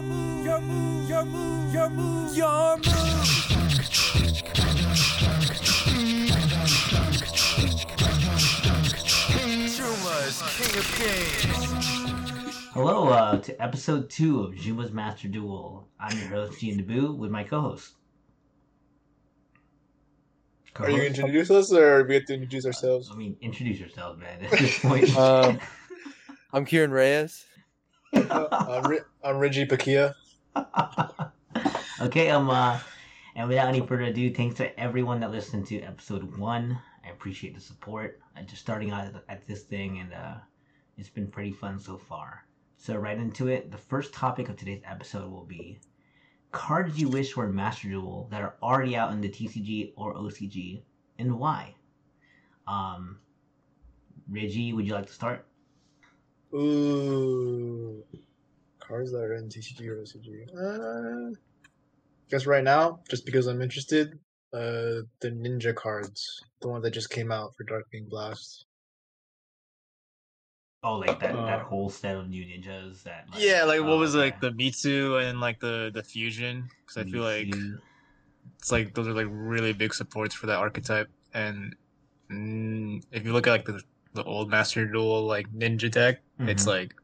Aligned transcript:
your 0.00 0.08
move, 0.08 0.46
your 0.46 0.60
move, 0.60 1.10
your 1.10 1.24
move, 1.24 1.74
your 1.74 1.90
move, 1.90 2.36
your 2.36 2.76
move. 2.76 2.84
Chuma's 9.76 10.42
King 10.56 10.78
of 10.78 10.86
Kings. 10.96 12.56
Hello 12.72 13.08
uh, 13.08 13.40
to 13.40 13.62
episode 13.62 14.08
two 14.08 14.44
of 14.44 14.56
Juma's 14.56 14.90
Master 14.90 15.28
Duel. 15.28 15.86
I'm 15.98 16.16
your 16.18 16.28
host, 16.28 16.60
Gian 16.60 16.82
Naboo, 16.82 17.14
with 17.16 17.30
my 17.30 17.44
co-host. 17.44 17.92
Are 20.76 20.88
you 20.88 20.96
going 20.96 21.12
to 21.12 21.20
introduce 21.20 21.50
us 21.50 21.72
or 21.72 21.96
are 21.96 22.02
we 22.04 22.08
going 22.14 22.24
to 22.24 22.34
introduce 22.34 22.64
ourselves? 22.64 23.10
I 23.12 23.16
mean, 23.16 23.36
introduce 23.42 23.78
yourself, 23.78 24.16
man. 24.16 24.44
At 24.44 24.50
this 24.52 24.78
point. 24.78 25.14
Um, 25.16 25.60
I'm 26.52 26.64
Kieran 26.64 26.90
Reyes. 26.90 27.44
Uh, 28.12 28.48
I'm, 28.50 28.84
Ri- 28.90 29.00
I'm 29.22 29.38
Reggie 29.38 29.66
Pakia. 29.66 30.14
okay, 32.00 32.30
um, 32.30 32.50
uh, 32.50 32.78
and 33.36 33.48
without 33.48 33.68
any 33.68 33.80
further 33.80 34.04
ado, 34.04 34.32
thanks 34.34 34.56
to 34.56 34.78
everyone 34.78 35.20
that 35.20 35.30
listened 35.30 35.66
to 35.68 35.80
episode 35.82 36.36
one. 36.36 36.78
I 37.04 37.10
appreciate 37.10 37.54
the 37.54 37.60
support. 37.60 38.20
I'm 38.36 38.46
just 38.46 38.62
starting 38.62 38.90
out 38.90 39.06
at- 39.06 39.24
at 39.28 39.46
this 39.46 39.62
thing, 39.62 39.98
and 40.00 40.12
uh, 40.12 40.34
it's 40.96 41.08
been 41.08 41.28
pretty 41.28 41.52
fun 41.52 41.78
so 41.78 41.98
far. 41.98 42.46
So 42.76 42.96
right 42.96 43.16
into 43.18 43.48
it. 43.48 43.70
The 43.70 43.78
first 43.78 44.12
topic 44.12 44.48
of 44.48 44.56
today's 44.56 44.82
episode 44.84 45.30
will 45.30 45.44
be 45.44 45.78
cards 46.52 47.00
you 47.00 47.08
wish 47.08 47.36
were 47.36 47.48
Master 47.48 47.88
Duel 47.88 48.28
that 48.30 48.42
are 48.42 48.56
already 48.62 48.96
out 48.96 49.12
in 49.12 49.20
the 49.20 49.28
TCG 49.28 49.92
or 49.96 50.14
OCG, 50.14 50.82
and 51.18 51.38
why. 51.38 51.74
Um, 52.66 53.18
Reggie, 54.28 54.72
would 54.72 54.86
you 54.86 54.94
like 54.94 55.06
to 55.06 55.12
start? 55.12 55.46
Ooh. 56.54 58.04
Cards 58.80 59.12
that 59.12 59.18
are 59.18 59.34
in 59.34 59.48
TCG 59.48 59.86
or 59.88 60.02
OCG. 60.02 60.46
Uh, 60.52 61.34
guess 62.30 62.46
right 62.46 62.64
now, 62.64 63.00
just 63.08 63.24
because 63.24 63.46
I'm 63.46 63.62
interested, 63.62 64.18
uh, 64.52 65.06
the 65.20 65.30
ninja 65.30 65.74
cards. 65.74 66.42
The 66.60 66.68
one 66.68 66.82
that 66.82 66.90
just 66.90 67.10
came 67.10 67.30
out 67.30 67.52
for 67.56 67.64
Darkwing 67.64 68.08
Blast. 68.08 68.66
Oh, 70.82 70.94
like 70.94 71.20
that 71.20 71.34
that 71.34 71.60
Uh, 71.60 71.64
whole 71.64 71.90
set 71.90 72.16
of 72.16 72.28
new 72.28 72.44
ninjas. 72.44 73.02
That 73.02 73.26
like, 73.30 73.42
Yeah, 73.42 73.64
like 73.64 73.82
what 73.82 73.98
was 73.98 74.14
like 74.14 74.40
the 74.40 74.50
Mitsu 74.52 75.16
and 75.18 75.40
like 75.40 75.60
the 75.60 75.90
the 75.92 76.02
fusion? 76.02 76.68
Because 76.80 76.96
I 76.96 77.04
feel 77.04 77.22
like 77.22 77.54
it's 78.58 78.72
like 78.72 78.94
those 78.94 79.06
are 79.06 79.12
like 79.12 79.28
really 79.30 79.72
big 79.72 79.94
supports 79.94 80.34
for 80.34 80.46
that 80.46 80.56
archetype. 80.56 81.10
And 81.34 81.76
mm, 82.30 83.02
if 83.12 83.24
you 83.24 83.32
look 83.32 83.46
at 83.46 83.50
like 83.50 83.66
the 83.66 83.82
the 84.14 84.24
old 84.24 84.50
Master 84.50 84.86
Duel 84.86 85.24
like 85.26 85.50
ninja 85.52 85.90
deck, 85.90 86.20
it's 86.40 86.64
Mhm. 86.64 86.68
like 86.68 86.94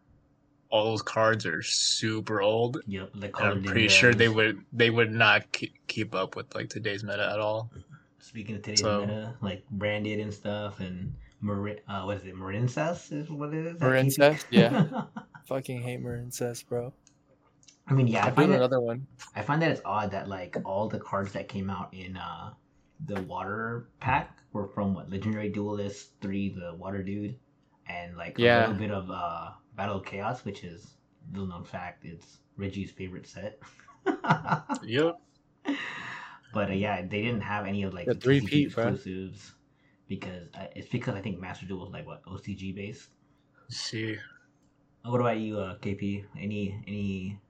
all 0.71 0.85
those 0.87 1.03
cards 1.03 1.47
are 1.47 1.63
super 1.63 2.43
old. 2.43 2.79
Yep, 2.87 3.11
And 3.15 3.33
I'm 3.37 3.63
pretty 3.63 3.89
sure 3.89 4.13
they 4.15 4.29
would 4.29 4.65
they 4.73 4.91
would 4.91 5.13
not 5.13 5.51
keep, 5.53 5.75
keep 5.87 6.15
up 6.15 6.35
with 6.37 6.53
like 6.55 6.69
today's 6.69 7.05
meta 7.05 7.31
at 7.33 7.39
all. 7.39 7.71
Speaking 8.19 8.57
of 8.57 8.63
today's 8.63 8.81
So- 8.81 9.01
meta, 9.03 9.35
like 9.41 9.65
branded 9.71 10.19
and 10.19 10.35
stuff, 10.35 10.81
and 10.81 11.15
Marin, 11.41 11.79
uh, 11.89 12.03
what 12.03 12.17
is 12.17 12.25
it? 12.25 12.35
Marincess 12.35 13.13
is 13.13 13.31
what 13.31 13.55
it 13.55 13.65
is. 13.67 13.79
that 13.79 13.85
Marincess? 13.87 14.45
Yeah. 14.51 15.05
Fucking 15.47 15.81
hate 15.83 16.03
Marincess, 16.03 16.67
bro. 16.67 16.93
I 17.87 17.95
mean, 17.95 18.09
yeah, 18.09 18.19
I 18.19 18.23
I 18.23 18.25
find 18.25 18.37
found 18.37 18.53
that, 18.53 18.57
another 18.57 18.81
one. 18.81 19.07
I 19.37 19.43
find 19.43 19.63
that 19.63 19.71
it's 19.71 19.81
odd 19.85 20.11
that 20.11 20.29
like 20.29 20.57
all 20.65 20.89
the 20.89 20.99
cards 20.99 21.31
that 21.35 21.47
came 21.49 21.71
out 21.71 21.95
in 21.95 22.17
uh 22.17 22.51
the 23.05 23.21
water 23.23 23.89
pack 24.01 24.39
were 24.53 24.67
from 24.69 24.95
what 24.95 25.11
Legendary 25.11 25.49
Duelist 25.51 26.13
three, 26.21 26.49
the 26.51 26.75
Water 26.75 27.03
Dude, 27.03 27.37
and 27.89 28.17
like 28.17 28.39
a 28.39 28.49
little 28.51 28.75
bit 28.75 28.91
of 28.91 29.11
uh 29.11 29.53
Battle 29.77 29.99
of 29.99 30.05
Chaos, 30.07 30.45
which 30.45 30.65
is 30.65 30.97
little 31.33 31.47
known 31.49 31.65
fact, 31.65 32.05
it's 32.05 32.39
Reggie's 32.57 32.91
favorite 32.91 33.27
set. 33.27 33.59
Yep. 34.81 35.21
But 36.53 36.71
uh, 36.71 36.75
yeah, 36.75 37.03
they 37.03 37.23
didn't 37.23 37.43
have 37.43 37.67
any 37.67 37.83
of 37.85 37.95
like 37.95 38.07
The 38.07 38.15
the, 38.15 38.21
three 38.21 38.41
TCG 38.41 38.49
peat, 38.51 38.75
bro. 38.75 38.89
exclusives 38.89 39.55
because 40.09 40.49
uh, 40.55 40.67
it's 40.75 40.89
because 40.89 41.15
I 41.15 41.21
think 41.21 41.39
Master 41.41 41.67
Duel 41.67 41.81
was 41.85 41.93
like 41.93 42.07
what 42.07 42.25
OCG 42.25 42.75
based. 42.75 43.15
see. 43.69 44.19
Uh, 45.05 45.11
What 45.11 45.21
about 45.21 45.39
you, 45.39 45.59
uh, 45.59 45.79
KP? 45.79 46.25
Any 46.39 46.83
any 46.87 47.41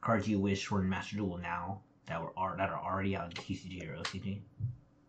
cards 0.00 0.28
you 0.28 0.38
wish 0.40 0.70
were 0.70 0.82
in 0.82 0.88
Master 0.88 1.16
Duel 1.16 1.38
now 1.38 1.82
that 2.06 2.20
were 2.22 2.32
are, 2.36 2.56
that 2.56 2.70
are 2.70 2.82
already 2.82 3.16
out 3.16 3.26
in 3.26 3.32
TCG 3.32 3.88
or 3.88 3.96
OCG? 3.96 4.40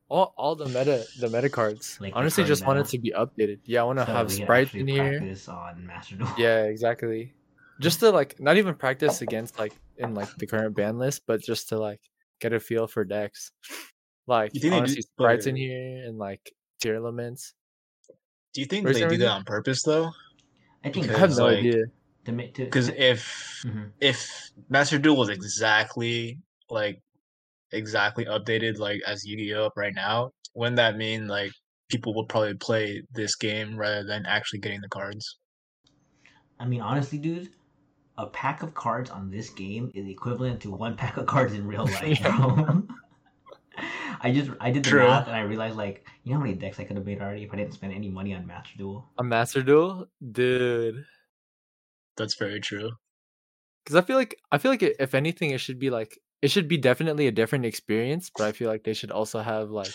All, 0.10 0.34
all 0.38 0.56
the 0.56 0.66
meta 0.66 1.06
the 1.20 1.30
meta 1.30 1.50
cards. 1.50 1.98
Like 2.02 2.14
Honestly, 2.16 2.42
current 2.44 2.48
just 2.48 2.66
want 2.66 2.80
meta? 2.80 2.88
it 2.90 2.92
to 2.92 2.98
be 3.00 3.12
updated. 3.12 3.60
Yeah, 3.66 3.82
I 3.82 3.84
want 3.84 4.00
to 4.00 4.06
So 4.06 4.12
have 4.12 4.32
Sprights 4.32 4.74
in 4.74 4.88
here. 4.88 5.22
on 5.48 5.86
Master 5.86 6.16
Duel. 6.16 6.34
Yeah, 6.38 6.64
exactly. 6.64 7.34
Just 7.80 8.00
to 8.02 8.10
like 8.10 8.40
not 8.40 8.58
even 8.58 8.74
practice 8.76 9.22
against 9.22 9.60
like 9.60 9.74
in 9.98 10.16
like 10.16 10.36
the 10.38 10.48
current 10.48 10.76
ban 10.76 10.98
list, 10.98 11.22
but 11.28 11.42
just 11.42 11.70
to 11.70 11.78
like 11.78 12.02
get 12.42 12.54
a 12.54 12.60
feel 12.60 12.88
for 12.88 13.06
decks. 13.06 13.52
Like 14.26 14.54
You 14.54 14.62
think 14.62 14.72
they 14.72 14.78
do- 14.78 14.82
honestly, 14.84 15.02
Sprights 15.04 15.46
in 15.46 15.56
here 15.56 16.04
and 16.06 16.18
like 16.18 16.52
Tearlaments. 16.82 17.54
Do 18.54 18.62
you 18.62 18.66
think 18.68 18.86
Where's 18.86 19.00
they 19.00 19.08
do 19.08 19.18
that 19.18 19.30
on 19.30 19.44
purpose 19.44 19.84
though? 19.84 20.12
I 20.84 20.90
think 20.90 21.06
I 21.06 21.10
have 21.10 21.30
Because, 21.30 21.38
no 21.38 21.46
like, 21.46 21.58
idea. 21.60 21.86
to, 22.26 22.32
Because 22.32 22.88
to- 22.88 23.04
if 23.12 23.64
Mhm. 23.66 23.92
if 24.02 24.52
Master 24.70 24.98
Duel 24.98 25.18
was 25.18 25.30
exactly 25.30 26.40
like 26.70 27.02
exactly 27.72 28.26
updated 28.26 28.80
like 28.80 29.02
as 29.06 29.26
Yu-Gi-Oh 29.26 29.66
up 29.66 29.74
right 29.76 29.94
now, 29.96 30.32
wouldn't 30.56 30.78
that 30.78 30.98
mean 30.98 31.28
like 31.28 31.52
people 31.90 32.16
would 32.16 32.30
probably 32.30 32.56
play 32.56 33.04
this 33.14 33.36
game 33.36 33.78
rather 33.78 34.04
than 34.04 34.26
actually 34.26 34.60
getting 34.60 34.82
the 34.82 34.90
cards? 34.90 35.38
I 36.60 36.66
mean, 36.66 36.82
honestly, 36.82 37.18
dude, 37.18 37.50
a 38.18 38.28
pack 38.28 38.64
of 38.64 38.74
cards 38.74 39.10
on 39.10 39.32
this 39.32 39.50
game 39.50 39.92
is 39.96 40.08
equivalent 40.08 40.62
to 40.62 40.72
one 40.72 40.96
pack 40.98 41.18
of 41.18 41.26
cards 41.26 41.54
in 41.54 41.66
real 41.68 41.86
life, 41.86 42.22
bro. 42.24 42.84
I 44.22 44.32
just 44.34 44.52
I 44.60 44.72
did 44.72 44.84
the 44.84 44.90
True. 44.90 45.08
math 45.08 45.28
and 45.28 45.36
I 45.36 45.42
realized 45.42 45.78
like 45.78 46.06
you 46.24 46.34
know 46.34 46.40
how 46.40 46.44
many 46.44 46.56
decks 46.56 46.80
I 46.80 46.84
could 46.84 46.98
have 46.98 47.06
made 47.06 47.22
already 47.22 47.44
if 47.44 47.54
I 47.54 47.58
didn't 47.58 47.74
spend 47.74 47.94
any 47.94 48.10
money 48.10 48.36
on 48.36 48.46
Master 48.46 48.78
Duel. 48.78 49.08
A 49.18 49.24
master 49.24 49.64
duel, 49.64 50.08
dude. 50.32 51.06
That's 52.18 52.36
very 52.36 52.60
true. 52.60 52.92
Because 53.84 53.96
I 53.96 54.02
feel 54.02 54.18
like 54.18 54.38
I 54.52 54.58
feel 54.58 54.72
like 54.72 54.84
if 54.84 55.16
anything, 55.16 55.52
it 55.52 55.62
should 55.62 55.80
be 55.80 55.90
like 55.90 56.20
it 56.42 56.50
should 56.52 56.68
be 56.68 56.78
definitely 56.78 57.28
a 57.28 57.32
different 57.32 57.66
experience. 57.66 58.32
But 58.36 58.46
I 58.48 58.52
feel 58.52 58.70
like 58.70 58.84
they 58.84 58.94
should 58.94 59.12
also 59.12 59.40
have 59.40 59.70
like 59.70 59.92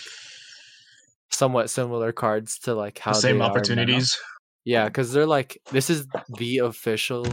somewhat 1.30 1.70
similar 1.70 2.12
cards 2.12 2.58
to 2.60 2.74
like 2.74 2.98
how 2.98 3.12
the 3.12 3.20
same 3.20 3.42
opportunities. 3.42 4.16
Yeah, 4.64 4.86
because 4.86 5.12
they're 5.12 5.26
like 5.26 5.58
this 5.70 5.90
is 5.90 6.06
the 6.36 6.58
official 6.58 7.26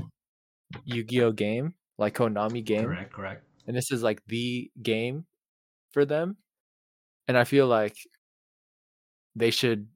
Yu-Gi-Oh 0.85 1.31
game, 1.33 1.75
like 1.97 2.15
Konami 2.15 2.63
game, 2.63 2.85
Correct, 2.85 3.13
correct. 3.13 3.43
and 3.67 3.75
this 3.75 3.91
is 3.91 4.03
like 4.03 4.21
the 4.27 4.69
game 4.81 5.25
for 5.91 6.05
them. 6.05 6.37
And 7.27 7.37
I 7.37 7.43
feel 7.43 7.67
like 7.67 7.95
they 9.35 9.51
should 9.51 9.87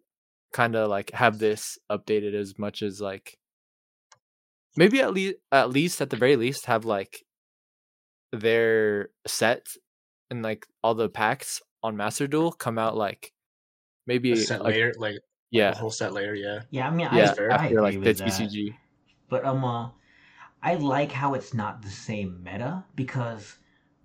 kind 0.54 0.76
of 0.76 0.90
like 0.90 1.12
have 1.12 1.40
this 1.40 1.78
updated 1.92 2.34
as 2.34 2.58
much 2.58 2.82
as 2.82 3.02
like 3.02 3.38
maybe 4.78 5.02
at 5.02 5.14
least 5.14 5.36
at 5.52 5.70
least 5.70 6.00
at 6.02 6.10
the 6.10 6.16
very 6.16 6.38
least 6.38 6.66
have 6.68 6.86
like 6.86 7.24
their 8.36 9.10
set 9.28 9.68
and 10.30 10.44
like 10.44 10.68
all 10.84 10.96
the 10.96 11.10
packs 11.10 11.62
on 11.84 11.96
Master 11.98 12.28
Duel 12.28 12.52
come 12.52 12.78
out 12.78 12.96
like 12.98 13.32
maybe 14.08 14.32
A 14.34 14.38
set 14.38 14.62
like, 14.64 14.74
later, 14.74 14.94
like 14.98 15.16
yeah 15.52 15.72
the 15.72 15.78
whole 15.78 15.92
set 15.92 16.14
later, 16.14 16.36
yeah. 16.36 16.62
Yeah, 16.72 16.88
I 16.88 16.92
mean, 16.92 17.08
yeah 17.14 17.34
fair. 17.34 17.52
I, 17.52 17.56
I 17.56 17.58
after 17.58 17.66
agree 17.68 17.82
like 17.84 17.94
the 17.94 18.00
with 18.00 18.18
that. 18.20 18.28
TCG. 18.28 18.76
But 19.30 19.46
um, 19.46 19.64
uh, 19.64 19.90
I 20.62 20.76
like 20.76 21.12
how 21.12 21.34
it's 21.34 21.54
not 21.54 21.82
the 21.82 21.90
same 21.90 22.42
meta 22.44 22.84
because 22.96 23.56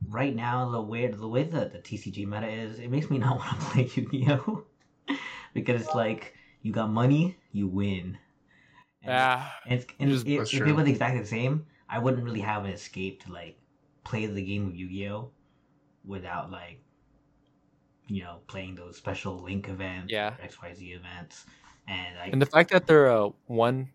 right 0.09 0.35
now 0.35 0.71
the 0.71 0.81
way 0.81 1.07
the 1.07 1.29
way 1.29 1.45
that 1.45 1.73
the 1.73 1.79
TCG 1.79 2.27
meta 2.27 2.49
is, 2.49 2.79
it 2.79 2.91
makes 2.91 3.11
me 3.11 3.19
not 3.25 3.39
want 3.39 3.61
to 3.61 3.67
play 3.67 3.91
Yu-Gi-Oh 3.95 4.65
because 5.55 5.83
it's 5.83 5.95
like 5.95 6.35
you 6.63 6.73
got 6.73 6.91
money, 6.91 7.37
you 7.53 7.67
win. 7.67 8.19
And, 9.03 9.13
Yeah, 9.13 9.49
and, 9.65 9.81
it's- 9.81 9.97
and 9.99 10.11
just- 10.11 10.27
if, 10.27 10.53
if 10.55 10.67
it 10.67 10.73
was 10.73 10.87
exactly 10.89 11.21
the 11.21 11.27
same, 11.27 11.67
I 11.89 11.99
wouldn't 11.99 12.23
really 12.23 12.41
have 12.41 12.65
an 12.67 12.71
escape 12.73 13.25
to 13.25 13.33
like 13.33 13.59
play 14.05 14.27
the 14.27 14.43
game 14.43 14.67
of 14.69 14.75
Yu-Gi-Oh 14.77 15.31
without 16.05 16.51
like 16.51 16.81
you 18.09 18.23
know 18.23 18.41
playing 18.47 18.75
those 18.75 18.97
special 18.97 19.41
link 19.43 19.69
events, 19.69 20.13
Yeah. 20.13 20.35
X 20.43 20.61
Y 20.63 20.75
Z 20.75 20.93
events, 20.93 21.47
and 21.87 22.17
like 22.17 22.33
and 22.33 22.43
the 22.43 22.47
fact 22.47 22.71
that 22.71 22.87
they're 22.87 23.11
uh 23.11 23.31
one, 23.47 23.91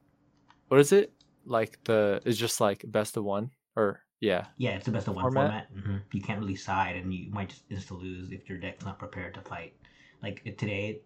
what 0.69 0.79
is 0.79 0.91
it 0.91 1.11
like 1.45 1.79
the 1.85 2.21
is 2.25 2.37
just 2.37 2.61
like 2.61 2.83
best 2.87 3.17
of 3.17 3.23
one 3.23 3.51
or 3.75 4.01
yeah 4.21 4.47
Yeah, 4.57 4.71
it's 4.71 4.85
the 4.85 4.91
best 4.91 5.07
of 5.07 5.15
one 5.15 5.23
format. 5.23 5.67
format. 5.69 5.83
hmm 5.85 5.97
You 6.11 6.21
can't 6.21 6.39
really 6.39 6.55
side, 6.55 6.95
and 6.95 7.13
you 7.13 7.29
might 7.31 7.49
just 7.49 7.69
insta 7.69 7.99
lose 7.99 8.31
if 8.31 8.47
your 8.49 8.57
deck's 8.57 8.85
not 8.85 8.99
prepared 8.99 9.33
to 9.35 9.41
fight. 9.41 9.75
Like 10.23 10.43
today, 10.57 11.01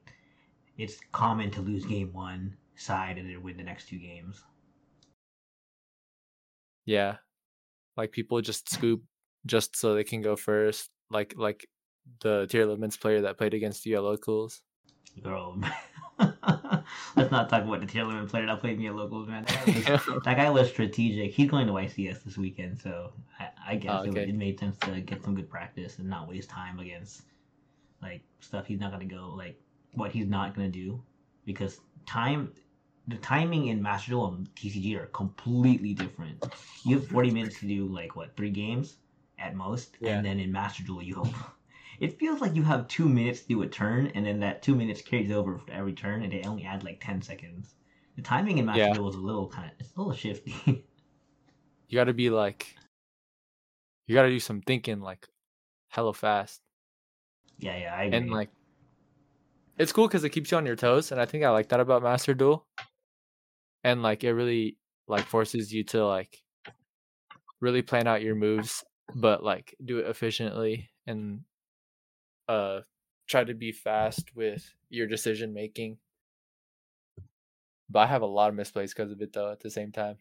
it's 0.77 0.99
common 1.11 1.51
to 1.51 1.61
lose 1.61 1.85
game 1.85 2.13
one, 2.13 2.57
side, 2.75 3.17
and 3.17 3.29
then 3.29 3.41
win 3.43 3.57
the 3.57 3.63
next 3.63 3.87
two 3.89 3.97
games. 3.99 4.43
yeah, 6.85 7.17
like 7.97 8.11
people 8.11 8.41
just 8.41 8.69
scoop 8.69 9.01
just 9.45 9.75
so 9.75 9.93
they 9.93 10.03
can 10.03 10.21
go 10.21 10.35
first. 10.35 10.89
Like 11.09 11.33
like 11.37 11.67
the 12.21 12.47
Tearlaments 12.49 12.99
player 12.99 13.21
that 13.21 13.37
played 13.37 13.53
against 13.53 13.85
you 13.85 13.95
at 13.95 14.03
locals. 14.03 14.61
Girl, 15.23 15.59
Let's 17.15 17.31
not 17.31 17.49
talk 17.49 17.63
about 17.63 17.81
the 17.81 17.87
Tearlament 17.87 18.29
player 18.29 18.45
that 18.45 18.59
played 18.59 18.77
me 18.77 18.87
at 18.87 18.95
locals, 18.95 19.27
man. 19.27 19.45
That 19.45 19.65
guy 19.65 19.91
was, 19.93 20.23
that 20.25 20.37
guy 20.37 20.49
was 20.49 20.69
strategic. 20.69 21.33
He's 21.33 21.49
going 21.49 21.67
to 21.67 21.73
YCS 21.73 22.23
this 22.23 22.37
weekend, 22.37 22.79
so 22.79 23.11
I, 23.39 23.49
I 23.67 23.73
oh, 23.73 23.77
guess 23.77 23.91
Oh, 23.91 24.03
it, 24.03 24.29
it 24.29 24.35
made 24.35 24.59
sense 24.59 24.77
to 24.79 25.01
get 25.01 25.23
some 25.23 25.35
good 25.35 25.49
practice 25.49 25.99
and 25.99 26.09
not 26.09 26.27
waste 26.27 26.49
time 26.49 26.79
against 26.79 27.23
like 28.01 28.21
stuff 28.39 28.65
he's 28.65 28.79
not 28.79 28.91
gonna 28.91 29.05
go 29.05 29.33
like 29.35 29.59
what 29.93 30.11
he's 30.11 30.27
not 30.27 30.55
gonna 30.55 30.69
do 30.69 31.01
because 31.45 31.81
time 32.05 32.51
the 33.09 33.17
timing 33.17 33.67
in 33.67 33.81
Master 33.81 34.11
Duel 34.11 34.27
and 34.27 34.55
TCG 34.55 34.95
are 34.97 35.07
completely 35.07 35.93
different. 35.93 36.45
You 36.85 36.99
have 36.99 37.07
40 37.07 37.31
minutes 37.31 37.59
to 37.59 37.67
do 37.67 37.85
like 37.87 38.15
what 38.15 38.35
three 38.37 38.51
games 38.51 38.97
at 39.37 39.55
most, 39.55 39.97
Yeah. 39.99 40.17
and 40.17 40.25
then 40.25 40.39
in 40.39 40.51
Master 40.51 40.83
Duel 40.83 41.01
you 41.03 41.15
have. 41.15 41.33
It 41.99 42.17
feels 42.17 42.39
like 42.39 42.55
you 42.55 42.63
have 42.63 42.87
two 42.87 43.09
minutes 43.09 43.41
to 43.41 43.47
do 43.49 43.61
a 43.63 43.67
turn, 43.67 44.07
and 44.15 44.25
then 44.25 44.39
that 44.39 44.61
two 44.61 44.73
minutes 44.73 45.01
carries 45.01 45.31
over 45.31 45.57
for 45.57 45.69
every 45.69 45.91
turn, 45.91 46.23
and 46.23 46.31
they 46.31 46.41
only 46.43 46.63
add 46.63 46.85
like 46.85 47.01
10 47.03 47.21
seconds. 47.21 47.73
The 48.15 48.21
timing 48.21 48.57
in 48.57 48.65
Master 48.65 48.83
Yeah. 48.83 48.93
Duel 48.93 49.09
is 49.09 49.15
a 49.15 49.19
little 49.19 49.49
kind 49.49 49.69
of 49.69 49.77
it's 49.81 49.93
a 49.93 49.99
little 49.99 50.13
shifty. 50.13 50.55
You 51.89 51.95
got 51.95 52.05
to 52.05 52.13
be 52.13 52.29
like, 52.29 52.75
you 54.07 54.15
got 54.15 54.21
to 54.23 54.29
do 54.29 54.39
some 54.39 54.61
thinking 54.61 55.01
like, 55.01 55.27
hella 55.89 56.13
fast, 56.13 56.61
yeah, 57.57 57.75
yeah, 57.77 57.95
I 57.95 58.03
agree. 58.03 58.17
and 58.17 58.29
like, 58.31 58.49
it's 59.77 59.91
cool 59.91 60.07
because 60.07 60.23
it 60.23 60.29
keeps 60.29 60.51
you 60.51 60.57
on 60.57 60.65
your 60.65 60.75
toes, 60.77 61.11
and 61.11 61.19
I 61.19 61.25
think 61.25 61.43
I 61.43 61.49
like 61.49 61.67
that 61.69 61.79
about 61.81 62.03
Master 62.03 62.33
Duel. 62.33 62.65
And 63.83 64.01
like, 64.03 64.23
it 64.23 64.33
really 64.33 64.77
like 65.07 65.25
forces 65.25 65.73
you 65.73 65.83
to 65.85 66.05
like, 66.05 66.43
really 67.59 67.81
plan 67.81 68.07
out 68.07 68.21
your 68.21 68.35
moves, 68.35 68.83
but 69.15 69.43
like 69.43 69.75
do 69.83 69.99
it 69.99 70.07
efficiently 70.07 70.89
and 71.07 71.43
uh 72.47 72.81
try 73.27 73.43
to 73.43 73.53
be 73.53 73.71
fast 73.71 74.35
with 74.35 74.73
your 74.89 75.07
decision 75.07 75.53
making. 75.53 75.99
But 77.89 77.99
I 77.99 78.05
have 78.07 78.21
a 78.21 78.25
lot 78.25 78.49
of 78.49 78.55
misplays 78.55 78.91
because 78.91 79.11
of 79.11 79.21
it 79.21 79.33
though. 79.33 79.51
At 79.51 79.59
the 79.59 79.69
same 79.69 79.91
time, 79.91 80.19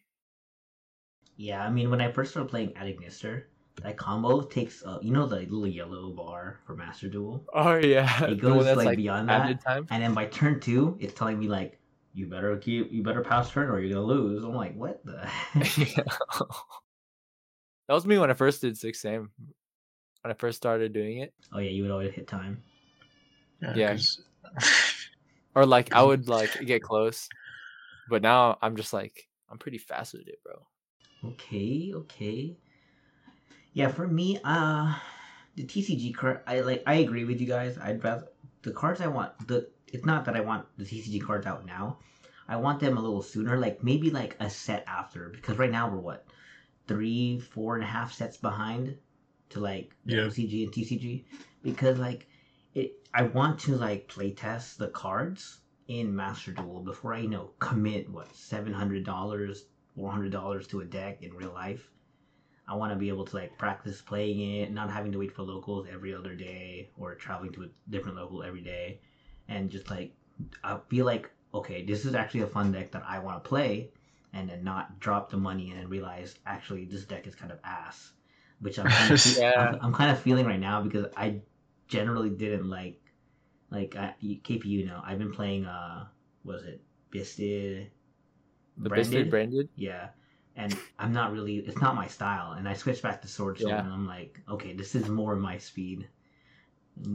Yeah, 1.37 1.65
I 1.65 1.71
mean, 1.71 1.89
when 1.91 2.03
I 2.03 2.13
first 2.13 2.33
started 2.33 2.51
playing 2.51 2.75
Adagnister, 2.75 3.47
that 3.81 3.97
combo 3.97 4.43
takes, 4.43 4.85
uh, 4.85 4.99
you 5.01 5.11
know, 5.11 5.27
the 5.27 5.37
little 5.37 5.67
yellow 5.67 6.13
bar 6.13 6.61
for 6.67 6.77
Master 6.77 7.09
Duel? 7.09 7.49
oh 7.53 7.75
yeah, 7.83 8.25
It 8.27 8.41
goes, 8.41 8.75
like, 8.75 8.97
beyond 8.97 9.31
that. 9.31 9.61
time. 9.67 9.89
And 9.91 10.03
then 10.03 10.15
by 10.15 10.27
turn 10.27 10.61
two, 10.61 10.97
it's 11.01 11.15
telling 11.15 11.39
me, 11.39 11.49
like, 11.49 11.81
you 12.19 12.27
better 12.27 12.57
keep, 12.57 12.91
you 12.93 13.03
better 13.03 13.23
pass 13.23 13.51
turn 13.51 13.71
or 13.71 13.79
you're 13.81 13.91
gonna 13.95 14.05
lose. 14.05 14.43
I'm 14.43 14.55
like, 14.55 14.75
what 14.75 15.05
the? 15.05 15.29
yeah. 15.79 16.03
That 17.87 17.95
was 17.95 18.05
me 18.05 18.19
when 18.19 18.31
I 18.31 18.35
first 18.35 18.61
did 18.61 18.77
six 18.77 19.01
same. 19.01 19.31
When 20.21 20.31
I 20.31 20.35
first 20.35 20.59
started 20.59 20.93
doing 20.93 21.19
it, 21.19 21.33
oh, 21.55 21.59
yeah, 21.59 21.71
you 21.71 21.83
would 21.83 21.91
always 21.91 22.13
hit 22.13 22.27
time. 22.27 22.63
Yeah. 23.63 23.93
'cause- 23.97 24.21
or 25.55 25.65
like 25.65 25.95
I 25.95 26.03
would 26.03 26.29
like 26.29 26.53
get 26.67 26.83
close, 26.83 27.29
but 28.11 28.21
now 28.21 28.59
I'm 28.61 28.77
just 28.77 28.93
like 28.93 29.29
I'm 29.49 29.57
pretty 29.57 29.79
fast 29.79 30.13
with 30.13 30.29
it, 30.29 30.39
bro. 30.45 31.31
Okay, 31.31 31.93
okay. 31.95 32.57
Yeah, 33.73 33.89
for 33.89 34.07
me, 34.07 34.39
uh, 34.45 34.95
the 35.57 35.65
TCG 35.65 36.15
card, 36.15 36.41
I 36.47 36.61
like, 36.61 36.83
I 36.87 36.97
agree 36.97 37.25
with 37.25 37.41
you 37.41 37.47
guys. 37.47 37.79
I'd 37.79 38.03
rather, 38.05 38.29
the 38.69 38.75
cards 38.75 39.01
I 39.01 39.07
want, 39.07 39.33
the, 39.49 39.69
it's 39.87 40.05
not 40.05 40.27
that 40.27 40.37
I 40.37 40.41
want 40.41 40.67
the 40.77 40.85
TCG 40.85 41.23
cards 41.23 41.47
out 41.47 41.65
now. 41.65 41.99
I 42.47 42.57
want 42.57 42.81
them 42.81 42.97
a 42.99 43.01
little 43.01 43.23
sooner, 43.23 43.57
like 43.59 43.83
maybe 43.83 44.11
like 44.11 44.37
a 44.41 44.51
set 44.51 44.85
after, 44.87 45.31
because 45.31 45.59
right 45.59 45.71
now 45.71 45.89
we're 45.91 45.99
what, 45.99 46.27
three, 46.87 47.41
four 47.41 47.75
and 47.77 47.85
a 47.85 47.87
half 47.87 48.13
sets 48.13 48.37
behind 48.37 48.97
to 49.51 49.61
like 49.61 49.95
Yeah. 50.05 50.21
OCG 50.21 50.65
and 50.65 50.73
TCG, 50.73 51.25
because 51.63 51.99
like 51.99 52.27
it, 52.75 52.93
I 53.15 53.23
want 53.23 53.61
to 53.61 53.77
like 53.77 54.09
play 54.09 54.33
test 54.33 54.79
the 54.79 54.89
cards 54.89 55.61
in 55.89 56.15
Master 56.15 56.53
Duel 56.53 56.81
before 56.83 57.15
I 57.15 57.21
you 57.21 57.29
know 57.29 57.53
commit 57.59 58.11
what 58.11 58.35
seven 58.37 58.73
hundred 58.75 59.05
dollars, 59.05 59.65
four 59.95 60.11
hundred 60.11 60.33
dollars 60.33 60.67
to 60.69 60.81
a 60.81 60.85
deck 60.85 61.23
in 61.23 61.33
real 61.35 61.53
life. 61.53 61.91
I 62.69 62.75
want 62.75 62.93
to 62.93 62.97
be 62.97 63.09
able 63.09 63.25
to 63.27 63.37
like 63.37 63.57
practice 63.59 64.03
playing 64.03 64.41
it, 64.61 64.73
not 64.73 64.91
having 64.91 65.13
to 65.13 65.19
wait 65.19 65.33
for 65.35 65.43
locals 65.43 65.87
every 65.91 66.15
other 66.15 66.35
day 66.35 66.91
or 66.97 67.15
traveling 67.15 67.53
to 67.53 67.65
a 67.65 67.67
different 67.91 68.17
local 68.19 68.43
every 68.43 68.61
day, 68.61 69.01
and 69.49 69.71
just 69.71 69.91
like 69.91 70.13
I 70.63 70.79
feel 70.89 71.07
like 71.07 71.31
okay, 71.55 71.85
this 71.85 72.05
is 72.05 72.15
actually 72.15 72.43
a 72.43 72.47
fun 72.47 72.73
deck 72.73 72.93
that 72.93 73.03
I 73.09 73.19
want 73.21 73.43
to 73.43 73.49
play, 73.49 73.91
and 74.33 74.49
then 74.49 74.63
not 74.65 75.01
drop 75.01 75.31
the 75.31 75.37
money 75.37 75.71
and 75.71 75.81
then 75.81 75.89
realize 75.89 76.35
actually 76.47 76.85
this 76.85 77.05
deck 77.05 77.27
is 77.27 77.35
kind 77.35 77.51
of 77.53 77.59
ass, 77.65 78.13
which 78.61 78.79
I'm 78.79 78.87
kind 78.87 79.11
of, 79.13 79.27
Yeah. 79.39 79.53
I'm, 79.57 79.79
I'm 79.81 79.95
kind 79.95 80.11
of 80.11 80.21
feeling 80.21 80.47
right 80.47 80.61
now 80.61 80.83
because 80.83 81.07
I 81.17 81.41
generally 81.89 82.31
didn't 82.31 82.69
like 82.69 83.01
like 83.71 83.97
I, 83.97 84.15
KP. 84.23 84.65
You 84.67 84.87
know, 84.87 85.01
I've 85.05 85.19
been 85.19 85.33
playing 85.33 85.65
uh, 85.67 86.07
was 86.45 86.65
it 86.65 86.83
Bystial, 87.13 87.87
The 88.77 88.91
Bystial 88.91 89.29
branded. 89.31 89.69
yeah. 89.77 90.09
And 90.59 90.77
I'm 90.99 91.13
not 91.13 91.33
really, 91.33 91.57
it's 91.59 91.81
not 91.81 91.95
my 91.95 92.09
style. 92.09 92.53
And 92.59 92.69
I 92.69 92.75
switched 92.75 93.03
back 93.03 93.23
to 93.23 93.29
Sword 93.29 93.59
Soul 93.59 93.69
Yeah. 93.71 93.79
and 93.85 93.93
I'm 93.93 94.07
like, 94.07 94.41
okay, 94.49 94.73
this 94.75 94.95
is 94.97 95.09
more 95.09 95.37
my 95.37 95.57
speed. 95.57 96.09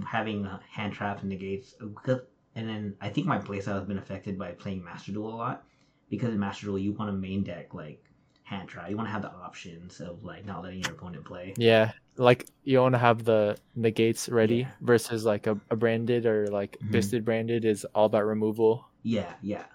Having 0.08 0.46
uh, 0.46 0.60
hand 0.72 0.94
trap 0.94 1.20
and 1.20 1.30
negates. 1.30 1.74
Because, 1.74 2.22
and 2.56 2.70
then 2.70 2.96
I 3.02 3.10
think 3.10 3.28
my 3.28 3.38
playstyle 3.38 3.76
has 3.80 3.84
been 3.84 3.98
affected 3.98 4.40
by 4.40 4.52
playing 4.52 4.82
Master 4.84 5.12
Duel 5.12 5.34
a 5.34 5.36
lot. 5.36 5.64
Because 6.10 6.30
in 6.34 6.40
Master 6.40 6.68
Duel, 6.68 6.80
you 6.80 6.94
want 6.94 7.10
to 7.10 7.18
main 7.18 7.44
deck 7.44 7.74
like 7.74 8.02
hand 8.44 8.70
trap. 8.70 8.90
You 8.90 8.96
want 8.96 9.08
to 9.08 9.12
have 9.12 9.24
the 9.24 9.32
options 9.32 10.00
of 10.00 10.24
like 10.24 10.46
not 10.46 10.64
letting 10.64 10.80
your 10.82 10.92
opponent 10.94 11.26
play. 11.26 11.54
Yeah, 11.58 11.92
like 12.16 12.48
you 12.64 12.80
want 12.80 12.94
to 12.94 13.00
have 13.00 13.26
the 13.26 13.58
negates 13.76 14.30
ready 14.30 14.60
Yeah. 14.60 14.68
versus 14.82 15.26
like 15.26 15.48
a, 15.48 15.60
a 15.70 15.76
branded 15.76 16.26
or 16.26 16.48
like 16.48 16.78
Mhm. 16.80 16.92
Bystial 16.92 17.24
branded 17.26 17.66
is 17.66 17.84
all 17.96 18.06
about 18.06 18.26
removal. 18.26 18.86
Yeah, 19.02 19.34
yeah. 19.42 19.66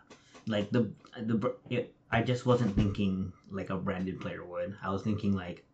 Like 0.46 0.70
the 0.70 0.90
the 1.20 1.54
it, 1.68 1.92
I 2.10 2.22
just 2.22 2.44
wasn't 2.44 2.74
thinking 2.76 3.32
like 3.50 3.70
a 3.70 3.78
branded 3.78 4.20
player 4.20 4.44
would. 4.44 4.76
I 4.82 4.90
was 4.90 5.02
thinking 5.02 5.32
like 5.34 5.64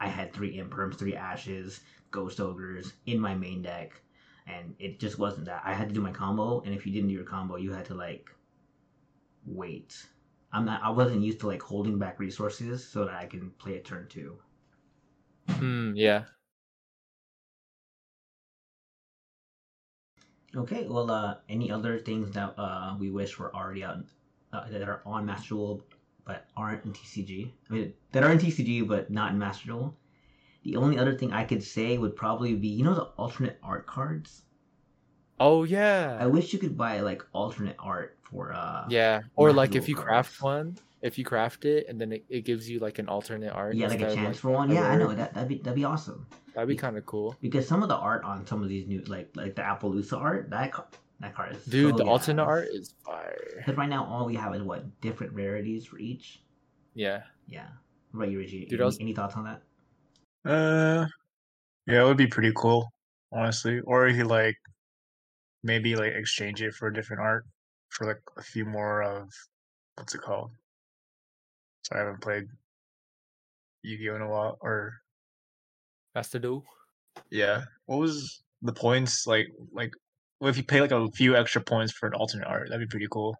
I 0.00 0.08
had 0.08 0.32
three 0.32 0.58
imperms, 0.58 0.96
three 0.96 1.14
ashes, 1.14 1.80
ghost 2.10 2.40
ogres 2.40 2.92
in 3.06 3.20
my 3.20 3.34
main 3.34 3.62
deck, 3.62 4.00
and 4.46 4.74
it 4.78 4.98
just 4.98 5.18
wasn't 5.18 5.46
that. 5.46 5.62
I 5.64 5.74
had 5.74 5.88
to 5.88 5.94
do 5.94 6.00
my 6.00 6.12
combo, 6.12 6.60
and 6.62 6.74
if 6.74 6.86
you 6.86 6.92
didn't 6.92 7.08
do 7.08 7.14
your 7.14 7.24
combo, 7.24 7.56
you 7.56 7.72
had 7.72 7.86
to 7.86 7.94
like 7.94 8.34
wait. 9.44 10.06
I'm 10.52 10.64
not. 10.64 10.82
I 10.82 10.90
wasn't 10.90 11.22
used 11.22 11.40
to 11.40 11.46
like 11.46 11.62
holding 11.62 11.98
back 11.98 12.18
resources 12.18 12.86
so 12.86 13.04
that 13.06 13.14
I 13.14 13.26
can 13.26 13.50
play 13.52 13.76
a 13.76 13.80
turn 13.80 14.08
two. 14.08 14.38
Mm, 15.48 15.92
yeah. 15.96 16.24
Okay, 20.54 20.86
well, 20.88 21.10
uh, 21.10 21.36
any 21.48 21.70
other 21.70 21.98
things 21.98 22.30
that 22.32 22.58
uh, 22.58 22.96
we 22.98 23.10
wish 23.10 23.38
were 23.38 23.54
already 23.54 23.84
out 23.84 24.04
uh, 24.52 24.68
that 24.70 24.82
are 24.82 25.02
on 25.06 25.26
Master 25.26 25.50
Duel 25.50 25.84
but 26.24 26.46
aren't 26.56 26.84
in 26.84 26.92
TCG? 26.92 27.50
I 27.70 27.72
mean, 27.72 27.92
that 28.12 28.22
are 28.22 28.30
in 28.30 28.38
TCG 28.38 28.86
but 28.86 29.10
not 29.10 29.32
in 29.32 29.38
Master 29.38 29.66
Duel. 29.66 29.96
The 30.64 30.76
only 30.76 30.98
other 30.98 31.16
thing 31.16 31.32
I 31.32 31.44
could 31.44 31.62
say 31.62 31.98
would 31.98 32.14
probably 32.14 32.54
be, 32.54 32.68
you 32.68 32.84
know, 32.84 32.94
the 32.94 33.02
alternate 33.16 33.58
art 33.62 33.86
cards. 33.86 34.42
Oh 35.40 35.64
yeah. 35.64 36.16
I 36.20 36.26
wish 36.26 36.52
you 36.52 36.58
could 36.58 36.76
buy 36.76 37.00
like 37.00 37.22
alternate 37.32 37.76
art 37.78 38.16
for. 38.22 38.52
uh 38.52 38.84
yeah. 38.88 39.22
Or 39.34 39.48
Master 39.48 39.56
like 39.56 39.70
Duel 39.72 39.82
if 39.82 39.88
you 39.88 39.94
cards. 39.96 40.06
craft 40.06 40.42
one, 40.42 40.78
if 41.00 41.18
you 41.18 41.24
craft 41.24 41.64
it 41.64 41.86
and 41.88 42.00
then 42.00 42.12
it, 42.12 42.24
it 42.28 42.44
gives 42.44 42.70
you 42.70 42.78
like 42.78 42.98
an 43.00 43.08
alternate 43.08 43.50
art. 43.52 43.74
Yeah, 43.74 43.88
like 43.88 44.00
a 44.02 44.14
chance 44.14 44.38
for 44.38 44.50
one. 44.50 44.70
Yeah, 44.70 44.88
I 44.88 44.96
know 44.96 45.12
that. 45.12 45.34
That'd 45.34 45.48
be 45.48 45.58
that'd 45.58 45.74
be 45.74 45.84
awesome. 45.84 46.26
That'd 46.54 46.68
be 46.68 46.76
kind 46.76 46.96
of 46.96 47.06
cool. 47.06 47.34
Because 47.40 47.66
some 47.66 47.82
of 47.82 47.88
the 47.88 47.96
art 47.96 48.24
on 48.24 48.46
some 48.46 48.62
of 48.62 48.68
these 48.68 48.86
new, 48.86 49.02
like 49.06 49.30
like 49.34 49.56
the 49.56 49.62
Apollousa 49.62 50.20
art, 50.20 50.50
that 50.50 50.72
that 51.22 51.34
card 51.34 51.56
is 51.56 51.64
Dude, 51.64 51.92
so 51.92 51.96
the 51.98 52.04
alternate 52.10 52.42
art 52.44 52.68
is 52.72 52.94
fire. 53.04 53.36
Because 53.56 53.76
right 53.76 53.88
now 53.88 54.04
all 54.04 54.26
we 54.26 54.34
have 54.36 54.54
is 54.54 54.62
what 54.62 55.00
different 55.00 55.32
rarities 55.32 55.86
for 55.86 55.98
each. 55.98 56.42
Yeah. 56.94 57.22
Yeah. 57.46 57.68
What 58.10 58.24
about 58.24 58.32
you, 58.32 58.38
Reggie? 58.38 58.66
Dude, 58.66 58.74
any, 58.74 58.82
I 58.82 58.86
was- 58.86 59.00
any 59.00 59.14
thoughts 59.14 59.36
on 59.36 59.44
that? 59.44 59.62
Uh, 60.44 61.06
yeah, 61.86 62.02
it 62.02 62.04
would 62.04 62.16
be 62.16 62.26
pretty 62.26 62.52
cool, 62.56 62.92
honestly. 63.32 63.80
Or 63.80 64.08
you 64.08 64.24
like 64.24 64.56
maybe 65.62 65.94
like 65.96 66.12
exchange 66.12 66.60
it 66.60 66.74
for 66.74 66.88
a 66.88 66.92
different 66.94 67.22
art 67.22 67.46
for 67.90 68.06
like 68.06 68.20
a 68.36 68.42
few 68.42 68.64
more 68.64 69.02
of 69.02 69.28
what's 69.96 70.14
it 70.14 70.20
called? 70.20 70.50
So 71.84 71.94
I 71.94 71.98
haven't 72.00 72.20
played 72.20 72.44
Yu-Gi-Oh 73.82 74.16
in 74.16 74.22
a 74.22 74.28
while. 74.28 74.58
Or 74.60 74.94
Has 76.14 76.30
to 76.30 76.38
do. 76.40 76.62
yeah, 77.30 77.62
what 77.86 77.98
was 77.98 78.42
the 78.62 78.72
points 78.72 79.26
like? 79.26 79.48
Like, 79.72 79.92
well, 80.42 80.50
if 80.50 80.56
you 80.56 80.64
pay 80.64 80.80
like 80.80 80.90
a 80.90 81.08
few 81.12 81.36
extra 81.36 81.60
points 81.60 81.92
for 81.92 82.08
an 82.08 82.14
alternate 82.14 82.48
art, 82.48 82.68
that'd 82.68 82.80
be 82.84 82.90
pretty 82.90 83.06
cool. 83.08 83.36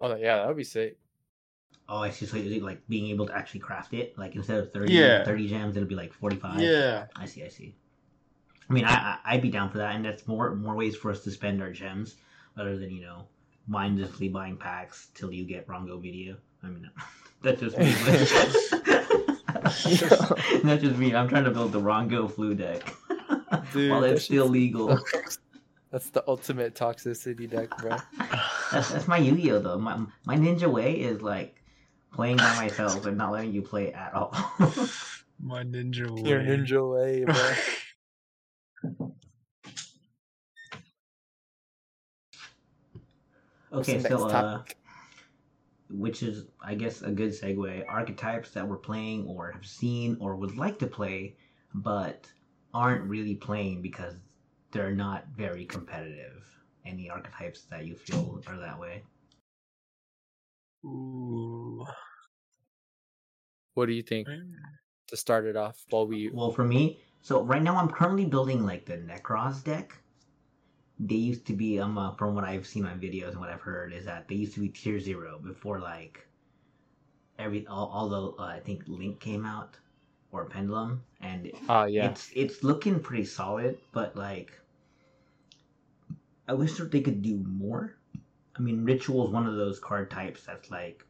Oh 0.00 0.14
yeah, 0.14 0.36
that 0.36 0.46
would 0.46 0.56
be 0.56 0.62
sick. 0.62 0.96
Oh, 1.88 1.98
I 1.98 2.10
see. 2.10 2.26
So 2.26 2.36
you 2.36 2.60
like 2.60 2.80
being 2.88 3.08
able 3.08 3.26
to 3.26 3.34
actually 3.36 3.58
craft 3.58 3.92
it, 3.92 4.16
like 4.16 4.36
instead 4.36 4.58
of 4.58 4.72
30, 4.72 4.92
Yeah. 4.92 5.24
30 5.24 5.48
gems, 5.48 5.76
it'll 5.76 5.88
be 5.88 5.96
like 5.96 6.12
forty 6.12 6.36
five. 6.36 6.60
Yeah, 6.60 7.06
I 7.16 7.26
see. 7.26 7.42
I 7.42 7.48
see. 7.48 7.74
I 8.68 8.72
mean, 8.72 8.84
I, 8.84 8.92
I 8.92 9.18
I'd 9.34 9.42
be 9.42 9.50
down 9.50 9.68
for 9.68 9.78
that, 9.78 9.96
and 9.96 10.04
that's 10.04 10.28
more 10.28 10.54
more 10.54 10.76
ways 10.76 10.94
for 10.94 11.10
us 11.10 11.24
to 11.24 11.30
spend 11.32 11.60
our 11.60 11.72
gems, 11.72 12.14
other 12.56 12.78
than 12.78 12.90
you 12.92 13.02
know 13.02 13.26
mindlessly 13.66 14.28
buying 14.28 14.56
packs 14.56 15.08
till 15.14 15.32
you 15.32 15.44
get 15.44 15.66
Rongo 15.66 16.00
video. 16.00 16.36
I 16.62 16.68
mean, 16.68 16.88
that's 17.42 17.60
just 17.60 17.76
me. 17.76 17.90
that's 20.62 20.82
just 20.82 20.96
me. 20.98 21.16
I'm 21.16 21.28
trying 21.28 21.44
to 21.44 21.50
build 21.50 21.72
the 21.72 21.80
Rongo 21.80 22.30
flu 22.32 22.54
deck 22.54 22.94
Dude, 23.72 23.90
while 23.90 24.04
it's 24.04 24.22
still 24.26 24.44
shit's- 24.44 24.52
legal. 24.52 25.00
That's 25.90 26.10
the 26.10 26.22
ultimate 26.28 26.74
toxicity 26.74 27.50
deck, 27.50 27.76
bro. 27.78 27.96
That's 28.72 28.90
that's 28.90 29.08
my 29.08 29.18
Yu-Gi-Oh 29.18 29.58
though. 29.58 29.78
My 29.78 29.98
my 30.24 30.36
ninja 30.36 30.70
way 30.70 30.92
is 30.92 31.20
like 31.20 31.60
playing 32.12 32.36
by 32.36 32.54
myself 32.54 33.04
and 33.06 33.18
not 33.18 33.32
letting 33.32 33.52
you 33.52 33.62
play 33.62 33.92
at 33.92 34.14
all. 34.14 34.32
My 35.42 35.64
ninja 35.64 36.08
way. 36.22 36.28
Your 36.28 36.40
ninja 36.40 36.92
way, 36.92 37.24
bro. 37.24 37.54
Okay, 43.72 44.00
so 44.00 44.28
uh, 44.28 44.62
which 45.90 46.22
is 46.22 46.46
I 46.62 46.74
guess 46.74 47.02
a 47.02 47.10
good 47.10 47.30
segue. 47.30 47.84
Archetypes 47.88 48.50
that 48.52 48.68
we're 48.68 48.76
playing 48.76 49.26
or 49.26 49.50
have 49.50 49.66
seen 49.66 50.16
or 50.20 50.36
would 50.36 50.56
like 50.56 50.78
to 50.80 50.86
play, 50.86 51.36
but 51.74 52.26
aren't 52.72 53.08
really 53.08 53.34
playing 53.34 53.82
because 53.82 54.14
they're 54.72 54.92
not 54.92 55.24
very 55.36 55.64
competitive. 55.64 56.44
Any 56.86 57.10
archetypes 57.10 57.62
that 57.70 57.86
you 57.86 57.94
feel 57.94 58.42
are 58.46 58.58
that 58.58 58.78
way? 58.78 59.02
Ooh. 60.84 61.84
What 63.74 63.86
do 63.86 63.92
you 63.92 64.02
think 64.02 64.28
to 65.08 65.16
start 65.16 65.44
it 65.44 65.56
off 65.56 65.84
while 65.90 66.06
we 66.06 66.30
Well, 66.32 66.50
for 66.50 66.64
me, 66.64 67.00
so 67.22 67.42
right 67.42 67.62
now 67.62 67.76
I'm 67.76 67.88
currently 67.88 68.24
building 68.24 68.64
like 68.64 68.86
the 68.86 68.96
Nekroz 68.96 69.62
deck. 69.62 69.92
They 70.98 71.14
used 71.14 71.46
to 71.46 71.54
be, 71.54 71.78
um, 71.78 71.96
uh, 71.96 72.14
from 72.14 72.34
what 72.34 72.44
I've 72.44 72.66
seen 72.66 72.84
on 72.84 73.00
videos 73.00 73.30
and 73.30 73.40
what 73.40 73.48
I've 73.48 73.60
heard, 73.60 73.92
is 73.92 74.04
that 74.04 74.28
they 74.28 74.34
used 74.34 74.54
to 74.54 74.60
be 74.60 74.68
tier 74.68 75.00
zero 75.00 75.38
before 75.42 75.80
like 75.80 76.26
every 77.38 77.66
all, 77.66 77.88
all 77.88 78.08
the 78.08 78.42
uh, 78.42 78.46
I 78.46 78.60
think 78.60 78.84
Link 78.86 79.18
came 79.18 79.46
out 79.46 79.76
or 80.32 80.44
Pendulum, 80.44 81.02
and 81.20 81.50
Ah 81.68 81.84
yeah. 81.84 82.10
it's 82.10 82.30
it's 82.34 82.62
looking 82.62 83.00
pretty 83.00 83.24
solid, 83.24 83.78
but 83.92 84.16
like 84.16 84.52
I 86.50 86.52
wish 86.54 86.74
that 86.78 86.90
they 86.90 87.00
could 87.00 87.22
do 87.22 87.36
more. 87.46 87.94
I 88.56 88.60
mean, 88.60 88.84
Ritual 88.84 89.28
is 89.28 89.32
one 89.32 89.46
of 89.46 89.54
those 89.54 89.78
card 89.78 90.10
types 90.10 90.42
that's 90.42 90.68
like 90.68 91.04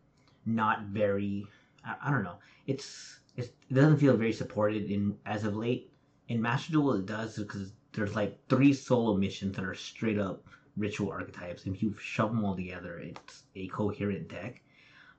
not 0.45 0.83
very. 0.83 1.47
I, 1.83 1.95
I 2.05 2.11
don't 2.11 2.25
know. 2.25 2.37
It's, 2.67 3.21
it's 3.37 3.49
it 3.71 3.75
doesn't 3.75 3.97
feel 3.97 4.19
very 4.19 4.35
supported 4.35 4.91
in 4.91 5.17
as 5.25 5.45
of 5.45 5.57
late. 5.57 5.91
In 6.29 6.43
Master 6.43 6.73
Duel, 6.73 6.93
it 6.93 7.07
does 7.07 7.39
because 7.39 7.73
there's 7.93 8.15
like 8.15 8.39
three 8.51 8.75
solo 8.75 9.17
missions 9.17 9.57
that 9.57 9.65
are 9.65 9.75
straight 9.75 10.19
up 10.19 10.45
Ritual 10.77 11.11
archetypes. 11.11 11.65
And 11.65 11.75
if 11.75 11.83
you 11.83 11.97
shove 11.99 12.31
them 12.31 12.45
all 12.45 12.55
together, 12.55 12.99
it's 12.99 13.45
a 13.57 13.67
coherent 13.69 14.29
deck. 14.29 14.63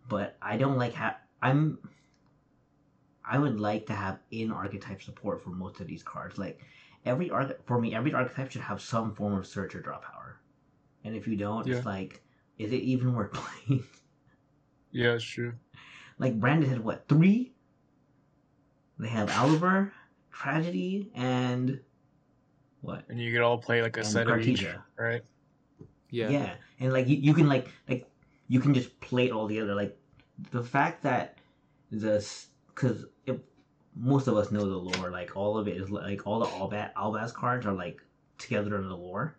But 0.08 0.38
I 0.39 0.55
don't 0.55 0.77
like 0.77 0.93
how 0.93 1.15
I'm. 1.41 1.79
I 3.25 3.38
would 3.40 3.60
like 3.60 3.86
to 3.88 3.94
have 3.94 4.20
in 4.32 4.51
archetype 4.51 5.01
support 5.01 5.42
for 5.42 5.50
most 5.50 5.80
of 5.80 5.88
these 5.88 6.04
cards. 6.04 6.38
Like 6.38 6.62
every 7.06 7.30
arch 7.30 7.51
for 7.66 7.80
me, 7.80 7.94
every 7.96 8.13
archetype 8.13 8.51
should 8.51 8.62
have 8.62 8.82
some 8.82 9.13
form 9.13 9.34
of 9.34 9.48
search 9.48 9.75
or 9.75 9.82
draw 9.82 10.00
power. 10.00 10.40
And 11.04 11.16
if 11.16 11.28
you 11.28 11.36
don't, 11.36 11.68
it's 11.68 11.86
like, 11.86 12.22
is 12.58 12.72
it 12.74 12.82
even 12.82 13.13
worth 13.16 13.34
playing? 13.34 13.84
Yeah, 14.92 15.13
it's 15.13 15.24
true. 15.24 15.54
like 16.18 16.40
Branded 16.40 16.70
had 16.70 16.84
what 16.84 17.08
three? 17.08 17.54
They 19.00 19.08
have 19.10 19.36
Oliver, 19.38 19.94
Tragedy, 20.32 21.12
and 21.16 21.80
what? 22.82 23.06
And 23.10 23.20
you 23.20 23.32
could 23.32 23.42
all 23.42 23.58
play 23.58 23.82
like 23.82 23.98
a 23.98 24.01
And 24.01 24.08
set 24.08 24.28
of 24.30 24.40
each, 24.42 24.66
right? 24.98 25.24
yeah. 26.10 26.30
Yeah, 26.30 26.54
and 26.80 26.94
like 26.94 27.08
you, 27.08 27.18
you 27.18 27.34
can 27.34 27.48
like 27.48 27.70
like 27.90 28.10
you 28.48 28.60
can 28.60 28.74
just 28.74 29.00
play 29.00 29.32
all 29.32 29.48
the 29.48 29.60
other 29.60 29.75
Like 29.75 29.98
the 30.51 30.63
fact 30.63 31.04
that 31.04 31.38
this 31.90 32.48
because 32.82 33.06
most 33.96 34.28
of 34.28 34.36
us 34.38 34.52
know 34.52 34.68
the 34.68 34.98
lore. 34.98 35.12
Like 35.12 35.36
all 35.36 35.58
of 35.58 35.68
it 35.68 35.78
is 35.78 35.90
like 35.90 36.26
all 36.26 36.40
the 36.40 36.46
Albat 36.46 36.94
Albaz 36.94 37.34
cards 37.34 37.66
are 37.66 37.74
like 37.74 38.02
together 38.38 38.76
in 38.78 38.88
the 38.88 38.96
lore, 38.96 39.38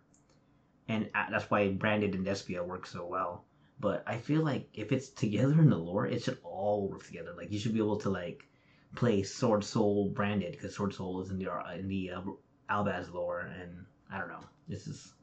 and 0.87 1.09
that's 1.13 1.49
why 1.49 1.69
Branded 1.69 2.15
and 2.15 2.25
Despia 2.25 2.65
work 2.65 2.85
so 2.87 3.05
well. 3.05 3.45
But 3.79 4.03
I 4.07 4.17
feel 4.17 4.43
like 4.43 4.69
if 4.73 4.91
it's 4.91 5.09
together 5.09 5.59
in 5.59 5.69
the 5.69 5.77
lore, 5.77 6.05
it 6.05 6.23
should 6.23 6.37
all 6.43 6.87
work 6.87 7.05
together. 7.05 7.33
Like 7.35 7.51
you 7.51 7.59
should 7.59 7.73
be 7.73 7.79
able 7.79 7.97
to 7.99 8.09
like 8.09 8.47
play 8.95 9.23
Sword 9.23 9.63
Soul 9.63 10.09
Branded 10.09 10.53
because 10.53 10.75
Sword 10.75 10.93
Soul 10.93 11.21
is 11.21 11.31
in 11.31 11.39
the 11.39 11.49
in 11.77 11.87
the 11.87 12.11
uh, 12.11 12.21
Albaz 12.69 13.11
lore, 13.11 13.51
and 13.59 13.85
I 14.11 14.19
don't 14.19 14.29
know. 14.29 14.45
This 14.67 14.87
is 14.87 15.13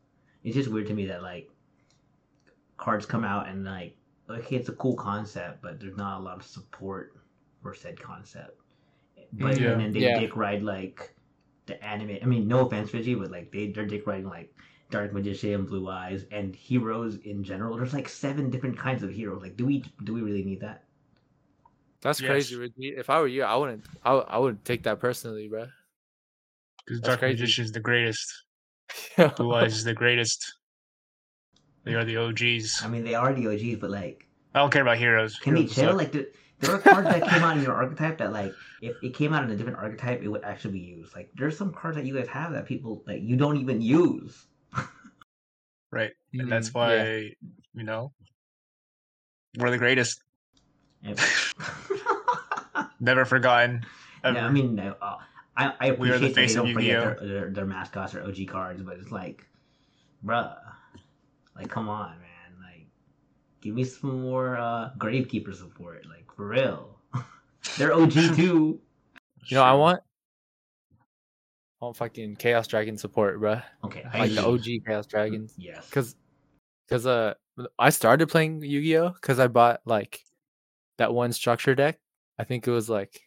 it's 0.45 0.57
just 0.57 0.71
weird 0.71 0.89
to 0.89 0.95
me 0.95 1.07
that 1.07 1.23
like 1.23 1.49
cards 2.77 3.07
come 3.07 3.25
out 3.25 3.49
and 3.49 3.65
like 3.65 3.97
okay, 4.29 4.57
it's 4.57 4.69
a 4.69 4.73
cool 4.73 4.95
concept, 4.95 5.63
but 5.63 5.81
there's 5.81 5.97
not 5.97 6.21
a 6.21 6.23
lot 6.23 6.37
of 6.37 6.45
support 6.45 7.20
for 7.63 7.75
said 7.75 8.01
concept. 8.01 8.61
But 9.33 9.59
Yeah. 9.61 9.73
and 9.73 9.81
then 9.81 9.93
they 9.93 10.01
Yeah. 10.01 10.19
dick 10.19 10.37
ride 10.37 10.63
like 10.63 11.15
the 11.67 11.83
anime. 11.85 12.19
I 12.23 12.27
mean, 12.27 12.49
no 12.49 12.67
offense, 12.67 12.93
Reggie, 12.93 13.15
but 13.15 13.31
like 13.31 13.53
they 13.53 13.69
they're 13.69 13.87
dick 13.87 14.07
riding 14.07 14.29
like 14.29 14.53
Dark 14.91 15.13
Magician, 15.13 15.65
Blue 15.67 15.89
Eyes, 15.89 16.25
and 16.33 16.55
heroes 16.55 17.17
in 17.19 17.45
general. 17.45 17.77
There's 17.77 17.95
like 17.95 18.09
seven 18.09 18.51
different 18.51 18.77
kinds 18.77 19.03
of 19.05 19.11
heroes. 19.11 19.41
Like, 19.43 19.57
do 19.57 19.65
we 19.67 19.85
do 20.05 20.13
we 20.15 20.23
really 20.23 20.43
need 20.43 20.61
that? 20.61 20.85
That's 22.01 22.21
Yes. 22.21 22.29
crazy, 22.31 22.57
Ricky. 22.57 22.89
If 22.97 23.11
I 23.11 23.21
were 23.21 23.29
you, 23.29 23.43
I 23.45 23.55
wouldn't. 23.57 23.85
I, 24.03 24.15
would- 24.15 24.25
I 24.29 24.39
would 24.39 24.65
take 24.65 24.83
that 24.85 24.99
personally, 25.01 25.49
bro. 25.49 25.67
Because 26.87 27.01
Dark 27.03 27.21
crazy. 27.21 27.35
Magician 27.43 27.65
is 27.67 27.73
the 27.73 27.81
greatest. 27.81 28.45
Blue 29.37 29.55
Eyes 29.55 29.75
is 29.77 29.85
the 29.85 29.95
greatest. 29.95 30.53
They 31.85 31.95
are 31.95 32.05
the 32.05 32.17
OGs. 32.17 32.83
I 32.83 32.89
mean, 32.89 33.05
they 33.05 33.15
are 33.15 33.33
the 33.33 33.47
OGs, 33.47 33.77
but 33.81 33.91
like, 33.91 34.27
I 34.55 34.59
don't 34.61 34.73
care 34.73 34.83
about 34.83 34.99
heroes. 34.99 35.39
can 35.39 35.55
they 35.55 35.61
Heroes 35.61 35.75
chill? 35.75 35.89
suck. 35.91 35.97
Like, 35.99 36.13
the, 36.13 36.29
there 36.61 36.75
are 36.75 36.79
cards 36.79 37.09
that 37.09 37.29
came 37.29 37.43
out 37.43 37.57
in 37.57 37.63
your 37.63 37.75
archetype 37.75 38.19
that 38.19 38.33
like, 38.33 38.53
if 38.81 38.97
it 39.03 39.15
came 39.15 39.33
out 39.33 39.45
in 39.45 39.51
a 39.51 39.57
different 39.57 39.79
archetype, 39.79 40.23
it 40.23 40.29
would 40.29 40.45
actually 40.45 40.73
be 40.73 40.79
used. 40.81 41.15
Like, 41.15 41.31
there's 41.37 41.57
some 41.57 41.73
cards 41.73 41.97
that 41.97 42.05
you 42.07 42.15
guys 42.15 42.29
have 42.29 42.53
that 42.53 42.67
people 42.67 43.03
like 43.07 43.23
you 43.23 43.37
don't 43.37 43.57
even 43.57 43.81
use. 43.81 44.47
right, 45.91 46.13
and 46.35 46.51
that's 46.51 46.71
Mm, 46.71 46.75
why 46.75 46.95
yeah. 46.97 47.29
you 47.75 47.83
know 47.85 48.13
we're 49.59 49.71
the 49.71 49.79
greatest. 49.79 50.23
And- 51.03 51.19
Never 53.01 53.25
forgotten. 53.25 53.85
Ever. 54.25 54.39
Yeah, 54.39 54.47
I 54.47 54.51
mean, 54.51 54.75
no, 54.75 54.95
uh, 55.01 55.17
I 55.57 55.73
I 55.81 55.91
We 55.93 56.09
the 56.11 56.17
appreciate 56.17 56.21
that 56.21 56.27
they 56.29 56.33
face 56.35 56.57
of 56.57 56.65
don't 56.67 56.75
forget 56.75 57.19
their, 57.21 57.29
their, 57.29 57.51
their 57.51 57.67
mascots 57.67 58.15
or 58.15 58.23
OG 58.23 58.47
cards, 58.49 58.83
but 58.83 58.99
it's 58.99 59.11
like, 59.11 59.47
bruh, 60.25 60.55
like 61.57 61.71
come 61.71 61.89
on, 61.89 62.11
man, 62.21 62.63
like 62.63 62.87
give 63.63 63.75
me 63.75 63.85
some 63.85 64.21
more 64.21 64.57
uh, 64.59 64.91
Gravekeeper 64.99 65.55
support, 65.55 66.05
like 66.07 66.20
for 66.41 66.47
real. 66.47 66.97
They're 67.79 67.93
OG 67.93 68.13
too. 68.35 68.81
You 69.47 69.57
know, 69.57 69.63
I 69.63 69.73
want. 69.73 70.01
I 71.81 71.85
want 71.87 71.97
fucking 71.97 72.37
Chaos 72.37 72.69
Dragon 72.69 72.99
support, 72.99 73.41
bro. 73.41 73.61
Okay, 73.83 74.05
I 74.13 74.19
Like 74.19 74.35
the. 74.35 74.47
OG 74.47 74.65
Chaos 74.87 75.07
Dragons. 75.07 75.55
Yes, 75.57 75.89
Cause, 75.91 76.15
cause 76.89 77.07
uh, 77.07 77.35
I 77.79 77.89
started 77.89 78.29
playing 78.29 78.63
Yu 78.63 78.83
Gi 78.83 78.99
Oh 78.99 79.09
because 79.09 79.41
I 79.41 79.49
bought 79.49 79.81
like 79.87 80.21
that 80.99 81.13
one 81.13 81.33
structure 81.33 81.75
deck. 81.75 81.99
I 82.39 82.45
think 82.45 82.69
it 82.69 82.71
was 82.71 82.91
like, 82.91 83.23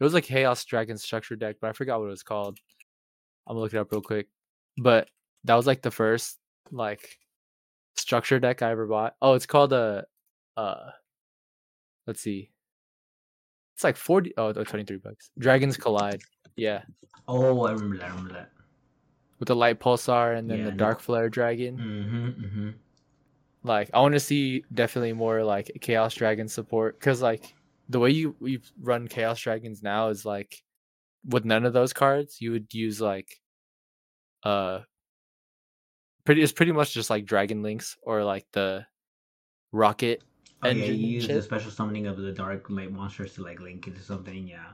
it 0.00 0.04
was 0.04 0.12
like 0.12 0.24
Chaos 0.24 0.64
Dragon 0.64 0.98
structure 0.98 1.36
deck, 1.36 1.56
but 1.60 1.70
I 1.70 1.72
forgot 1.72 2.00
what 2.00 2.06
it 2.06 2.10
was 2.10 2.24
called. 2.24 2.58
I'm 3.46 3.54
gonna 3.54 3.60
look 3.60 3.72
it 3.72 3.78
up 3.78 3.92
real 3.92 4.02
quick. 4.02 4.26
But 4.76 5.08
that 5.44 5.54
was 5.54 5.68
like 5.68 5.82
the 5.82 5.92
first 5.92 6.38
like 6.72 7.16
structure 7.94 8.40
deck 8.40 8.60
I 8.60 8.72
ever 8.72 8.86
bought. 8.86 9.14
Oh, 9.22 9.34
it's 9.34 9.46
called 9.46 9.72
a, 9.72 10.04
uh, 10.56 10.90
let's 12.06 12.20
see. 12.20 12.50
It's 13.74 13.84
like 13.84 13.96
40, 13.96 14.34
oh, 14.36 14.52
23 14.52 14.98
bucks. 14.98 15.30
Dragons 15.38 15.76
Collide. 15.76 16.20
Yeah. 16.56 16.82
Oh, 17.26 17.64
I 17.64 17.72
remember 17.72 17.96
that. 17.98 18.04
I 18.04 18.08
remember 18.08 18.32
that. 18.34 18.50
With 19.38 19.48
the 19.48 19.56
light 19.56 19.80
pulsar 19.80 20.36
and 20.36 20.48
then 20.48 20.58
Yeah, 20.60 20.64
the 20.66 20.72
dark 20.72 21.00
flare 21.00 21.28
dragon. 21.28 21.76
Mm-hmm. 21.78 22.44
Mm-hmm. 22.44 22.70
like 23.64 23.90
i 23.94 24.00
want 24.00 24.14
to 24.14 24.20
see 24.20 24.64
definitely 24.74 25.12
more 25.12 25.42
like 25.44 25.70
chaos 25.80 26.14
dragon 26.14 26.48
support 26.48 26.98
because 26.98 27.22
like 27.22 27.54
the 27.88 27.98
way 27.98 28.10
you 28.10 28.34
you 28.40 28.60
run 28.80 29.06
chaos 29.08 29.40
dragons 29.40 29.82
now 29.82 30.08
is 30.08 30.24
like 30.24 30.62
with 31.28 31.44
none 31.44 31.64
of 31.64 31.72
those 31.72 31.92
cards 31.92 32.40
you 32.40 32.50
would 32.52 32.72
use 32.74 33.00
like 33.00 33.40
uh 34.44 34.80
pretty 36.24 36.42
it's 36.42 36.52
pretty 36.52 36.72
much 36.72 36.92
just 36.92 37.10
like 37.10 37.24
dragon 37.24 37.62
links 37.62 37.96
or 38.02 38.24
like 38.24 38.46
the 38.52 38.84
Rokket 39.72 40.18
Oh 40.62 40.68
yeah, 40.68 40.84
you 40.84 40.92
use 40.92 41.26
the 41.26 41.42
special 41.42 41.70
summoning 41.70 42.06
of 42.06 42.16
the 42.16 42.32
dark 42.32 42.70
light 42.70 42.92
monsters 42.92 43.34
to 43.34 43.42
like 43.42 43.60
link 43.60 43.86
into 43.86 44.00
something. 44.00 44.46
Yeah, 44.46 44.66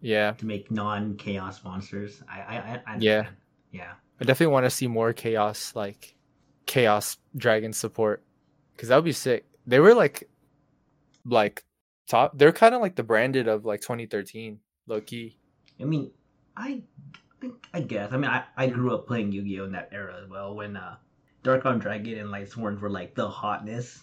yeah 0.00 0.32
to 0.32 0.46
make 0.46 0.70
non-chaos 0.70 1.62
monsters. 1.64 2.22
I 2.28 2.40
I 2.40 2.56
I, 2.56 2.82
I 2.86 2.96
Yeah. 2.98 3.26
Yeah. 3.72 3.92
i 4.20 4.24
definitely 4.24 4.52
want 4.52 4.64
to 4.64 4.70
see 4.70 4.86
more 4.86 5.12
chaos 5.12 5.72
like 5.74 6.14
chaos 6.64 7.18
dragon 7.36 7.72
support 7.72 8.22
because 8.72 8.88
that 8.88 8.96
would 8.96 9.04
be 9.04 9.12
sick 9.12 9.44
they 9.66 9.80
were 9.80 9.94
like 9.94 10.30
like 11.26 11.64
top 12.08 12.38
they're 12.38 12.52
kind 12.52 12.74
of 12.74 12.80
like 12.80 12.94
the 12.94 13.02
branded 13.02 13.48
of 13.48 13.66
like 13.66 13.80
2013 13.82 14.60
low 14.86 15.00
key 15.00 15.36
I 15.80 15.84
mean, 15.84 16.10
I, 16.56 16.82
I, 17.42 17.50
I 17.74 17.80
guess. 17.80 18.12
I 18.12 18.16
mean, 18.16 18.30
I, 18.30 18.44
I 18.56 18.68
grew 18.68 18.94
up 18.94 19.06
playing 19.06 19.32
Yu-Gi-Oh 19.32 19.64
in 19.64 19.72
that 19.72 19.90
era 19.92 20.18
as 20.22 20.28
well 20.28 20.54
when 20.54 20.76
uh, 20.76 20.96
Dark 21.42 21.66
Armed 21.66 21.82
Dragon 21.82 22.18
and 22.18 22.30
Light 22.30 22.48
Sworns 22.48 22.80
were 22.80 22.90
like 22.90 23.14
the 23.14 23.28
hotness. 23.28 24.02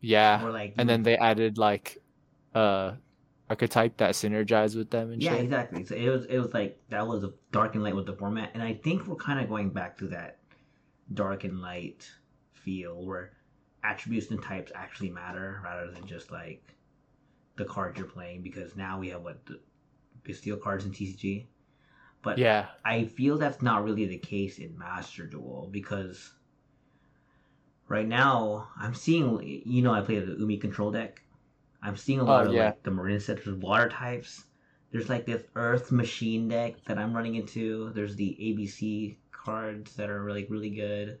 Yeah 0.00 0.44
Or 0.44 0.50
like, 0.50 0.74
and 0.78 0.88
then 0.88 1.02
they 1.02 1.16
added 1.16 1.58
like 1.58 1.98
uh 2.54 2.92
archetype 3.48 3.96
that 3.98 4.12
synergized 4.14 4.76
with 4.76 4.90
them 4.90 5.12
and 5.12 5.22
yeah, 5.22 5.32
shit. 5.32 5.44
exactly. 5.44 5.84
So 5.84 5.94
it 5.94 6.08
was 6.08 6.24
it 6.26 6.38
was 6.38 6.52
like 6.52 6.80
that 6.90 7.06
was 7.06 7.24
a 7.24 7.32
Dark 7.52 7.74
and 7.74 7.84
Light 7.84 7.94
with 7.96 8.06
the 8.06 8.14
format, 8.14 8.50
and 8.54 8.62
I 8.62 8.74
think 8.74 9.06
we're 9.06 9.16
kind 9.16 9.40
of 9.40 9.48
going 9.48 9.70
back 9.70 9.96
to 9.98 10.08
that 10.08 10.38
Dark 11.14 11.44
and 11.44 11.60
Light 11.60 12.08
feel 12.52 13.04
where 13.04 13.32
attributes 13.84 14.30
and 14.30 14.42
types 14.42 14.72
actually 14.74 15.10
matter 15.10 15.60
rather 15.62 15.90
than 15.92 16.06
just 16.06 16.32
like 16.32 16.74
the 17.56 17.64
cards 17.64 17.98
you're 17.98 18.08
playing 18.08 18.42
because 18.42 18.74
now 18.76 18.98
we 18.98 19.08
have 19.10 19.22
what 19.22 19.44
the 19.46 19.60
Bystial 20.24 20.60
cards 20.60 20.84
in 20.84 20.90
TCG. 20.90 21.46
But 22.22 22.38
Yeah. 22.38 22.66
I 22.84 23.04
feel 23.04 23.38
that's 23.38 23.62
not 23.62 23.84
really 23.84 24.06
the 24.06 24.18
case 24.18 24.58
in 24.58 24.76
Master 24.76 25.26
Duel 25.26 25.68
because 25.70 26.32
right 27.88 28.06
now 28.06 28.68
I'm 28.78 28.94
seeing 28.94 29.62
you 29.64 29.82
know 29.82 29.92
I 29.94 30.00
play 30.00 30.18
the 30.20 30.36
Umi 30.38 30.56
control 30.58 30.90
deck. 30.90 31.22
I'm 31.82 31.96
seeing 31.96 32.20
a 32.20 32.22
oh, 32.22 32.26
lot 32.26 32.46
Oh, 32.46 32.48
of 32.48 32.54
yeah. 32.54 32.66
like 32.66 32.82
the 32.82 32.90
Marincess 32.90 33.44
with 33.46 33.56
water 33.56 33.88
types. 33.88 34.44
There's 34.92 35.08
like 35.08 35.26
this 35.26 35.42
Earth 35.54 35.92
Machine 35.92 36.48
deck 36.48 36.76
that 36.86 36.98
I'm 36.98 37.14
running 37.14 37.34
into. 37.36 37.90
There's 37.94 38.16
the 38.16 38.36
ABC 38.40 39.16
cards 39.30 39.94
that 39.96 40.08
are 40.10 40.30
like 40.30 40.46
really 40.48 40.70
good, 40.70 41.18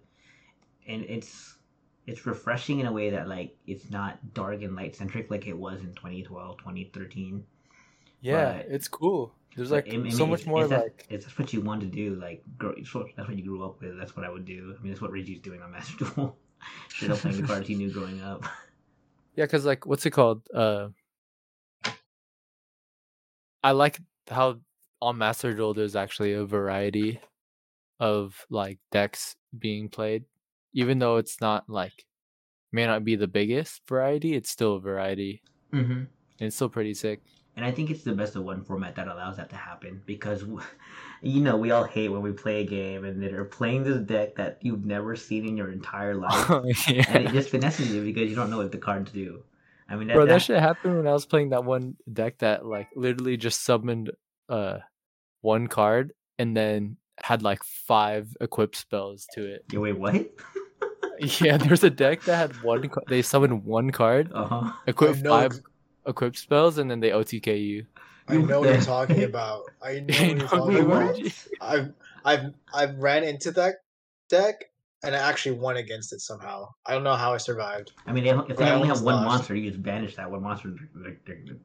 and 0.88 1.04
it's 1.04 1.54
it's 2.06 2.24
refreshing 2.24 2.80
in 2.80 2.86
a 2.86 2.92
way 2.92 3.10
that 3.10 3.28
like 3.28 3.56
it's 3.66 3.90
not 3.90 4.32
dark 4.34 4.62
and 4.62 4.74
light 4.76 4.96
centric 4.96 5.30
like 5.30 5.46
it 5.46 5.56
was 5.56 5.80
in 5.80 5.94
2012, 5.94 6.58
2013. 6.58 7.44
Yeah, 8.20 8.54
But- 8.58 8.66
it's 8.68 8.88
cool. 8.88 9.34
There's 9.56 9.70
like 9.70 9.92
I 9.92 9.96
mean, 9.96 10.12
so 10.12 10.26
much 10.26 10.44
more 10.46 10.62
it's 10.62 10.70
that- 10.70 10.82
like 10.82 11.06
it's 11.08 11.24
that's 11.24 11.38
what 11.38 11.52
you 11.52 11.62
want 11.62 11.80
to 11.80 11.86
do. 11.86 12.14
Like, 12.16 12.42
grow, 12.58 12.74
that's 12.76 12.94
what 13.28 13.36
you 13.36 13.42
grew 13.42 13.64
up 13.64 13.80
with. 13.80 13.98
That's 13.98 14.14
what 14.14 14.24
I 14.26 14.30
would 14.30 14.44
do. 14.44 14.74
I 14.78 14.82
mean, 14.82 14.92
that's 14.92 15.00
what 15.00 15.10
Reggie's 15.12 15.40
doing 15.40 15.62
on 15.62 15.72
Master 15.72 16.04
Duel. 16.04 16.36
Up 17.08 17.18
playing 17.18 17.40
the 17.40 17.46
cards 17.46 17.68
he 17.68 17.74
knew 17.74 17.90
growing 17.90 18.20
up. 18.22 18.44
Yeah, 19.34 19.44
because 19.44 19.64
like 19.64 19.86
what's 19.86 20.06
it 20.06 20.10
called? 20.10 20.42
Uh 20.54 20.88
I 23.62 23.72
like 23.72 23.98
how 24.28 24.60
on 25.02 25.18
Master 25.18 25.52
Duel 25.52 25.74
there's 25.74 25.96
actually 25.96 26.32
a 26.32 26.44
variety 26.44 27.20
of 28.00 28.46
like 28.50 28.78
decks 28.92 29.36
being 29.58 29.88
played. 29.88 30.24
Even 30.72 30.98
though 30.98 31.16
it's 31.16 31.40
not 31.40 31.64
like 31.68 32.04
may 32.72 32.86
not 32.86 33.04
be 33.04 33.16
the 33.16 33.26
biggest 33.26 33.82
variety, 33.88 34.34
it's 34.34 34.50
still 34.50 34.76
a 34.76 34.80
variety. 34.80 35.42
Mm-hmm. 35.72 35.92
And 35.92 36.08
it's 36.40 36.56
still 36.56 36.68
pretty 36.68 36.94
sick. 36.94 37.22
And 37.56 37.64
I 37.64 37.72
think 37.72 37.90
it's 37.90 38.04
the 38.04 38.12
best 38.12 38.36
of 38.36 38.44
one 38.44 38.62
format 38.62 38.94
that 38.96 39.08
allows 39.08 39.38
that 39.38 39.48
to 39.50 39.56
happen 39.56 40.02
because, 40.04 40.44
you 41.22 41.40
know, 41.40 41.56
we 41.56 41.70
all 41.70 41.84
hate 41.84 42.08
when 42.08 42.22
we 42.22 42.32
play 42.32 42.60
a 42.60 42.64
game 42.64 43.04
and 43.04 43.22
they're 43.22 43.44
playing 43.44 43.84
this 43.84 43.98
deck 43.98 44.36
that 44.36 44.58
you've 44.60 44.84
never 44.84 45.16
seen 45.16 45.46
in 45.46 45.56
your 45.56 45.70
entire 45.72 46.14
life, 46.26 46.48
and 46.50 47.26
it 47.26 47.32
just 47.32 47.50
finesses 47.50 47.92
you 47.94 48.02
because 48.04 48.28
you 48.30 48.36
don't 48.36 48.50
know 48.50 48.58
what 48.58 48.72
the 48.72 48.78
cards 48.78 49.10
do. 49.12 49.42
I 49.88 49.96
mean, 49.96 50.08
that, 50.08 50.14
Bro, 50.14 50.26
that 50.26 50.32
that- 50.34 50.42
shit 50.42 50.58
happened 50.60 50.96
when 50.96 51.06
I 51.06 51.12
was 51.12 51.26
playing 51.26 51.50
that 51.50 51.64
one 51.64 51.96
deck 52.12 52.38
that 52.38 52.66
like 52.66 52.88
literally 52.96 53.36
just 53.36 53.62
summoned 53.64 54.10
uh 54.48 54.78
one 55.42 55.66
card 55.68 56.12
and 56.38 56.56
then 56.56 56.96
had 57.22 57.42
like 57.42 57.62
five 57.64 58.36
equip 58.40 58.74
spells 58.76 59.26
to 59.34 59.46
it. 59.46 59.64
Yeah, 59.72 59.78
wait, 59.80 59.98
what? 59.98 60.14
Yeah, 61.40 61.56
there's 61.56 61.82
a 61.82 61.88
deck 61.88 62.22
that 62.24 62.36
had 62.36 62.62
one. 62.62 62.86
ca- 62.90 63.00
They 63.08 63.22
summoned 63.22 63.64
one 63.64 63.90
card, 63.90 64.30
Uh 64.34 64.44
huh. 64.44 64.72
equip 64.86 65.16
I 65.16 65.20
know 65.20 65.30
five 65.30 65.52
ex- 65.52 65.60
equip 66.06 66.36
spells, 66.36 66.76
and 66.76 66.90
then 66.90 67.00
they 67.00 67.08
OTK 67.08 67.58
you. 67.64 67.86
I 68.28 68.36
know 68.36 68.60
what 68.60 68.68
you're 68.70 68.80
talking 68.80 69.22
about. 69.30 69.64
I 69.82 70.00
know 70.00 70.14
what 70.18 70.36
you're 70.36 70.48
talking 70.48 70.78
about. 70.78 71.20
I've 71.60 71.92
I've 72.24 72.54
I've 72.74 72.98
ran 72.98 73.24
into 73.24 73.50
that 73.52 73.76
deck 74.28 74.64
and 75.02 75.14
I 75.14 75.18
actually 75.18 75.58
won 75.58 75.76
against 75.76 76.12
it 76.12 76.20
somehow. 76.20 76.68
I 76.84 76.92
don't 76.92 77.04
know 77.04 77.14
how 77.14 77.32
I 77.34 77.36
survived. 77.36 77.92
I 78.06 78.12
mean, 78.12 78.26
if 78.26 78.56
they 78.56 78.70
only 78.70 78.88
have 78.88 79.02
one 79.02 79.16
lost. 79.16 79.26
monster, 79.26 79.54
you 79.54 79.70
just 79.70 79.82
banish 79.82 80.16
that 80.16 80.30
one 80.30 80.42
monster. 80.42 80.74
They're, 80.94 81.16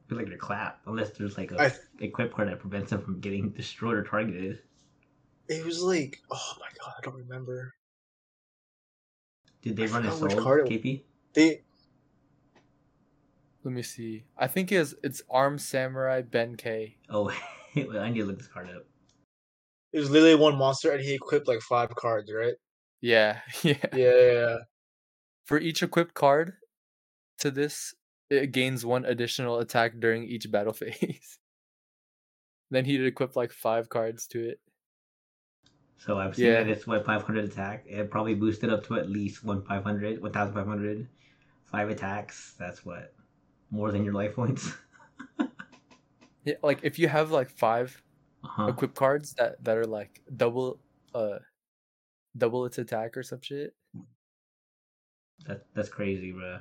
feel 0.08 0.18
like 0.18 0.28
they're 0.28 0.36
clapped, 0.36 0.86
unless 0.86 1.10
there's 1.10 1.36
like 1.36 1.50
a 1.50 1.72
equip 1.98 2.32
card 2.32 2.48
that 2.48 2.60
prevents 2.60 2.90
them 2.90 3.02
from 3.02 3.20
getting 3.20 3.50
destroyed 3.50 3.96
or 3.96 4.04
targeted. 4.04 4.60
It 5.48 5.64
was 5.64 5.82
like, 5.82 6.20
oh 6.30 6.52
my 6.60 6.66
god, 6.78 6.94
I 6.98 7.00
don't 7.02 7.16
remember. 7.16 7.74
Did 9.62 9.76
they 9.76 9.84
I 9.84 9.86
run 9.86 10.06
a 10.06 10.12
soul, 10.12 10.28
card 10.36 10.66
KP? 10.66 11.02
They 11.34 11.62
Let 13.64 13.72
me 13.74 13.82
see. 13.82 14.24
I 14.36 14.46
think 14.48 14.72
it's 14.72 14.94
it's 15.04 15.22
Armed 15.30 15.60
Samurai 15.60 16.22
Ben 16.22 16.56
Kei. 16.56 16.96
Oh, 17.08 17.24
wait. 17.76 17.88
I 17.96 18.10
need 18.10 18.20
to 18.20 18.26
look 18.26 18.38
this 18.38 18.48
card 18.48 18.68
up. 18.70 18.84
it 19.92 19.98
was 20.00 20.10
literally 20.10 20.34
one 20.34 20.56
monster 20.58 20.90
and 20.92 21.00
he 21.02 21.14
equipped 21.14 21.48
like 21.48 21.60
five 21.60 21.94
cards, 21.94 22.30
right? 22.32 22.54
Yeah, 23.00 23.40
yeah. 23.62 23.74
Yeah, 23.92 24.14
yeah, 24.14 24.32
yeah. 24.32 24.58
For 25.44 25.58
each 25.58 25.82
equipped 25.82 26.14
card 26.14 26.54
to 27.38 27.50
this, 27.50 27.94
it 28.30 28.52
gains 28.52 28.84
one 28.86 29.04
additional 29.04 29.58
attack 29.58 29.94
during 30.00 30.24
each 30.24 30.50
battle 30.50 30.72
phase. 30.80 31.38
then 32.70 32.84
he'd 32.84 33.04
equip 33.04 33.36
like 33.36 33.52
five 33.52 33.88
cards 33.88 34.26
to 34.28 34.48
it. 34.48 34.60
So 35.98 36.18
I've 36.18 36.34
seen 36.34 36.46
Yeah. 36.46 36.62
that 36.62 36.68
it's 36.68 36.86
what 36.86 37.04
500 37.06 37.44
attack. 37.44 37.84
It 37.86 38.10
probably 38.10 38.34
boosted 38.34 38.70
up 38.72 38.84
to 38.86 38.96
at 38.98 39.08
least 39.08 39.44
one 39.44 39.62
500, 39.62 40.20
1,500. 40.20 41.08
Five 41.64 41.90
attacks. 41.90 42.54
That's 42.58 42.84
what 42.84 43.14
more 43.72 43.90
than 43.90 44.04
your 44.04 44.14
life 44.14 44.36
points. 44.36 44.72
Yeah, 46.44 46.54
like 46.62 46.80
if 46.82 46.98
you 46.98 47.08
have 47.08 47.30
like 47.30 47.50
five 47.50 48.02
Uh-huh. 48.44 48.68
equip 48.68 48.94
cards 48.94 49.34
that 49.34 49.62
that 49.64 49.76
are 49.78 49.86
like 49.86 50.22
double, 50.36 50.80
uh, 51.14 51.38
double 52.36 52.66
its 52.66 52.78
attack 52.78 53.16
or 53.16 53.22
some 53.22 53.40
shit. 53.40 53.74
That 55.46 55.66
that's 55.74 55.88
crazy, 55.88 56.32
bro. 56.32 56.60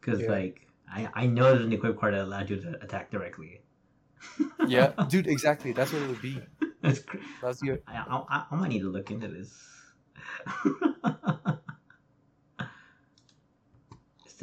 Because 0.00 0.20
Yeah. 0.22 0.30
like 0.30 0.66
I 0.88 1.08
I 1.14 1.26
know 1.26 1.52
there's 1.52 1.64
an 1.64 1.72
equip 1.72 1.98
card 2.00 2.14
that 2.14 2.22
allows 2.24 2.50
you 2.50 2.60
to 2.60 2.82
attack 2.82 3.10
directly. 3.10 3.62
Yeah, 4.68 4.92
dude, 5.08 5.26
exactly. 5.26 5.72
That's 5.72 5.92
what 5.92 6.02
it 6.02 6.08
would 6.08 6.22
be. 6.22 6.40
that's 6.82 7.00
cr- 7.00 7.18
That's 7.42 7.60
you. 7.62 7.82
I, 7.86 7.96
I, 7.98 8.24
I, 8.28 8.46
I 8.50 8.54
might 8.56 8.68
need 8.68 8.80
to 8.80 8.90
look 8.90 9.10
into 9.10 9.28
this. 9.28 9.52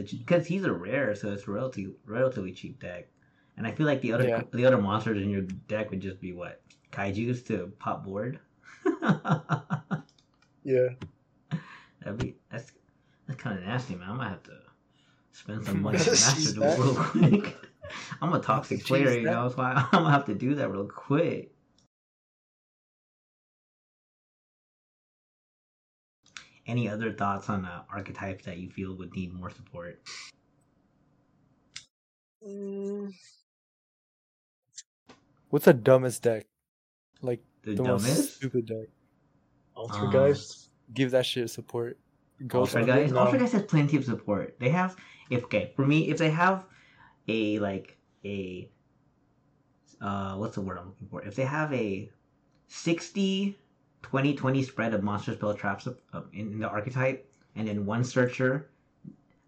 Because 0.04 0.46
he's 0.48 0.64
a 0.66 0.72
rare, 0.74 1.16
so 1.16 1.32
it's 1.32 1.48
relatively 1.48 1.94
relatively 2.06 2.52
cheap 2.52 2.80
deck, 2.80 3.08
and 3.58 3.66
I 3.68 3.72
feel 3.72 3.86
like 3.86 4.02
the 4.02 4.14
other 4.14 4.28
Yeah. 4.28 4.42
the 4.52 4.66
other 4.66 4.78
monsters 4.78 5.22
in 5.22 5.30
your 5.30 5.42
deck 5.42 5.90
would 5.92 6.00
just 6.02 6.20
be 6.20 6.34
what 6.34 6.62
kaiju's 6.92 7.44
to 7.44 7.72
pop 7.80 8.04
board. 8.04 8.40
Yeah. 10.64 10.90
That'd 12.02 12.20
be 12.20 12.36
that's 12.52 12.72
that's 13.28 13.42
kind 13.42 13.58
of 13.58 13.66
nasty, 13.66 13.96
man. 13.96 14.10
I 14.12 14.14
might 14.14 14.30
have 14.30 14.44
to 14.44 14.58
spend 15.32 15.66
some 15.66 15.82
money 15.84 15.98
on 15.98 16.04
Cheese 16.04 16.28
Master 16.28 16.54
Duel 16.54 16.78
real 16.78 16.96
quick. 16.96 17.56
I'm 18.22 18.34
a 18.34 18.40
toxic 18.40 18.86
player, 18.86 19.12
you 19.14 19.24
know, 19.24 19.50
so 19.50 19.62
I'm 19.64 19.88
gonna 19.92 20.12
have 20.12 20.26
to 20.26 20.36
do 20.36 20.56
that 20.56 20.70
real 20.70 20.86
quick. 20.88 21.54
Any 26.70 26.88
other 26.88 27.12
thoughts 27.12 27.50
on 27.50 27.66
uh, 27.66 27.82
archetypes 27.92 28.46
that 28.46 28.58
you 28.58 28.70
feel 28.70 28.96
would 28.96 29.12
need 29.16 29.34
more 29.34 29.50
support? 29.50 30.00
Mm, 32.48 33.12
What's 35.50 35.66
the 35.66 35.74
dumbest 35.74 36.22
deck? 36.22 36.46
Like 37.22 37.42
The, 37.64 37.74
the 37.74 37.82
most 37.84 38.06
dumbest? 38.06 38.36
stupid 38.36 38.68
deck. 38.68 38.88
Altergeist. 39.76 40.68
Give 40.94 41.10
that 41.12 41.26
shit 41.26 41.50
support. 41.50 41.98
Go 42.46 42.62
Altergeist, 42.62 43.12
no. 43.12 43.26
Altergeist 43.26 43.52
has 43.54 43.64
plenty 43.64 43.98
of 43.98 44.06
support. 44.06 44.56
They 44.60 44.70
have, 44.70 44.96
if 45.32 45.44
okay, 45.46 45.74
for 45.76 45.88
me, 45.88 46.10
if 46.10 46.20
they 46.20 46.30
have 46.30 46.66
a 47.28 47.58
like 47.60 47.98
a, 48.24 48.70
uh, 50.02 50.36
what's 50.36 50.54
the 50.56 50.62
word 50.62 50.78
I'm 50.78 50.88
looking 50.90 51.08
for? 51.08 51.24
If 51.24 51.36
they 51.36 51.46
have 51.46 51.74
a 51.74 52.10
60, 52.68 53.58
20, 54.02 54.36
20 54.36 54.64
spread 54.64 54.94
of 54.94 55.04
monster 55.04 55.34
spell 55.34 55.54
traps 55.54 55.88
in, 55.88 55.94
in 56.54 56.60
the 56.60 56.70
archetype, 56.70 57.30
and 57.56 57.68
then 57.68 57.86
one 57.86 58.04
searcher, 58.04 58.70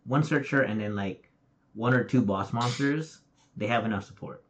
one 0.05 0.23
searcher, 0.23 0.61
and 0.63 0.79
then 0.79 0.95
like 0.95 1.31
one 1.73 1.93
or 1.93 2.03
two 2.03 2.21
boss 2.21 2.53
monsters, 2.53 3.21
they 3.57 3.67
have 3.67 3.85
enough 3.85 4.03
support. 4.05 4.43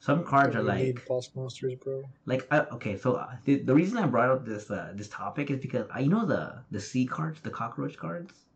Some 0.00 0.24
cards 0.24 0.54
are 0.56 0.62
like 0.62 1.04
boss 1.06 1.30
monsters, 1.34 1.74
bro. 1.82 2.02
like 2.24 2.46
I, 2.52 2.60
okay 2.72 2.96
so 2.96 3.14
uh, 3.16 3.36
the, 3.44 3.56
the 3.62 3.74
reason 3.74 3.98
i 3.98 4.06
brought 4.06 4.30
up 4.30 4.44
this 4.46 4.70
uh, 4.70 4.92
this 4.94 5.08
topic 5.08 5.50
is 5.50 5.58
because 5.60 5.86
I, 5.92 6.00
you 6.00 6.08
know 6.08 6.24
the 6.24 6.62
the 6.70 6.80
c 6.80 7.04
cards 7.04 7.40
the 7.40 7.50
cockroach 7.50 7.96
cards 7.96 8.46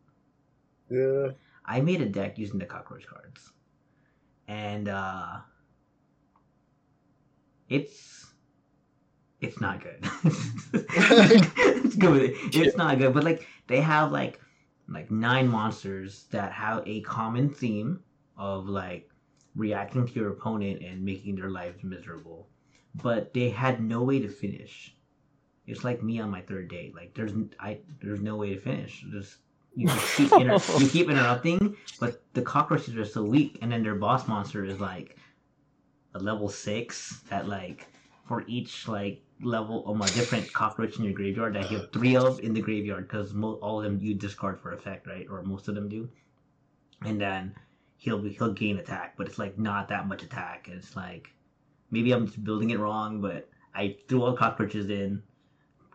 Yeah. 0.89 1.31
i 1.65 1.81
made 1.81 2.01
a 2.01 2.05
deck 2.07 2.37
using 2.37 2.59
the 2.59 2.65
cockroach 2.65 3.05
cards 3.05 3.51
and 4.47 4.87
uh 4.87 5.39
it's 7.69 8.22
it's 9.43 9.59
not 9.61 9.81
good. 9.81 9.99
It's 11.85 11.95
good 11.95 12.33
it's 12.53 12.77
not 12.77 12.97
good 12.97 13.13
but 13.13 13.23
like 13.23 13.45
they 13.67 13.81
have 13.81 14.11
like 14.11 14.39
like 14.87 15.11
nine 15.11 15.47
monsters 15.47 16.25
that 16.31 16.51
have 16.51 16.83
a 16.87 17.01
common 17.01 17.49
theme 17.49 18.01
of 18.37 18.67
like 18.67 19.09
reacting 19.55 20.07
to 20.07 20.13
your 20.13 20.29
opponent 20.31 20.81
and 20.81 21.03
making 21.03 21.35
their 21.35 21.49
lives 21.49 21.83
miserable 21.83 22.47
but 22.95 23.33
they 23.33 23.49
had 23.49 23.81
no 23.81 24.03
way 24.03 24.19
to 24.19 24.29
finish. 24.29 24.95
It's 25.65 25.83
like 25.83 26.03
me 26.03 26.19
on 26.19 26.29
my 26.29 26.41
third 26.41 26.67
day 26.69 26.91
like 26.95 27.13
there's 27.13 27.33
i 27.59 27.79
there's 28.01 28.21
no 28.21 28.35
way 28.37 28.53
to 28.53 28.59
finish. 28.59 29.05
Just 29.11 29.37
you 29.75 29.87
just 29.87 30.15
keep 30.15 30.31
inter- 30.33 30.59
you 30.79 30.87
keep 30.87 31.09
interrupting 31.09 31.75
but 31.99 32.23
the 32.33 32.41
cockroaches 32.41 32.95
are 32.95 33.05
so 33.05 33.23
weak 33.23 33.59
and 33.61 33.71
then 33.71 33.83
their 33.83 33.95
boss 33.95 34.27
monster 34.27 34.65
is 34.65 34.79
like 34.79 35.17
a 36.15 36.19
level 36.19 36.49
six 36.49 37.21
that 37.29 37.47
like 37.47 37.87
for 38.27 38.43
each 38.47 38.87
like 38.87 39.23
level, 39.45 39.83
um, 39.87 40.01
a 40.01 40.07
different 40.07 40.51
cockroach 40.53 40.97
in 40.97 41.05
your 41.05 41.13
graveyard 41.13 41.55
that 41.55 41.71
you 41.71 41.77
have 41.77 41.91
three 41.91 42.15
of 42.15 42.39
in 42.39 42.53
the 42.53 42.61
graveyard 42.61 43.07
because 43.07 43.33
mo- 43.33 43.59
all 43.61 43.79
of 43.79 43.83
them 43.83 43.99
you 43.99 44.13
discard 44.13 44.59
for 44.59 44.73
effect, 44.73 45.07
right? 45.07 45.27
Or 45.29 45.41
most 45.43 45.67
of 45.67 45.75
them 45.75 45.89
do. 45.89 46.09
And 47.01 47.19
then 47.19 47.55
he'll 47.97 48.21
he'll 48.21 48.53
gain 48.53 48.77
attack, 48.77 49.15
but 49.17 49.27
it's 49.27 49.39
like 49.39 49.57
not 49.57 49.89
that 49.89 50.07
much 50.07 50.23
attack. 50.23 50.67
And 50.67 50.77
it's 50.77 50.95
like 50.95 51.31
maybe 51.91 52.11
I'm 52.11 52.27
just 52.27 52.43
building 52.43 52.71
it 52.71 52.79
wrong, 52.79 53.21
but 53.21 53.49
I 53.73 53.97
threw 54.07 54.23
all 54.23 54.33
cockroaches 54.33 54.89
in, 54.89 55.23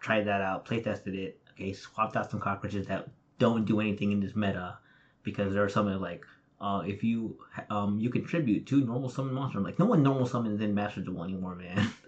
tried 0.00 0.26
that 0.26 0.40
out, 0.40 0.64
play 0.64 0.82
tested 0.82 1.14
it. 1.14 1.40
Okay, 1.52 1.72
swapped 1.72 2.16
out 2.16 2.30
some 2.30 2.40
cockroaches 2.40 2.87
that 2.87 3.08
don't 3.38 3.64
do 3.64 3.80
anything 3.80 4.12
in 4.12 4.20
this 4.20 4.37
meta 4.37 4.78
because 5.22 5.52
there 5.52 5.64
are 5.64 5.68
some 5.68 5.87
that 5.87 6.00
like 6.00 6.24
uh, 6.61 6.82
if 6.87 7.04
you 7.04 7.38
um 7.70 7.98
you 8.00 8.11
contribute 8.11 8.66
to 8.66 8.80
normal 8.84 9.08
summon 9.08 9.34
monster. 9.34 9.58
I'm 9.58 9.64
like, 9.64 9.78
no 9.78 9.87
one 9.87 10.02
normal 10.02 10.26
summons 10.26 10.61
in 10.61 10.74
Master 10.74 11.00
Duel 11.00 11.24
anymore, 11.24 11.54
man. 11.54 11.90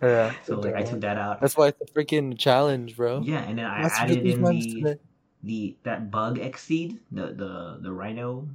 Yeah. 0.02 0.32
So 0.44 0.58
like 0.60 0.74
I 0.74 0.82
took 0.82 1.00
that 1.02 1.16
out. 1.18 1.40
That's 1.40 1.56
why 1.56 1.68
it's 1.68 1.80
a 1.80 1.92
freaking 1.92 2.38
challenge, 2.38 2.96
bro. 2.96 3.20
Yeah, 3.22 3.42
and 3.42 3.58
then 3.58 3.66
I 3.66 3.82
That's 3.82 3.94
what 4.00 4.10
added 4.10 4.26
in 4.26 4.42
ones 4.42 4.64
the 4.66 4.98
the 5.42 5.76
that 5.84 6.10
bug 6.10 6.38
exceed 6.38 6.98
the 7.12 7.26
the 7.28 7.78
the 7.82 7.92
Rhino 7.92 8.48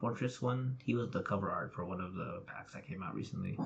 Fortress 0.00 0.42
one. 0.42 0.76
He 0.84 0.94
was 0.94 1.10
the 1.10 1.22
cover 1.22 1.50
art 1.50 1.72
for 1.74 1.84
one 1.84 2.00
of 2.00 2.14
the 2.14 2.42
packs 2.46 2.72
that 2.74 2.86
came 2.86 3.02
out 3.02 3.14
recently. 3.14 3.58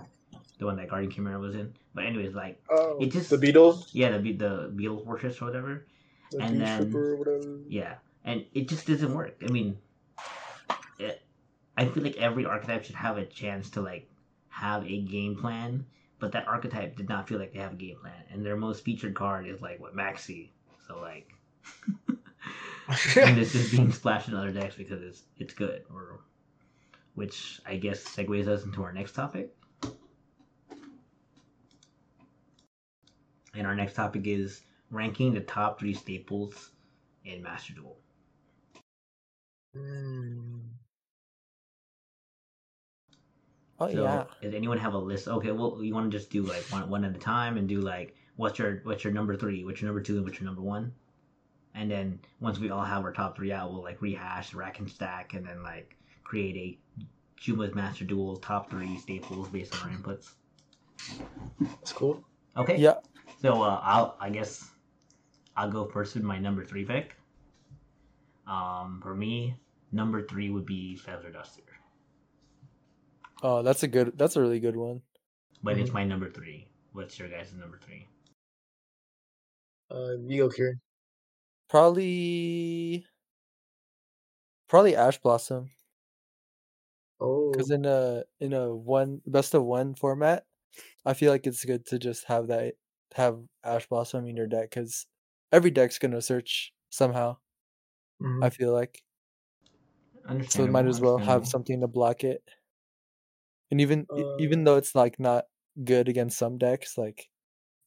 The 0.59 0.65
one 0.67 0.77
that 0.77 0.89
Guardian 0.89 1.11
Chimera 1.11 1.39
was 1.39 1.55
in. 1.55 1.73
But 1.95 2.05
anyways, 2.07 2.35
like 2.35 2.61
Oh, 2.71 2.99
It 3.01 3.11
just- 3.13 3.31
the 3.31 3.37
Beatles. 3.39 3.89
yeah, 3.93 4.11
the 4.13 4.19
Be- 4.19 4.33
the 4.33 4.73
Beetle 4.75 5.03
Fortress 5.05 5.41
or 5.43 5.47
whatever. 5.47 5.87
the 6.31 6.39
And 6.43 6.61
then- 6.61 6.93
whatever. 6.93 7.59
Yeah, 7.69 7.95
and 8.25 8.45
it 8.55 8.69
just 8.69 8.87
doesn't 8.87 9.13
work. 9.15 9.37
I 9.47 9.51
mean, 9.51 9.79
it, 10.99 11.23
I 11.77 11.87
feel 11.87 12.03
like 12.03 12.17
every 12.17 12.45
archetype 12.47 12.85
should 12.85 12.97
have 12.97 13.17
a 13.19 13.25
chance 13.27 13.71
to 13.71 13.81
like 13.81 14.09
have 14.49 14.85
a 14.87 15.01
game 15.03 15.37
plan, 15.37 15.85
but 16.19 16.33
that 16.33 16.49
archetype 16.49 16.97
did 16.97 17.09
not 17.09 17.29
feel 17.29 17.39
like 17.39 17.53
they 17.53 17.59
have 17.59 17.73
a 17.73 17.77
game 17.77 17.97
plan, 18.01 18.25
and 18.31 18.45
their 18.45 18.57
most 18.57 18.85
featured 18.85 19.15
card 19.15 19.47
is 19.47 19.61
like 19.61 19.81
what 19.81 19.95
Maxi. 19.95 20.51
So 20.87 21.01
like, 21.01 21.33
and 23.17 23.37
this 23.37 23.55
is 23.55 23.71
being 23.71 23.93
splashed 23.93 24.29
in 24.29 24.35
other 24.35 24.53
decks 24.53 24.77
because 24.77 25.03
it's 25.03 25.23
it's 25.39 25.55
good, 25.55 25.85
or 25.93 26.21
which 27.15 27.61
I 27.67 27.77
guess 27.77 28.03
segues 28.05 28.47
us 28.47 28.65
into 28.65 28.83
our 28.83 28.93
next 28.93 29.13
topic. 29.13 29.55
And 33.55 33.67
our 33.67 33.75
next 33.75 33.95
topic 33.95 34.27
is 34.27 34.63
ranking 34.91 35.33
the 35.33 35.41
top 35.41 35.81
three 35.81 35.95
staples 35.95 36.71
in 37.25 37.43
Master 37.43 37.73
Duel. 37.73 37.97
Hmm. 39.75 40.59
Oh 43.79 43.93
so, 43.93 44.03
yeah. 44.03 44.25
Does 44.43 44.55
anyone 44.55 44.79
have 44.79 44.95
a 44.95 44.99
list? 44.99 45.29
Okay, 45.29 45.53
well, 45.53 45.79
you 45.83 45.95
want 45.95 46.11
to 46.11 46.19
just 46.19 46.31
do 46.31 46.43
like 46.43 46.63
one 46.71 46.89
one 46.89 47.05
at 47.05 47.15
a 47.15 47.19
time 47.19 47.59
and 47.59 47.69
do 47.69 47.81
like 47.81 48.17
what's 48.37 48.59
your 48.59 48.81
what's 48.85 49.05
your 49.05 49.13
number 49.13 49.37
three, 49.37 49.65
what's 49.65 49.81
your 49.81 49.89
number 49.89 50.01
two, 50.01 50.17
and 50.17 50.25
what's 50.25 50.41
your 50.41 50.47
number 50.47 50.63
one, 50.63 50.93
and 51.75 51.91
then 51.91 52.19
once 52.41 52.59
we 52.59 52.71
all 52.71 52.85
have 52.85 53.05
our 53.05 53.13
top 53.13 53.37
three 53.37 53.53
out, 53.53 53.73
we'll 53.73 53.83
like 53.83 54.01
rehash, 54.01 54.55
rack 54.55 54.79
and 54.79 54.89
stack, 54.89 55.35
and 55.35 55.47
then 55.47 55.63
like 55.63 55.97
create 56.25 56.57
a 56.57 57.05
Juma's 57.37 57.75
Master 57.75 58.05
Duel 58.05 58.37
top 58.37 58.71
three 58.71 58.99
staples 58.99 59.49
based 59.49 59.75
on 59.75 59.91
our 59.91 59.97
inputs. 59.97 60.31
That's 61.61 61.93
cool. 61.93 62.25
Okay. 62.57 62.79
Yeah. 62.79 62.95
So 63.43 63.63
uh, 63.63 63.81
I'll 63.83 64.17
I 64.21 64.31
guess 64.31 64.71
I'll 65.57 65.71
go 65.71 65.85
first 65.85 66.15
with 66.15 66.25
my 66.25 66.39
number 66.39 66.65
three 66.65 66.85
pick. 66.85 67.17
Um, 68.47 69.01
for 69.03 69.15
me, 69.15 69.57
number 69.93 70.23
three 70.23 70.51
would 70.51 70.67
be 70.67 70.97
Feather 70.97 71.31
Duster, 71.31 71.63
Oh, 73.43 73.63
that's 73.63 73.83
a 73.83 73.89
good. 73.89 74.19
That's 74.19 74.37
a 74.37 74.41
really 74.43 74.61
good 74.61 74.77
one. 74.77 75.03
but 75.63 75.79
it's 75.79 75.93
my 75.93 76.05
number 76.05 76.31
three. 76.31 76.67
What's 76.93 77.19
your 77.19 77.29
guys' 77.29 77.53
number 77.53 77.79
three? 77.79 78.09
Uh, 79.91 80.17
Eagle 80.29 80.51
Kieran. 80.51 80.81
Probably. 81.69 83.07
Probably 84.69 84.95
Ash 84.95 85.19
Blossom, 85.21 85.71
Oh, 87.21 87.51
because 87.51 87.71
in 87.71 87.85
a 87.85 88.25
in 88.41 88.53
a 88.53 88.75
one 88.75 89.23
best 89.27 89.55
of 89.55 89.65
one 89.65 89.95
format, 89.95 90.47
I 91.07 91.15
feel 91.15 91.33
like 91.33 91.47
it's 91.47 91.65
good 91.65 91.87
to 91.87 91.99
just 91.99 92.25
have 92.27 92.49
that 92.49 92.77
have 93.15 93.41
Ash 93.65 93.87
Blossom 93.89 94.27
in 94.27 94.37
your 94.37 94.47
deck 94.47 94.71
because 94.71 95.07
every 95.53 95.71
deck's 95.71 95.99
gonna 95.99 96.23
search 96.23 96.75
somehow. 96.91 97.39
mhm. 98.21 98.43
I 98.45 98.51
feel 98.51 98.73
like 98.73 99.03
so 100.49 100.67
might 100.67 100.87
as 100.87 101.01
well 101.01 101.19
have 101.19 101.47
something 101.47 101.81
to 101.81 101.89
block 101.89 102.25
it. 102.25 102.43
And 103.71 103.81
even 103.81 104.07
Uh, 104.11 104.23
even 104.39 104.65
though 104.65 104.77
it's 104.77 104.95
like 104.95 105.19
not 105.19 105.47
good 105.85 106.09
against 106.09 106.39
some 106.39 106.59
decks, 106.59 106.97
like 106.99 107.31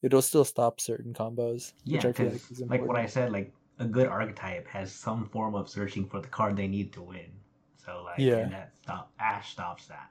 it'll 0.02 0.22
still 0.22 0.44
stop 0.44 0.80
certain 0.80 1.14
combos, 1.14 1.74
Yeah, 1.84 2.06
which 2.06 2.18
like 2.20 2.42
like 2.68 2.82
what 2.82 2.96
I 2.96 3.06
said, 3.06 3.32
like 3.32 3.52
a 3.78 3.86
good 3.86 4.06
archetype 4.08 4.66
has 4.68 4.92
some 4.92 5.28
form 5.30 5.54
of 5.54 5.68
searching 5.68 6.08
for 6.08 6.20
the 6.20 6.28
card 6.28 6.56
they 6.56 6.68
need 6.68 6.92
to 6.94 7.02
win. 7.02 7.32
So 7.78 8.02
like, 8.04 8.20
Yeah. 8.20 8.48
that 8.50 8.76
stop 8.76 9.12
Ash 9.18 9.52
stops 9.52 9.86
that. 9.88 10.10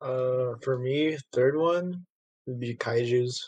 uh, 0.00 0.54
for 0.62 0.78
me, 0.78 1.16
third 1.32 1.56
one 1.56 2.04
would 2.46 2.60
be 2.60 2.74
Kaiju's. 2.74 3.42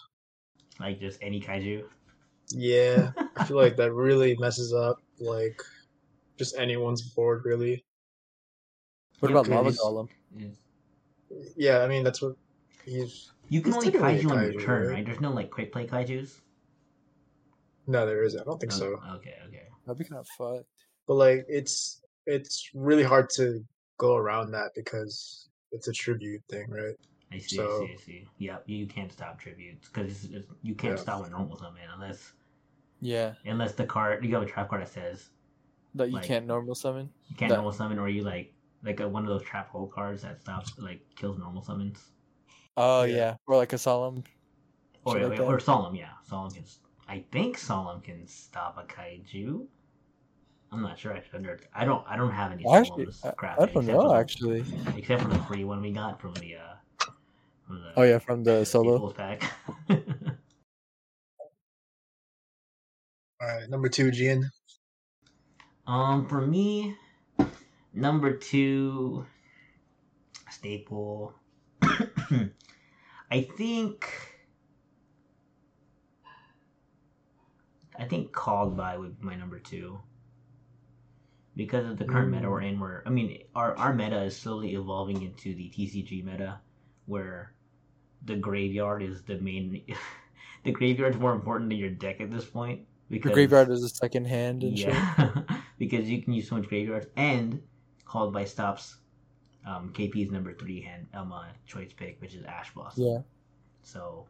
Like 0.79 1.01
just 1.01 1.19
any 1.23 1.41
kaiju. 1.41 1.89
Yeah, 2.51 3.13
I 3.37 3.45
feel 3.45 3.57
like 3.57 3.77
that 3.79 3.93
really 3.93 4.37
messes 4.39 4.73
up 4.75 4.99
like 5.19 5.61
just 6.39 6.57
anyone's 6.59 7.15
board. 7.15 7.45
Really. 7.47 7.86
What 9.21 9.31
about 9.31 9.49
Lava 9.49 9.71
because- 9.71 9.79
Golem? 9.81 10.09
Is- 10.39 11.55
Yeah, 11.57 11.79
I 11.81 11.89
mean 11.89 12.05
that's 12.05 12.23
what 12.23 12.37
he's. 12.85 13.33
You 13.49 13.61
can 13.61 13.71
It's 13.71 13.77
only 13.79 13.91
technically 13.93 14.25
kaiju 14.25 14.31
on 14.37 14.53
your 14.53 14.61
turn, 14.61 14.87
right? 14.89 14.93
right? 14.95 15.07
There's 15.07 15.21
no 15.21 15.33
like 15.33 15.51
quick 15.51 15.73
play 15.73 15.87
kaiju's. 15.87 16.41
No, 17.87 18.05
there 18.07 18.23
isn't. 18.25 18.41
I 18.41 18.45
don't 18.45 18.59
think 18.61 18.73
Oh, 18.75 18.77
so. 18.77 18.87
Okay, 19.17 19.35
okay. 19.49 19.63
That'd 19.87 19.99
be 19.99 20.05
kind 20.05 20.19
of 20.21 20.27
fucked. 20.37 20.67
But 21.07 21.15
like, 21.15 21.45
it's 21.49 22.03
it's 22.27 22.71
really 22.75 23.05
hard 23.05 23.31
to 23.37 23.65
go 23.99 24.17
around 24.17 24.51
that 24.53 24.73
because 24.75 25.49
it's 25.71 25.87
a 25.89 25.93
tribute 25.93 26.43
thing, 26.51 26.69
right? 26.71 26.95
I 27.33 27.39
see, 27.39 27.57
So- 27.57 27.85
I 27.85 27.87
see, 27.87 27.93
I 27.93 27.97
see. 28.05 28.25
Yep, 28.39 28.63
you 28.67 28.87
can't 28.87 29.13
stop 29.13 29.39
tributes 29.39 29.89
because 29.89 30.29
you 30.63 30.75
can't 30.75 30.97
Yeah. 30.97 31.03
stop 31.03 31.25
a 31.27 31.31
normal 31.31 31.57
summon 31.57 31.83
unless 31.95 32.33
Yeah, 33.01 33.35
unless 33.45 33.75
the 33.75 33.85
card 33.87 34.25
you 34.25 34.33
have 34.35 34.43
a 34.43 34.47
trap 34.47 34.69
card 34.71 34.83
that 34.83 34.89
says 34.89 35.31
that 35.95 36.09
you 36.09 36.15
Like- 36.15 36.25
can't 36.25 36.47
normal 36.47 36.75
summon. 36.75 37.11
you 37.29 37.37
can't 37.37 37.51
That- 37.51 37.57
normal 37.57 37.73
summon 37.73 37.99
or 37.99 38.09
you 38.09 38.23
like 38.23 38.53
like 38.87 39.01
a, 39.01 39.09
one 39.09 39.25
of 39.25 39.29
those 39.29 39.43
trap 39.43 39.69
hole 39.69 39.89
cards 39.89 40.23
that 40.23 40.41
stops 40.41 40.73
like 40.79 41.01
kills 41.17 41.37
normal 41.39 41.63
summons. 41.63 42.03
Oh 42.77 43.03
Yeah. 43.03 43.17
yeah, 43.17 43.35
or 43.47 43.57
like 43.57 43.73
a 43.75 43.79
solemn. 43.79 44.23
Or, 45.05 45.19
Shit 45.19 45.29
like 45.29 45.41
or. 45.41 45.61
Solemn, 45.61 45.95
yeah. 45.95 46.11
Solemn 46.29 46.51
can. 46.53 46.65
I 47.09 47.25
think 47.33 47.59
Solemn 47.59 48.01
can 48.01 48.27
stop 48.27 48.79
a 48.79 48.85
kaiju. 48.91 49.67
I'm 50.73 50.83
not 50.83 50.99
sure. 50.99 51.13
Actually, 51.13 51.39
Under- 51.39 51.61
I 51.75 51.85
don't. 51.85 52.05
I 52.09 52.17
don't 52.17 52.33
have 52.33 52.53
any 52.53 52.65
Actually, 52.73 53.07
Solemns 53.07 53.35
I. 53.43 53.63
I 53.63 53.67
don't 53.67 53.87
know 53.87 54.01
for 54.03 54.09
the- 54.09 54.15
actually. 54.15 54.65
Except 54.97 55.23
for 55.23 55.29
the 55.29 55.39
free 55.45 55.65
one 55.65 55.81
we 55.83 55.91
got 55.93 56.21
from 56.21 56.35
the. 56.35 56.57
uh 56.57 57.07
from 57.67 57.81
the 57.83 57.93
Oh 57.97 58.03
yeah, 58.03 58.19
from 58.19 58.45
the 58.45 58.65
solo. 58.65 58.97
Staples 59.11 59.15
pack. 59.15 59.53
All 63.41 63.49
right, 63.49 63.69
number 63.69 63.89
two, 63.89 64.11
Gian. 64.11 64.51
um, 65.87 66.27
for 66.27 66.41
me, 66.47 66.97
number 67.97 68.37
two 68.37 69.27
staple. 70.51 71.35
I 71.83 73.49
think. 73.57 74.09
I 77.99 78.05
think 78.05 78.31
called 78.33 78.77
by 78.77 78.99
would 78.99 79.19
be 79.19 79.27
my 79.27 79.35
number 79.35 79.59
two. 79.59 79.99
Because 81.57 81.87
of 81.87 81.97
the 81.97 82.05
current 82.05 82.31
meta 82.31 82.51
we're 82.51 82.61
mm. 82.61 82.73
in, 82.73 82.81
where 82.81 83.03
I 83.07 83.11
mean, 83.11 83.43
our 83.55 83.75
our 83.77 83.95
meta 83.95 84.23
is 84.23 84.37
slowly 84.37 84.75
evolving 84.75 85.23
into 85.23 85.55
the 85.55 85.71
TCG 85.71 86.23
meta, 86.23 86.61
where 87.07 87.55
the 88.27 88.37
graveyard 88.37 89.03
is 89.03 89.23
the 89.23 89.39
main. 89.39 89.83
the 90.65 90.73
graveyard's 90.73 91.17
more 91.17 91.33
important 91.33 91.71
than 91.71 91.79
your 91.79 91.91
deck 91.91 92.21
at 92.21 92.31
this 92.31 92.45
point. 92.45 92.83
Because, 93.09 93.31
The 93.31 93.35
graveyard 93.35 93.71
is 93.71 93.85
a 93.85 93.89
second 93.89 94.27
hand 94.27 94.65
and 94.65 94.79
yeah, 94.79 95.31
because 95.79 96.11
you 96.11 96.21
can 96.23 96.33
use 96.33 96.49
so 96.49 96.57
much 96.57 96.69
graveyards 96.69 97.07
and 97.17 97.63
called 98.07 98.33
by 98.33 98.45
stops. 98.45 98.97
Um, 99.67 99.93
KP's 99.93 100.31
number 100.31 100.55
three 100.55 100.81
hand 100.81 101.09
um 101.13 101.33
uh, 101.33 101.45
choice 101.67 101.93
pick, 101.93 102.21
which 102.21 102.35
is 102.35 102.45
Ash 102.45 102.73
Blossom. 102.73 103.05
Yeah. 103.05 103.19
So 103.83 104.27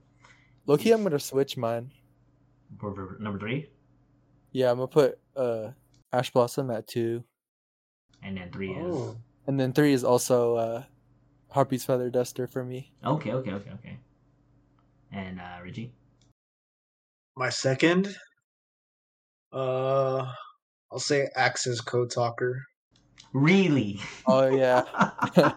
Loki, 0.66 0.90
I'm 0.90 1.02
gonna 1.02 1.18
switch 1.20 1.56
mine. 1.56 1.92
for, 2.80 2.94
for 2.94 3.16
number 3.20 3.38
three, 3.38 3.68
Yeah, 4.52 4.70
I'm 4.70 4.78
gonna 4.78 4.88
put 4.88 5.18
uh 5.36 5.70
Ash 6.12 6.30
Blossom 6.30 6.70
at 6.70 6.86
two, 6.88 7.22
and 8.22 8.36
then 8.36 8.50
three 8.50 8.70
is 8.72 8.94
Oh, 8.96 9.16
and 9.46 9.60
then 9.60 9.72
three 9.74 9.92
is 9.92 10.04
also 10.04 10.56
uh 10.56 10.82
Harpy's 11.50 11.84
Feather 11.84 12.08
Duster 12.10 12.46
for 12.46 12.64
me. 12.64 12.92
okay, 13.04 13.32
okay, 13.32 13.52
okay, 13.52 13.70
okay. 13.74 13.98
And 15.12 15.38
uh, 15.40 15.58
Richie, 15.62 15.92
my 17.36 17.50
second. 17.50 18.08
Uh, 19.52 20.26
I'll 20.90 20.98
say 20.98 21.28
Accesscode 21.36 22.10
Talker. 22.10 22.62
Really? 23.32 24.00
Oh 24.26 24.46
yeah, 24.48 24.84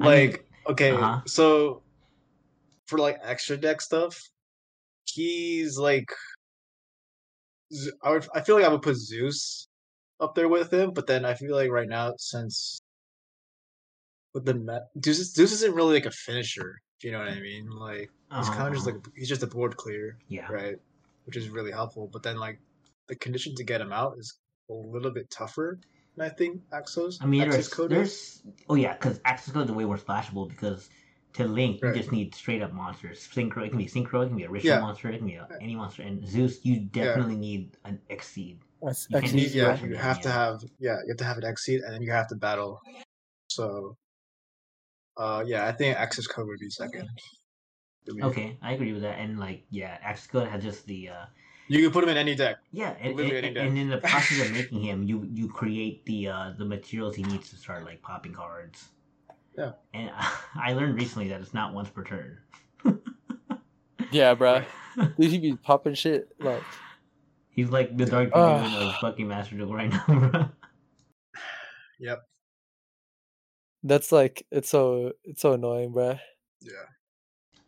Like 0.00 0.46
Okay, 0.68 0.90
Uh-huh. 0.90 1.20
so 1.26 1.82
for 2.86 2.98
like 2.98 3.18
extra 3.22 3.56
deck 3.56 3.80
stuff, 3.80 4.20
he's 5.06 5.78
like, 5.78 6.08
Z- 7.72 7.92
I 8.02 8.10
would, 8.10 8.26
I 8.34 8.40
feel 8.40 8.56
like 8.56 8.64
I 8.64 8.68
would 8.68 8.82
put 8.82 8.96
Zeus 8.96 9.68
up 10.20 10.34
there 10.34 10.48
with 10.48 10.72
him, 10.72 10.92
but 10.92 11.06
then 11.06 11.24
I 11.24 11.34
feel 11.34 11.54
like 11.54 11.70
right 11.70 11.88
now 11.88 12.14
since 12.18 12.78
with 14.34 14.44
the 14.44 14.54
Met, 14.54 14.88
Zeus, 15.04 15.32
Zeus 15.34 15.52
isn't 15.52 15.74
really 15.74 15.94
like 15.94 16.06
a 16.06 16.10
finisher. 16.10 16.80
If 16.98 17.04
you 17.04 17.12
know 17.12 17.18
what 17.18 17.28
I 17.28 17.40
mean? 17.40 17.68
Like 17.70 18.10
he's 18.36 18.48
Uh-huh, 18.48 18.54
kind 18.56 18.68
of 18.68 18.74
just 18.74 18.86
uh-huh. 18.88 18.96
like 19.04 19.06
he's 19.16 19.28
just 19.28 19.42
a 19.42 19.46
board 19.46 19.76
clear, 19.76 20.18
yeah. 20.28 20.46
right? 20.50 20.76
Which 21.24 21.36
is 21.36 21.48
really 21.48 21.72
helpful. 21.72 22.08
But 22.12 22.22
then 22.22 22.36
like 22.38 22.58
the 23.08 23.16
condition 23.16 23.54
to 23.56 23.64
get 23.64 23.80
him 23.80 23.92
out 23.92 24.16
is 24.18 24.38
a 24.70 24.72
little 24.74 25.10
bit 25.10 25.30
tougher. 25.30 25.78
Than 26.16 26.26
I 26.26 26.30
think 26.30 26.62
Axos. 26.70 27.22
I 27.22 27.26
mean, 27.26 27.42
Axis 27.42 27.68
there's, 27.68 27.68
code 27.68 27.90
there's 27.90 28.42
oh 28.68 28.74
yeah, 28.74 28.92
because 28.94 29.20
access 29.24 29.52
code 29.54 29.68
is 29.68 29.72
way 29.72 29.84
more 29.84 29.98
splashable 29.98 30.48
because 30.48 30.88
to 31.34 31.46
link 31.46 31.82
you 31.82 31.92
just 31.92 32.12
need 32.12 32.34
straight 32.34 32.62
up 32.62 32.72
monsters. 32.72 33.28
Synchro, 33.32 33.66
it 33.66 33.70
can 33.70 33.78
be 33.78 33.86
synchro, 33.86 34.24
it 34.24 34.28
can 34.28 34.36
be 34.36 34.44
a 34.44 34.50
ritual 34.50 34.70
Yeah. 34.72 34.80
monster, 34.80 35.10
it 35.10 35.18
can 35.18 35.26
be 35.26 35.34
a, 35.34 35.48
any 35.60 35.76
monster. 35.76 36.02
And 36.02 36.26
Zeus, 36.26 36.64
you 36.64 36.80
definitely 36.80 37.36
need 37.36 37.76
an 37.84 38.00
exceed. 38.08 38.60
What's 38.80 39.06
You 39.10 39.16
can 39.16 39.24
actually 39.24 39.46
yeah, 39.48 39.74
you 39.74 39.88
Damage, 39.90 39.98
have 39.98 40.20
to 40.22 40.30
have 40.30 40.64
yeah, 40.78 40.96
you 41.04 41.08
have 41.08 41.16
to 41.18 41.24
have 41.24 41.38
an 41.38 41.44
exceed 41.44 41.82
and 41.82 41.94
then 41.94 42.02
you 42.02 42.10
have 42.12 42.28
to 42.28 42.36
battle. 42.36 42.80
So 43.50 43.96
uh 45.16 45.44
yeah, 45.46 45.66
I 45.66 45.72
think 45.72 45.96
access 45.96 46.26
code 46.26 46.46
would 46.46 46.58
be 46.58 46.70
second. 46.70 47.08
Okay, 48.22 48.56
I 48.62 48.72
agree 48.72 48.92
with 48.92 49.02
that. 49.02 49.18
And 49.18 49.38
like, 49.38 49.64
yeah, 49.70 49.98
access 50.02 50.26
code 50.26 50.48
has 50.48 50.62
just 50.62 50.86
the 50.86 51.10
uh, 51.10 51.24
You 51.68 51.82
can 51.82 51.90
put 51.90 52.04
him 52.04 52.10
in 52.10 52.16
any 52.16 52.34
deck. 52.34 52.58
yeah, 52.72 52.94
and, 53.00 53.16
Literally 53.16 53.38
and, 53.38 53.46
any 53.46 53.54
deck. 53.54 53.66
and 53.66 53.78
in 53.78 53.88
the 53.90 53.98
process 53.98 54.46
of 54.46 54.52
making 54.60 54.80
him, 54.82 55.02
you 55.02 55.28
you 55.32 55.48
create 55.48 56.04
the 56.06 56.28
uh 56.28 56.52
the 56.56 56.64
materials 56.64 57.16
he 57.16 57.22
needs 57.24 57.50
to 57.50 57.56
start 57.56 57.84
like 57.84 58.00
popping 58.02 58.32
cards. 58.32 58.88
Yeah. 59.56 59.72
And 59.94 60.10
I 60.54 60.72
learned 60.74 60.94
recently 60.94 61.28
that 61.28 61.40
it's 61.40 61.54
not 61.54 61.72
once 61.74 61.88
per 61.90 62.04
turn. 62.04 62.38
Yeah, 64.12 64.34
bro. 64.34 64.62
Dude, 65.18 65.30
he 65.32 65.38
be 65.38 65.56
popping 65.56 65.94
shit 65.94 66.28
like 66.38 66.62
He's 67.50 67.70
like 67.70 67.96
the 67.96 68.06
dark 68.06 68.30
Ugh. 68.32 68.64
demon 68.64 68.88
of 68.88 68.94
fucking 68.96 69.26
Master 69.26 69.56
Duel 69.56 69.74
right 69.74 69.90
now, 69.90 70.04
bro. 70.06 70.48
Yep. 71.98 72.22
that's 73.82 74.12
like 74.12 74.46
it's 74.52 74.68
so 74.68 75.12
it's 75.24 75.42
so 75.42 75.54
annoying, 75.54 75.92
bro. 75.92 76.18
Yeah. 76.60 76.72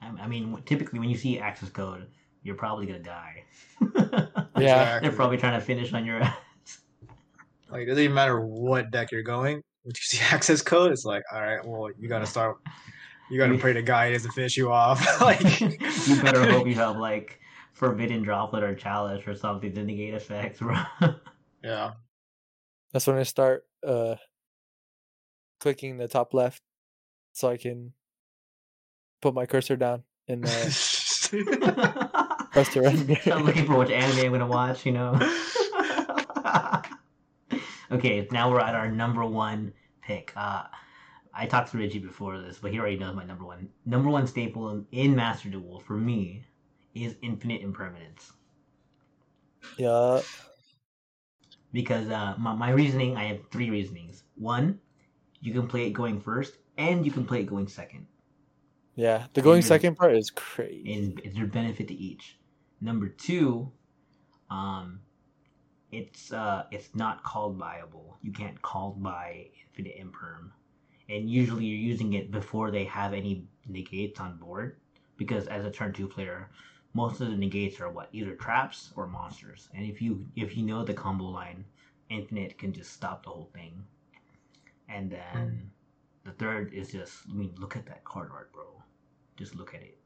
I, 0.01 0.09
I 0.23 0.27
mean, 0.29 0.63
typically 0.65 1.01
when 1.01 1.09
you 1.11 1.17
see 1.17 1.39
access 1.41 1.71
code, 1.71 2.07
you're 2.43 2.55
probably 2.55 2.87
gonna 2.87 2.99
die. 3.01 3.45
Yeah. 4.59 4.99
They're 4.99 5.13
probably 5.13 5.37
trying 5.37 5.59
to 5.59 5.65
finish 5.65 5.93
on 5.93 6.05
your 6.05 6.21
ass. 6.21 6.35
Like 7.71 7.83
it 7.83 7.87
doesn't 7.87 8.03
even 8.03 8.15
matter 8.15 8.41
what 8.41 8.91
deck 8.91 9.13
you're 9.13 9.23
going. 9.23 9.63
When 9.85 9.93
you 9.95 10.01
see 10.01 10.19
access 10.35 10.63
code, 10.63 10.91
it's 10.91 11.05
like, 11.05 11.23
all 11.33 11.41
right, 11.41 11.65
well, 11.65 11.89
you 11.97 12.09
gotta 12.09 12.27
start 12.27 12.57
you 13.31 13.39
gotta 13.39 13.55
You- 13.55 13.61
pray 13.61 13.73
to 13.75 13.83
guidance 13.83 14.25
to 14.25 14.33
finish 14.33 14.57
you 14.57 14.73
off. 14.73 15.21
like 15.21 15.61
you 15.61 16.21
better 16.23 16.51
hope 16.51 16.67
you 16.67 16.75
have 16.75 16.97
like 16.97 17.39
forbidden 17.73 18.23
droplet 18.23 18.65
or 18.65 18.75
chalice 18.75 19.23
or 19.29 19.37
something 19.37 19.73
to 19.75 19.85
negate 19.85 20.15
effects, 20.15 20.59
bro. 20.59 20.75
Yeah. 21.63 21.93
That's 22.93 23.07
when 23.07 23.17
I 23.17 23.23
start 23.23 23.65
uh 23.87 24.17
clicking 25.61 25.99
the 25.99 26.09
top 26.09 26.35
left 26.35 26.63
so 27.33 27.49
I 27.49 27.59
can 27.59 27.93
put 29.23 29.35
my 29.35 29.47
cursor 29.47 29.77
down 29.77 30.03
and 30.27 30.45
uh, 30.47 32.08
to. 32.65 32.87
I'm 33.33 33.45
looking 33.45 33.67
for 33.67 33.79
which 33.79 33.91
anime 33.91 34.19
I'm 34.27 34.33
gonna 34.33 34.47
watch, 34.47 34.87
you 34.87 34.93
know. 34.93 35.19
okay, 37.93 38.29
now 38.31 38.51
we're 38.51 38.61
at 38.61 38.75
our 38.75 38.91
number 38.91 39.25
one 39.25 39.73
pick. 40.03 40.33
Uh, 40.37 40.65
I 41.35 41.47
talked 41.47 41.71
to 41.73 41.79
Reggie 41.79 41.99
before 42.01 42.39
this, 42.41 42.59
but 42.59 42.73
he 42.73 42.79
already 42.79 42.99
knows 42.99 43.15
my 43.15 43.25
number 43.25 43.45
one. 43.45 43.69
Number 43.87 44.09
one 44.11 44.27
staple 44.27 44.71
in, 44.71 44.87
in 44.93 45.15
Master 45.15 45.49
Duel 45.49 45.81
for 45.81 45.97
me 45.97 46.45
is 46.95 47.17
Infinite 47.23 47.63
Impermanence. 47.63 48.33
yeah. 49.77 50.21
Because 51.73 52.09
uh, 52.11 52.35
my, 52.39 52.55
my 52.55 52.71
reasoning, 52.71 53.17
I 53.17 53.25
have 53.25 53.41
three 53.51 53.71
reasonings. 53.71 54.25
One, 54.37 54.81
you 55.41 55.53
can 55.53 55.69
play 55.69 55.87
it 55.87 55.91
going 55.91 56.21
first, 56.21 56.57
and 56.79 57.05
you 57.05 57.13
can 57.13 57.25
play 57.27 57.41
it 57.41 57.45
going 57.47 57.69
second. 57.69 58.07
Yeah. 58.97 59.27
The 59.35 59.43
going 59.43 59.63
second 59.63 59.97
part 59.97 60.17
is 60.17 60.31
crazy. 60.31 60.93
and 60.93 61.37
their 61.37 61.47
benefit 61.47 61.89
to 61.89 61.95
each. 61.95 62.38
Number 62.81 63.09
two, 63.09 63.73
um, 64.51 65.01
it's 65.91 66.33
uh, 66.33 66.65
it's 66.71 66.95
not 66.95 67.23
called 67.25 67.59
buyable. 67.59 68.15
You 68.23 68.33
can't 68.33 68.61
call 68.63 68.93
by 68.93 69.49
infinite 69.67 69.99
imperm, 69.99 70.51
and 71.09 71.29
usually 71.31 71.65
you're 71.65 71.79
using 71.79 72.13
it 72.13 72.31
before 72.31 72.71
they 72.71 72.85
have 72.85 73.13
any 73.15 73.47
negates 73.67 74.21
on 74.21 74.39
board, 74.39 74.77
because 75.17 75.47
as 75.49 75.65
a 75.65 75.71
turn 75.71 75.93
two 75.93 76.09
player, 76.09 76.51
most 76.95 77.21
of 77.21 77.31
the 77.31 77.37
negates 77.37 77.81
are 77.81 77.91
what 77.91 78.09
either 78.13 78.35
traps 78.35 78.93
or 78.97 79.07
monsters, 79.07 79.69
and 79.75 79.85
if 79.85 80.01
you 80.01 80.27
if 80.37 80.57
you 80.57 80.63
know 80.63 80.85
the 80.85 80.95
combo 80.95 81.25
line, 81.25 81.65
infinite 82.11 82.59
can 82.59 82.73
just 82.73 82.93
stop 82.93 83.25
the 83.25 83.31
whole 83.31 83.51
thing. 83.55 83.83
And 84.89 85.11
then 85.11 85.71
the 86.25 86.33
third 86.33 86.73
is 86.73 86.93
just 86.93 87.23
I 87.31 87.35
mean 87.35 87.55
look 87.59 87.77
at 87.77 87.87
that 87.87 88.05
card 88.05 88.31
art, 88.33 88.53
bro. 88.53 88.65
Just 89.37 89.55
look 89.55 89.75
at 89.75 89.83
it. 89.83 89.99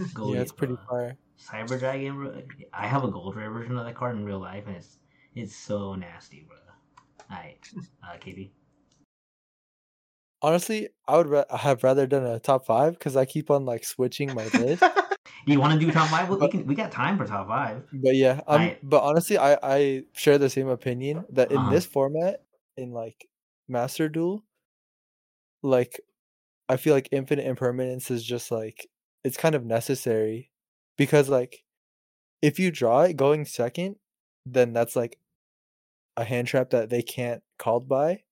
It's 0.00 0.12
yeah, 0.18 0.40
it's 0.40 0.52
pretty 0.52 0.76
far. 0.88 1.16
Cyber 1.38 1.78
Dragon, 1.78 2.16
bro. 2.16 2.42
I 2.72 2.86
have 2.86 3.04
a 3.04 3.10
gold 3.10 3.34
rare 3.36 3.50
version 3.50 3.76
of 3.76 3.84
that 3.84 3.94
card 3.96 4.16
in 4.16 4.24
real 4.24 4.38
life, 4.40 4.64
and 4.66 4.76
it's 4.76 4.98
it's 5.34 5.54
so 5.56 5.94
nasty, 5.94 6.46
bro. 6.48 6.56
Alright, 7.30 7.58
uh, 8.04 8.16
KB. 8.18 8.50
Honestly, 10.40 10.88
I 11.06 11.16
would 11.18 11.28
ra- 11.28 11.56
have 11.56 11.84
rather 11.84 12.06
done 12.06 12.24
a 12.26 12.40
top 12.40 12.66
five 12.66 12.94
because 12.94 13.16
I 13.16 13.24
keep 13.24 13.50
on 13.50 13.64
like 13.64 13.84
switching 13.84 14.34
my 14.34 14.44
list. 14.54 14.82
Do 14.82 15.52
you 15.52 15.60
want 15.60 15.78
to 15.78 15.84
do 15.86 15.92
top 15.92 16.08
five? 16.08 16.28
We 16.28 16.36
But- 16.36 16.50
can. 16.50 16.66
We 16.66 16.74
got 16.74 16.90
time 16.90 17.16
for 17.16 17.26
top 17.26 17.46
five. 17.48 17.84
But 17.92 18.16
yeah, 18.16 18.40
I'm. 18.46 18.60
I- 18.60 18.78
But 18.82 19.02
honestly, 19.02 19.38
I 19.38 19.56
I 19.62 20.02
share 20.14 20.38
the 20.38 20.50
same 20.50 20.68
opinion 20.68 21.24
that 21.30 21.50
in 21.52 21.58
Uh-huh. 21.58 21.70
this 21.70 21.86
format, 21.86 22.42
in 22.76 22.92
like 22.92 23.28
Master 23.68 24.08
Duel, 24.08 24.44
like 25.62 26.00
I 26.68 26.76
feel 26.76 26.94
like 26.94 27.08
infinite 27.12 27.46
impermanence 27.46 28.10
is 28.10 28.24
just 28.24 28.50
like 28.50 28.88
it's 29.24 29.36
kind 29.36 29.54
of 29.54 29.64
necessary 29.64 30.50
because 30.96 31.28
like 31.28 31.64
if 32.42 32.58
you 32.58 32.70
draw 32.70 33.02
it 33.02 33.16
going 33.16 33.44
second, 33.46 33.96
then 34.46 34.72
that's 34.72 34.96
like 34.96 35.18
a 36.16 36.24
hand 36.24 36.48
trap 36.48 36.70
that 36.70 36.90
they 36.90 37.02
can't 37.02 37.42
called 37.58 37.88
by, 37.88 38.22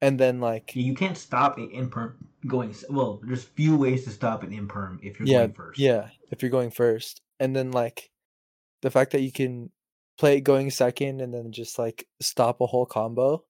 and 0.00 0.18
then 0.20 0.40
like 0.40 0.74
You 0.76 0.94
can't 0.94 1.16
stop 1.18 1.58
an 1.58 1.70
imperm 1.70 2.14
going. 2.46 2.74
Well, 2.88 3.20
there's 3.24 3.44
few 3.44 3.76
ways 3.76 4.04
to 4.04 4.10
stop 4.10 4.42
an 4.42 4.50
imperm 4.50 4.98
if 5.02 5.18
you're 5.18 5.28
yeah 5.28 5.40
going 5.40 5.52
first. 5.54 5.80
yeah 5.80 6.10
if 6.30 6.42
you're 6.42 6.50
going 6.50 6.70
first, 6.70 7.22
and 7.40 7.54
then 7.56 7.72
like 7.72 8.10
the 8.82 8.90
fact 8.90 9.12
that 9.12 9.22
you 9.22 9.32
can 9.32 9.70
play 10.18 10.36
it 10.38 10.42
going 10.42 10.70
second 10.70 11.20
and 11.20 11.32
then 11.34 11.52
just 11.52 11.78
like 11.78 12.06
stop 12.20 12.60
a 12.60 12.66
whole 12.66 12.86
combo 12.86 13.44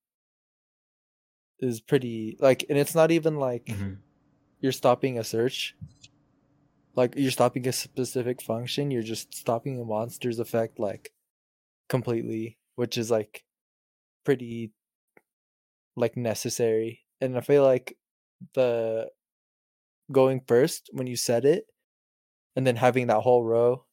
is 1.58 1.80
pretty 1.80 2.36
like 2.40 2.64
and 2.70 2.78
it's 2.78 2.94
not 2.94 3.10
even 3.10 3.36
like 3.36 3.66
Mhm. 3.66 3.98
you're 4.60 4.72
stopping 4.72 5.18
a 5.18 5.24
search 5.24 5.76
like 6.96 7.14
you're 7.16 7.30
stopping 7.30 7.66
a 7.66 7.72
specific 7.72 8.42
function 8.42 8.90
you're 8.90 9.02
just 9.02 9.34
stopping 9.34 9.80
a 9.80 9.84
monster's 9.84 10.38
effect 10.38 10.78
like 10.78 11.12
completely 11.88 12.58
which 12.76 12.96
is 12.96 13.10
like 13.10 13.44
pretty 14.24 14.72
like 15.96 16.16
necessary. 16.16 17.04
And 17.20 17.36
i 17.36 17.40
feel 17.40 17.62
like 17.62 17.96
the 18.54 19.08
going 20.10 20.40
first 20.46 20.88
when 20.92 21.06
you 21.06 21.16
set 21.16 21.44
it 21.44 21.66
and 22.56 22.66
then 22.66 22.76
having 22.76 23.08
that 23.08 23.20
whole 23.20 23.44
row 23.44 23.84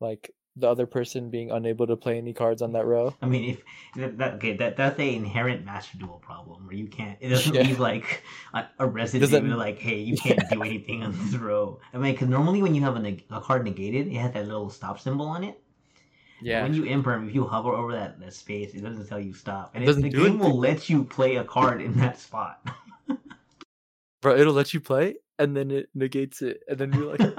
like 0.00 0.30
the 0.58 0.68
other 0.68 0.86
person 0.86 1.30
being 1.30 1.50
unable 1.50 1.86
to 1.86 1.96
play 1.96 2.18
any 2.18 2.32
cards 2.32 2.62
on 2.62 2.72
that 2.72 2.84
row 2.84 3.14
I 3.22 3.26
mean, 3.26 3.50
if 3.50 3.62
that, 3.96 4.18
that 4.18 4.34
okay, 4.34 4.56
that 4.56 4.76
that's 4.76 4.98
a 4.98 5.14
inherent 5.14 5.64
master 5.64 5.98
duel 5.98 6.20
problem 6.22 6.66
where 6.66 6.74
you 6.76 6.86
can't. 6.86 7.16
It 7.20 7.28
doesn't 7.30 7.54
Yeah. 7.54 7.62
leave 7.62 7.78
like 7.80 8.22
a, 8.54 8.66
a 8.78 8.86
residue. 8.86 9.54
Like, 9.54 9.78
hey, 9.78 9.98
you 9.98 10.16
can't 10.24 10.40
do 10.50 10.62
anything 10.62 11.02
on 11.02 11.12
this 11.18 11.34
row. 11.34 11.80
I 11.94 11.98
mean, 11.98 12.12
because 12.12 12.28
normally 12.28 12.62
when 12.62 12.74
you 12.74 12.82
have 12.82 12.96
a, 12.96 13.00
neg- 13.00 13.24
a 13.30 13.40
card 13.40 13.64
negated, 13.64 14.08
it 14.08 14.16
has 14.16 14.32
that 14.34 14.46
little 14.46 14.70
stop 14.70 15.00
symbol 15.00 15.26
on 15.26 15.44
it. 15.44 15.60
Yeah. 16.40 16.62
When 16.62 16.74
you 16.74 16.82
imperm, 16.84 17.28
if 17.28 17.34
you 17.34 17.44
hover 17.44 17.70
over 17.70 17.92
that, 17.92 18.20
that 18.20 18.32
space, 18.32 18.74
it 18.74 18.82
doesn't 18.82 19.08
tell 19.08 19.18
you 19.20 19.32
stop, 19.32 19.72
and 19.74 19.82
It 19.82 19.86
doesn't 19.86 20.02
the 20.02 20.10
game 20.10 20.38
will 20.38 20.56
let 20.58 20.88
you 20.88 21.04
play 21.04 21.36
a 21.36 21.44
card 21.44 21.80
in 21.82 21.96
that 21.98 22.18
spot. 22.20 22.60
bro 24.20 24.36
it'll 24.36 24.52
let 24.52 24.74
you 24.74 24.80
play 24.80 25.14
and 25.38 25.56
then 25.56 25.70
it 25.70 25.88
negates 25.94 26.42
it 26.42 26.62
and 26.68 26.78
then 26.78 26.92
you're 26.92 27.16
like 27.16 27.20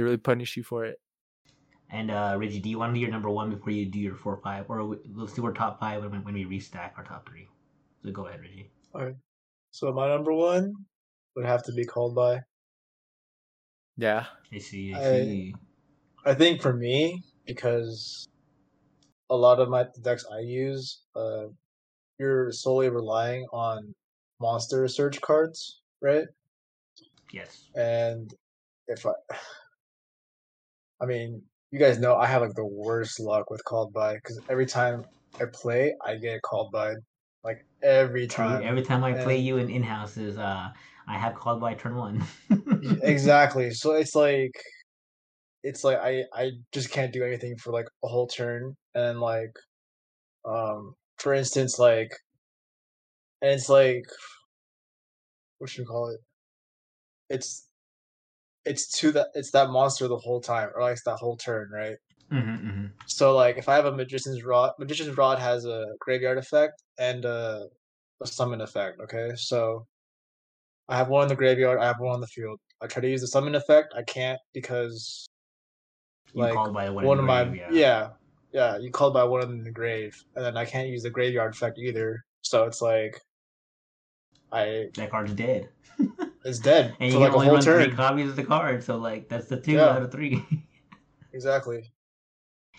they 0.00 0.04
really 0.04 0.16
punish 0.16 0.56
you 0.56 0.62
for 0.62 0.86
it 0.86 0.98
and 1.92 2.10
uh, 2.10 2.34
Reggie, 2.38 2.60
do 2.60 2.70
you 2.70 2.78
want 2.78 2.90
to 2.90 2.94
do 2.94 3.00
your 3.00 3.10
number 3.10 3.28
one 3.28 3.50
before 3.50 3.72
you 3.72 3.84
do 3.84 3.98
your 3.98 4.14
four 4.14 4.36
five, 4.36 4.66
or 4.68 4.84
we- 4.84 4.98
let's 5.12 5.32
do 5.32 5.44
our 5.44 5.52
top 5.52 5.80
five 5.80 6.02
when, 6.02 6.22
when 6.22 6.34
we 6.34 6.44
restack 6.44 6.92
our 6.96 7.02
top 7.02 7.28
three? 7.28 7.48
So 8.04 8.12
go 8.12 8.26
ahead, 8.26 8.40
Reggie. 8.40 8.70
All 8.94 9.04
right. 9.04 9.16
So 9.72 9.92
my 9.92 10.06
number 10.08 10.32
one 10.32 10.72
would 11.34 11.46
have 11.46 11.64
to 11.64 11.72
be 11.72 11.84
called 11.84 12.14
by. 12.14 12.40
yeah 13.96 14.26
I 14.52 14.58
see. 14.58 14.94
I 14.94 14.98
I- 14.98 15.02
see. 15.02 15.54
I 16.24 16.34
think 16.34 16.62
for 16.62 16.72
me, 16.72 17.22
because 17.46 18.28
a 19.28 19.36
lot 19.36 19.58
of 19.58 19.68
my 19.68 19.86
decks 20.02 20.24
I 20.32 20.40
use, 20.40 21.02
uh, 21.16 21.46
you're 22.18 22.52
solely 22.52 22.88
relying 22.88 23.46
on 23.52 23.92
monster 24.40 24.86
search 24.86 25.20
cards, 25.20 25.80
right? 26.00 26.26
Yes. 27.32 27.68
And 27.74 28.32
if 28.86 29.04
I, 29.06 29.12
I 31.00 31.06
mean, 31.06 31.42
you 31.70 31.78
guys 31.78 31.98
know 31.98 32.16
I 32.16 32.26
have 32.26 32.42
like 32.42 32.54
the 32.54 32.66
worst 32.66 33.20
luck 33.20 33.50
with 33.50 33.64
called 33.64 33.92
by 33.92 34.14
because 34.14 34.40
every 34.48 34.66
time 34.66 35.04
I 35.40 35.44
play, 35.52 35.94
I 36.04 36.16
get 36.16 36.42
called 36.42 36.72
by, 36.72 36.94
like 37.44 37.64
every 37.82 38.26
time. 38.26 38.62
Every 38.62 38.82
time 38.82 39.04
I 39.04 39.12
play 39.14 39.38
you 39.38 39.56
in 39.58 39.70
in 39.70 39.82
houses, 39.82 40.36
uh, 40.36 40.68
I 41.08 41.18
have 41.18 41.34
called 41.34 41.60
by 41.60 41.74
turn 41.74 41.96
one. 41.96 42.24
exactly. 43.02 43.70
So 43.70 43.92
it's 43.92 44.14
like, 44.14 44.52
it's 45.62 45.84
like 45.84 45.98
I 45.98 46.24
I 46.34 46.50
just 46.72 46.90
can't 46.90 47.12
do 47.12 47.24
anything 47.24 47.56
for 47.56 47.72
like 47.72 47.86
a 48.04 48.08
whole 48.08 48.26
turn, 48.26 48.74
and 48.94 49.20
like, 49.20 49.52
um, 50.44 50.94
for 51.18 51.32
instance, 51.34 51.78
like, 51.78 52.10
and 53.42 53.52
it's 53.52 53.68
like, 53.68 54.04
what 55.58 55.70
should 55.70 55.82
we 55.82 55.86
call 55.86 56.08
it? 56.10 56.20
It's, 57.28 57.68
it's 58.64 58.88
to 59.00 59.12
that 59.12 59.28
it's 59.34 59.50
that 59.52 59.70
monster 59.70 60.08
the 60.08 60.16
whole 60.18 60.40
time, 60.40 60.70
or 60.74 60.82
like 60.82 60.98
that 61.04 61.16
whole 61.16 61.36
turn, 61.36 61.70
right? 61.72 61.96
hmm 62.30 62.56
hmm 62.56 62.86
So 63.06 63.34
like 63.34 63.56
if 63.56 63.68
I 63.68 63.74
have 63.76 63.86
a 63.86 63.92
magician's 63.92 64.44
rod, 64.44 64.72
magician's 64.78 65.16
rod 65.16 65.38
has 65.38 65.64
a 65.64 65.84
graveyard 65.98 66.38
effect 66.38 66.82
and 66.98 67.24
a, 67.24 67.66
a 68.22 68.26
summon 68.26 68.60
effect. 68.60 69.00
Okay, 69.00 69.30
so 69.36 69.86
I 70.88 70.96
have 70.96 71.08
one 71.08 71.22
in 71.24 71.28
the 71.28 71.36
graveyard, 71.36 71.78
I 71.80 71.86
have 71.86 72.00
one 72.00 72.14
on 72.14 72.20
the 72.20 72.26
field. 72.26 72.58
I 72.80 72.86
try 72.86 73.02
to 73.02 73.08
use 73.08 73.20
the 73.20 73.26
summon 73.28 73.54
effect, 73.54 73.94
I 73.96 74.02
can't 74.02 74.40
because 74.54 75.26
You 76.34 76.42
like 76.42 76.54
called 76.54 76.74
by 76.74 76.90
one, 76.90 77.18
of 77.18 77.24
my 77.24 77.44
grave, 77.44 77.62
yeah. 77.70 78.10
yeah 78.52 78.78
you 78.78 78.90
called 78.90 79.14
by 79.14 79.24
one 79.24 79.42
in 79.42 79.64
the 79.64 79.70
grave, 79.70 80.14
and 80.36 80.44
then 80.44 80.56
I 80.56 80.64
can't 80.64 80.88
use 80.88 81.02
the 81.02 81.10
graveyard 81.10 81.54
effect 81.54 81.78
either. 81.78 82.24
So 82.42 82.64
it's 82.64 82.82
like 82.82 83.20
I 84.52 84.88
That 84.94 85.10
card's 85.10 85.32
dead. 85.32 85.68
it's 86.44 86.58
dead 86.58 86.96
And 87.00 87.12
for 87.12 87.18
you 87.18 87.20
like 87.20 87.30
can 87.30 87.34
a 87.34 87.34
only 87.36 87.46
whole 87.46 87.54
run 87.56 87.62
three 87.88 87.96
copies 87.96 88.30
of 88.30 88.36
the 88.36 88.44
card, 88.44 88.82
so 88.82 88.96
like 88.96 89.28
that's 89.28 89.46
the 89.48 89.60
two 89.60 89.72
Yeah. 89.72 89.88
out 89.90 90.02
of 90.02 90.10
three. 90.12 90.44
Exactly. 91.32 91.84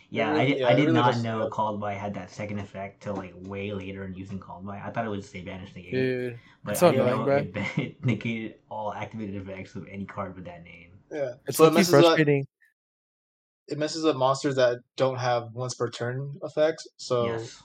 yeah, 0.09 0.33
I 0.33 0.45
did. 0.45 0.59
yeah, 0.59 0.67
I 0.67 0.73
did 0.75 0.81
really 0.81 0.93
not 0.93 1.13
does 1.13 1.23
know 1.23 1.43
suck. 1.43 1.51
called 1.51 1.79
by 1.79 1.93
had 1.93 2.13
that 2.15 2.29
second 2.29 2.59
effect 2.59 3.01
till 3.01 3.15
like 3.15 3.33
way 3.47 3.71
later 3.71 4.03
in 4.03 4.13
using 4.13 4.39
called 4.39 4.65
by. 4.65 4.77
I 4.79 4.89
thought 4.91 5.05
it 5.05 5.09
would 5.09 5.23
say 5.23 5.41
banish 5.41 5.71
the 5.73 5.83
game, 5.83 5.91
Dude, 5.91 6.39
but 6.63 6.71
it's 6.71 6.83
I 6.83 6.91
didn't 6.91 7.07
annoying, 7.07 7.19
know 7.19 7.25
bro. 7.25 7.37
it, 7.37 7.53
ba- 7.53 7.65
it 7.81 8.05
negated 8.05 8.55
all 8.69 8.93
activated 8.93 9.35
effects 9.41 9.73
of 9.75 9.87
any 9.89 10.03
card 10.05 10.35
with 10.35 10.43
that 10.45 10.63
name. 10.63 10.89
Yeah. 11.11 11.35
it's 11.47 11.57
so 11.57 11.65
it 11.65 11.69
so 11.69 11.73
messes 11.73 11.93
up. 12.05 12.19
It 12.19 13.77
messes 13.77 14.03
up 14.05 14.17
monsters 14.17 14.55
that 14.55 14.79
don't 14.97 15.17
have 15.17 15.53
once 15.53 15.73
per 15.75 15.89
turn 15.89 16.37
effects. 16.43 16.87
So 16.97 17.27
yes. 17.27 17.63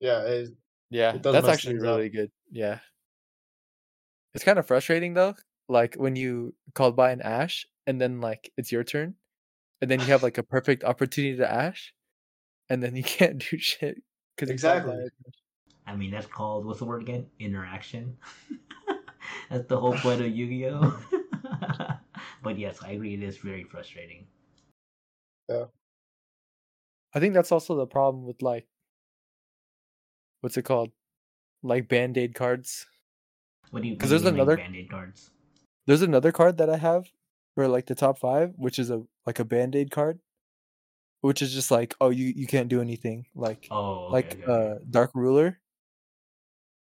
yeah, 0.00 0.22
it, 0.22 0.48
Yeah, 0.90 1.14
It 1.14 1.22
that's 1.22 1.46
actually 1.46 1.74
things 1.74 1.84
up. 1.84 1.96
really 1.98 2.08
good. 2.08 2.32
Yeah. 2.50 2.80
It's 4.36 4.44
kind 4.44 4.58
of 4.58 4.66
frustrating 4.66 5.14
though. 5.14 5.34
Like 5.66 5.94
when 5.94 6.14
you 6.14 6.54
called 6.74 6.94
by 6.94 7.10
an 7.10 7.22
Ash 7.22 7.66
and 7.86 7.98
then 7.98 8.20
like 8.20 8.52
it's 8.58 8.70
your 8.70 8.84
turn 8.84 9.14
and 9.80 9.90
then 9.90 9.98
you 9.98 10.06
have 10.06 10.22
like 10.22 10.36
a 10.36 10.42
perfect 10.54 10.84
opportunity 10.84 11.38
to 11.38 11.50
Ash 11.50 11.94
and 12.68 12.82
then 12.82 12.94
you 12.94 13.02
can't 13.18 13.38
do 13.38 13.56
shit 13.56 14.02
because 14.36 14.50
Exactly. 14.50 14.94
I 15.86 15.96
mean, 15.96 16.10
that's 16.10 16.26
called 16.26 16.66
what's 16.66 16.80
the 16.80 16.84
word 16.84 17.00
again? 17.00 17.26
Interaction. 17.38 18.18
that's 19.50 19.66
the 19.68 19.80
whole 19.80 19.94
point 19.94 20.20
of 20.20 20.28
Yu-Gi-Oh. 20.28 21.00
but 22.42 22.58
yes, 22.58 22.80
I 22.84 22.90
agree. 22.90 23.14
It 23.14 23.22
is 23.22 23.38
very 23.38 23.64
frustrating. 23.64 24.26
Yeah. 25.48 25.64
I 27.14 27.20
think 27.20 27.32
that's 27.32 27.52
also 27.52 27.74
the 27.74 27.86
problem 27.86 28.26
with 28.26 28.42
like 28.42 28.66
what's 30.42 30.58
it 30.58 30.64
called? 30.66 30.90
Like 31.62 31.88
band-aid 31.88 32.34
cards. 32.34 32.86
What 33.70 33.82
do 33.82 33.88
you? 33.88 33.96
'Cause 33.96 34.10
what 34.10 34.18
do 34.18 34.22
there's 34.22 34.22
you 34.22 34.26
like, 34.26 34.34
another- 34.34 34.56
band-aid 34.56 34.90
cards. 34.90 35.30
There's 35.86 36.02
another 36.02 36.32
card 36.32 36.58
that 36.58 36.68
I 36.70 36.76
have 36.78 37.06
for 37.54 37.68
like 37.68 37.86
the 37.86 37.94
top 37.94 38.18
5, 38.18 38.54
which 38.56 38.78
is 38.78 38.90
a 38.90 39.04
like 39.26 39.38
a 39.38 39.44
band-aid 39.44 39.90
card, 39.90 40.18
which 41.20 41.42
is 41.42 41.52
just 41.54 41.70
like, 41.70 41.94
oh, 42.00 42.10
you 42.10 42.26
you 42.34 42.46
can't 42.46 42.68
do 42.68 42.80
anything. 42.80 43.26
Like 43.34 43.68
Oh, 43.70 44.06
okay, 44.06 44.12
like 44.12 44.32
okay, 44.42 44.44
uh 44.52 44.74
Dark 44.90 45.10
Ruler. 45.14 45.60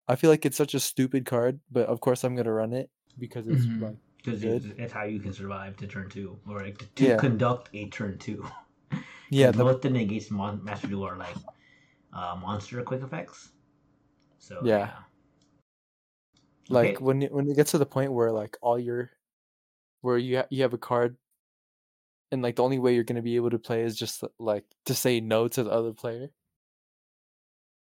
I 0.08 0.16
feel 0.16 0.30
like 0.30 0.46
it's 0.46 0.56
such 0.58 0.74
a 0.74 0.80
stupid 0.80 1.26
card, 1.26 1.60
but 1.70 1.88
of 1.88 2.00
course 2.00 2.24
I'm 2.24 2.36
gonna 2.36 2.54
run 2.54 2.74
it 2.74 2.90
because 3.20 3.48
it's 3.48 3.66
Mhm. 3.66 3.82
like 3.82 3.98
Because 4.18 4.44
it's, 4.44 4.66
it's 4.78 4.92
how 4.94 5.04
you 5.04 5.20
can 5.20 5.32
survive 5.34 5.78
to 5.78 5.88
turn 5.88 6.10
two, 6.10 6.40
or 6.48 6.62
like, 6.64 6.78
to, 6.80 6.86
to 6.96 7.04
Yeah. 7.06 7.18
conduct 7.18 7.70
a 7.74 7.88
turn 7.90 8.18
two. 8.18 8.46
yeah, 9.30 9.52
the, 9.52 9.64
most 9.64 9.82
the 9.84 9.90
negates 9.90 10.32
mon- 10.32 10.64
master 10.64 10.88
duel 10.88 11.04
are 11.08 11.18
like 11.18 11.36
uh, 12.14 12.36
monster 12.42 12.82
quick 12.84 13.04
effects. 13.04 13.52
So 14.40 14.62
Yeah. 14.64 14.78
yeah, 14.80 15.04
like 16.70 16.96
Okay. 16.96 17.04
when 17.04 17.22
when 17.24 17.50
it 17.50 17.56
gets 17.56 17.72
to 17.72 17.78
the 17.78 17.86
point 17.86 18.12
where 18.14 18.32
like 18.32 18.58
all 18.62 18.80
your 18.80 19.12
where 20.02 20.18
you 20.18 20.38
ha- 20.38 20.48
you 20.50 20.64
have 20.64 20.74
a 20.74 20.78
card 20.78 21.18
and 22.32 22.42
like 22.42 22.56
the 22.56 22.64
only 22.64 22.80
way 22.80 22.94
you're 22.94 23.04
gonna 23.04 23.22
be 23.22 23.36
able 23.36 23.50
to 23.50 23.60
play 23.60 23.84
is 23.84 23.96
just 23.96 24.24
like 24.40 24.66
to 24.86 24.94
say 24.96 25.20
no 25.20 25.48
to 25.48 25.64
the 25.64 25.72
other 25.72 25.94
player. 25.94 26.30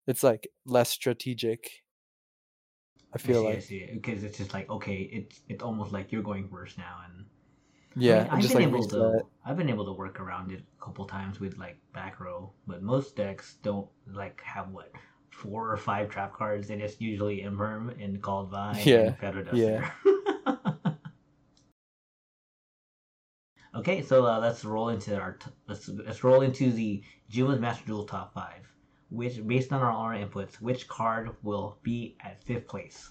It's 0.06 0.22
like 0.22 0.48
less 0.64 0.88
strategic. 0.90 1.82
I 3.14 3.18
feel 3.18 3.42
I 3.42 3.44
like 3.44 3.60
see, 3.62 3.86
see. 3.86 3.90
because 3.92 4.24
it's 4.24 4.38
just 4.38 4.52
like 4.52 4.68
okay, 4.68 4.96
it's 5.02 5.40
it's 5.48 5.62
almost 5.62 5.92
like 5.92 6.10
you're 6.12 6.22
going 6.22 6.48
first 6.48 6.78
now, 6.78 7.00
and 7.06 7.26
yeah, 7.96 8.26
I 8.30 8.36
have 8.36 8.40
just 8.40 8.54
been 8.54 8.64
like 8.64 8.68
able 8.68 8.88
to 8.88 9.22
I've 9.44 9.56
been 9.56 9.70
able 9.70 9.84
to 9.86 9.92
work 9.92 10.20
around 10.20 10.52
it 10.52 10.64
a 10.80 10.84
couple 10.84 11.06
times 11.06 11.40
with 11.40 11.56
like 11.58 11.78
back 11.92 12.20
row, 12.20 12.52
but 12.66 12.82
most 12.82 13.16
decks 13.16 13.56
don't 13.62 13.88
like 14.06 14.40
have 14.42 14.70
what 14.70 14.92
four 15.34 15.70
or 15.70 15.76
five 15.76 16.10
trap 16.10 16.32
cards. 16.32 16.68
They 16.68 16.76
just 16.76 17.00
usually 17.00 17.42
Imperm 17.42 18.02
and 18.02 18.22
Called 18.22 18.50
by 18.50 18.80
Yeah, 18.84 19.00
and 19.00 19.18
Feather 19.18 19.46
yeah. 19.52 19.90
Duster. 20.04 20.98
okay, 23.76 24.02
so 24.02 24.26
uh, 24.26 24.38
let's 24.38 24.64
roll 24.64 24.88
into 24.90 25.18
our 25.18 25.32
t- 25.32 25.50
let's 25.68 25.88
let's 25.88 26.24
roll 26.24 26.42
into 26.42 26.70
the 26.72 27.02
Juma's 27.28 27.60
Master 27.60 27.84
Duel 27.86 28.04
top 28.04 28.34
five. 28.34 28.70
Which, 29.10 29.46
based 29.46 29.72
on 29.72 29.80
our, 29.80 29.92
our 29.92 30.14
inputs, 30.14 30.54
which 30.60 30.88
card 30.88 31.36
will 31.42 31.78
be 31.82 32.16
at 32.24 32.42
fifth 32.42 32.66
place? 32.66 33.10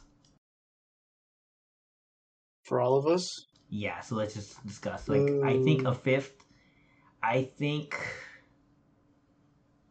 for 2.64 2.82
all 2.82 2.98
of 2.98 3.06
us. 3.08 3.46
Yeah, 3.70 4.00
so 4.02 4.16
let's 4.16 4.34
just 4.34 4.66
discuss. 4.66 5.08
Like, 5.08 5.30
I 5.44 5.62
think 5.64 5.86
a 5.86 5.94
fifth. 5.94 6.46
I 7.22 7.44
think 7.58 7.96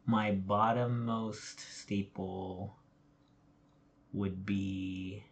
my 0.06 0.32
bottommost 0.32 1.60
staple 1.60 2.76
would 4.12 4.44
be. 4.44 5.24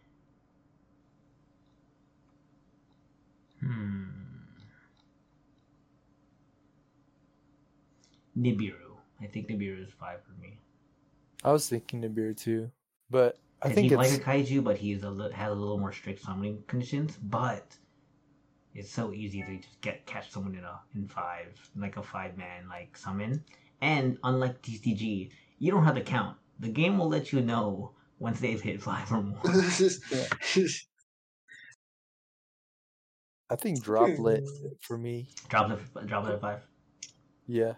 Hmm. 3.59 4.09
Nibiru. 8.37 8.97
I 9.21 9.27
think 9.27 9.47
Nibiru 9.47 9.85
is 9.85 9.91
five 9.99 10.19
for 10.23 10.41
me. 10.41 10.57
I 11.43 11.51
was 11.51 11.67
thinking 11.69 12.01
Nibiru 12.01 12.35
too, 12.35 12.71
but 13.09 13.37
I 13.61 13.69
think 13.69 13.89
he's 13.89 13.97
like 13.97 14.11
a 14.11 14.19
kaiju, 14.19 14.63
but 14.63 14.77
he's 14.77 15.03
a 15.03 15.09
li- 15.09 15.31
has 15.33 15.51
a 15.51 15.55
little 15.55 15.77
more 15.77 15.91
strict 15.91 16.23
summoning 16.23 16.63
conditions. 16.67 17.17
But 17.21 17.75
it's 18.73 18.89
so 18.89 19.11
easy 19.13 19.43
to 19.43 19.57
just 19.57 19.81
get 19.81 20.05
catch 20.05 20.31
someone 20.31 20.55
in 20.55 20.63
a 20.63 20.79
in 20.95 21.07
five, 21.07 21.47
like 21.75 21.97
a 21.97 22.03
five 22.03 22.37
man 22.37 22.67
like 22.67 22.97
summon. 22.97 23.43
And 23.81 24.17
unlike 24.23 24.61
TCG, 24.61 25.31
you 25.59 25.71
don't 25.71 25.83
have 25.83 25.95
to 25.95 26.01
count. 26.01 26.37
The 26.59 26.69
game 26.69 26.97
will 26.97 27.09
let 27.09 27.33
you 27.33 27.41
know 27.41 27.93
once 28.19 28.39
they've 28.39 28.61
hit 28.61 28.81
five 28.81 29.11
or 29.11 29.21
more. 29.23 29.39
I 33.49 33.55
think 33.55 33.83
droplet 33.83 34.43
for 34.81 34.97
me. 34.97 35.27
Droplet, 35.49 35.79
droplet 36.07 36.35
at 36.35 36.41
five. 36.41 36.59
Yeah, 37.47 37.73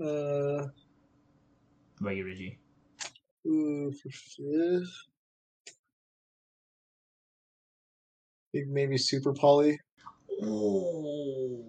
uh, 0.00 0.66
What 0.66 0.70
about 2.00 2.16
you, 2.16 2.24
Reggie? 2.24 2.58
ooh, 3.46 3.90
for 3.92 4.10
fifth. 4.10 4.92
Think 8.52 8.68
maybe 8.68 8.96
Super 8.96 9.32
Poly. 9.32 9.80
Oh, 10.42 11.64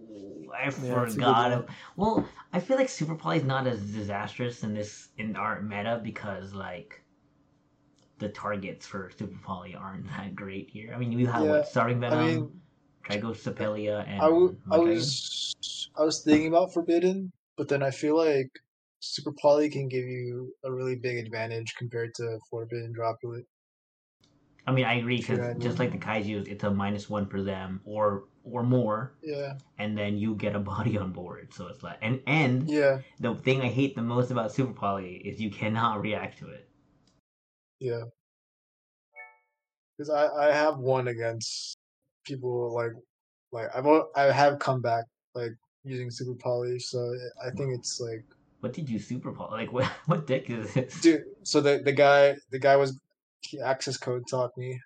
I 0.53 0.67
a 0.67 0.71
good 0.71 1.11
forgot. 1.11 1.69
Well, 1.95 2.27
I 2.53 2.59
feel 2.59 2.77
like 2.77 2.89
Super 2.89 3.15
Poly 3.15 3.37
is 3.37 3.43
not 3.43 3.67
as 3.67 3.79
disastrous 3.91 4.63
in 4.63 4.73
this 4.73 5.09
in 5.17 5.35
our 5.35 5.61
meta 5.61 5.99
because 6.03 6.53
like 6.53 7.01
the 8.19 8.29
targets 8.29 8.85
for 8.85 9.11
Super 9.17 9.39
Poly 9.43 9.75
aren't 9.75 10.07
that 10.07 10.35
great 10.35 10.69
here. 10.69 10.93
I 10.93 10.97
mean, 10.97 11.11
you 11.11 11.27
have 11.27 11.43
Yeah, 11.43 11.51
what 11.51 11.67
Starving 11.67 11.99
Venom, 11.99 12.19
I 12.19 12.27
mean, 12.27 12.61
Trigocepelia, 13.03 14.05
and 14.07 14.21
I, 14.21 14.25
w- 14.25 14.57
I 14.71 14.77
was 14.77 15.55
I 15.97 16.03
was 16.03 16.23
thinking 16.23 16.47
about 16.47 16.73
Forbidden, 16.73 17.31
but 17.57 17.69
then 17.69 17.81
I 17.81 17.91
feel 17.91 18.15
like 18.15 18.49
Super 18.99 19.33
Poly 19.41 19.69
can 19.69 19.87
give 19.87 20.05
you 20.05 20.53
a 20.63 20.71
really 20.71 20.95
big 20.95 21.17
advantage 21.25 21.75
compared 21.77 22.13
to 22.15 22.39
Forbidden 22.49 22.91
Droplet. 22.93 23.45
I 24.67 24.71
mean, 24.71 24.85
I 24.85 24.95
agree 24.95 25.17
because 25.17 25.39
just 25.57 25.79
like 25.79 25.91
the 25.91 25.97
kaiju, 25.97 26.47
it's 26.47 26.63
a 26.63 26.69
minus 26.69 27.09
one 27.09 27.25
for 27.27 27.41
them, 27.41 27.81
or 27.85 28.25
or 28.51 28.63
more, 28.63 29.13
Yeah, 29.21 29.57
and 29.77 29.97
then 29.97 30.17
you 30.17 30.35
get 30.35 30.55
a 30.55 30.59
body 30.73 30.97
on 30.97 31.11
board. 31.11 31.53
So 31.53 31.67
it's 31.67 31.83
like 31.83 31.97
and 32.01 32.21
and 32.27 32.69
yeah, 32.69 32.99
the 33.19 33.35
thing 33.35 33.61
I 33.61 33.67
hate 33.67 33.95
the 33.95 34.01
most 34.01 34.31
about 34.31 34.51
Super 34.51 34.73
Poly 34.73 35.15
is 35.17 35.39
you 35.41 35.49
cannot 35.51 36.01
react 36.07 36.39
to 36.39 36.49
it. 36.49 36.69
yeah. 37.79 38.03
Because 39.97 40.09
I 40.09 40.27
I 40.49 40.53
have 40.53 40.77
won 40.77 41.07
against 41.09 41.77
people 42.25 42.73
like 42.73 42.91
like 43.51 43.67
I've 43.75 43.85
I 44.15 44.31
have 44.31 44.59
come 44.59 44.81
back 44.81 45.05
like 45.35 45.51
using 45.83 46.11
super 46.11 46.35
poly, 46.35 46.79
so 46.79 47.13
I 47.43 47.49
think 47.51 47.73
it's 47.77 47.99
like 47.99 48.23
What 48.61 48.73
did 48.73 48.89
you 48.89 48.99
Super 48.99 49.31
Poly 49.33 49.65
like? 49.65 49.73
What 49.73 49.85
what 50.07 50.27
deck 50.27 50.49
is 50.49 50.73
this? 50.73 51.01
dude. 51.01 51.23
So 51.43 51.61
the 51.61 51.81
the 51.83 51.91
guy 51.93 52.37
the 52.51 52.59
guy 52.59 52.75
was 52.75 52.97
he 53.41 53.59
access 53.61 53.97
code 53.97 54.23
taught 54.29 54.51
me, 54.57 54.79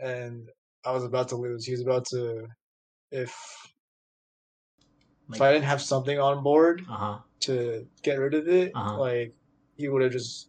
and 0.00 0.48
I 0.84 0.92
was 0.92 1.04
about 1.04 1.28
to 1.28 1.36
lose. 1.36 1.64
He 1.64 1.72
was 1.72 1.80
about 1.80 2.06
to 2.06 2.46
if 3.10 3.34
if 5.32 5.40
I 5.40 5.52
didn't 5.52 5.64
have 5.64 5.80
something 5.80 6.18
on 6.18 6.42
board 6.42 6.82
uh 6.90 6.96
huh. 6.96 7.18
to 7.40 7.86
get 8.02 8.18
rid 8.18 8.34
of 8.34 8.48
it, 8.48 8.72
Uh-huh. 8.74 8.98
like 8.98 9.34
he 9.76 9.88
would 9.88 10.02
have 10.02 10.12
just 10.12 10.48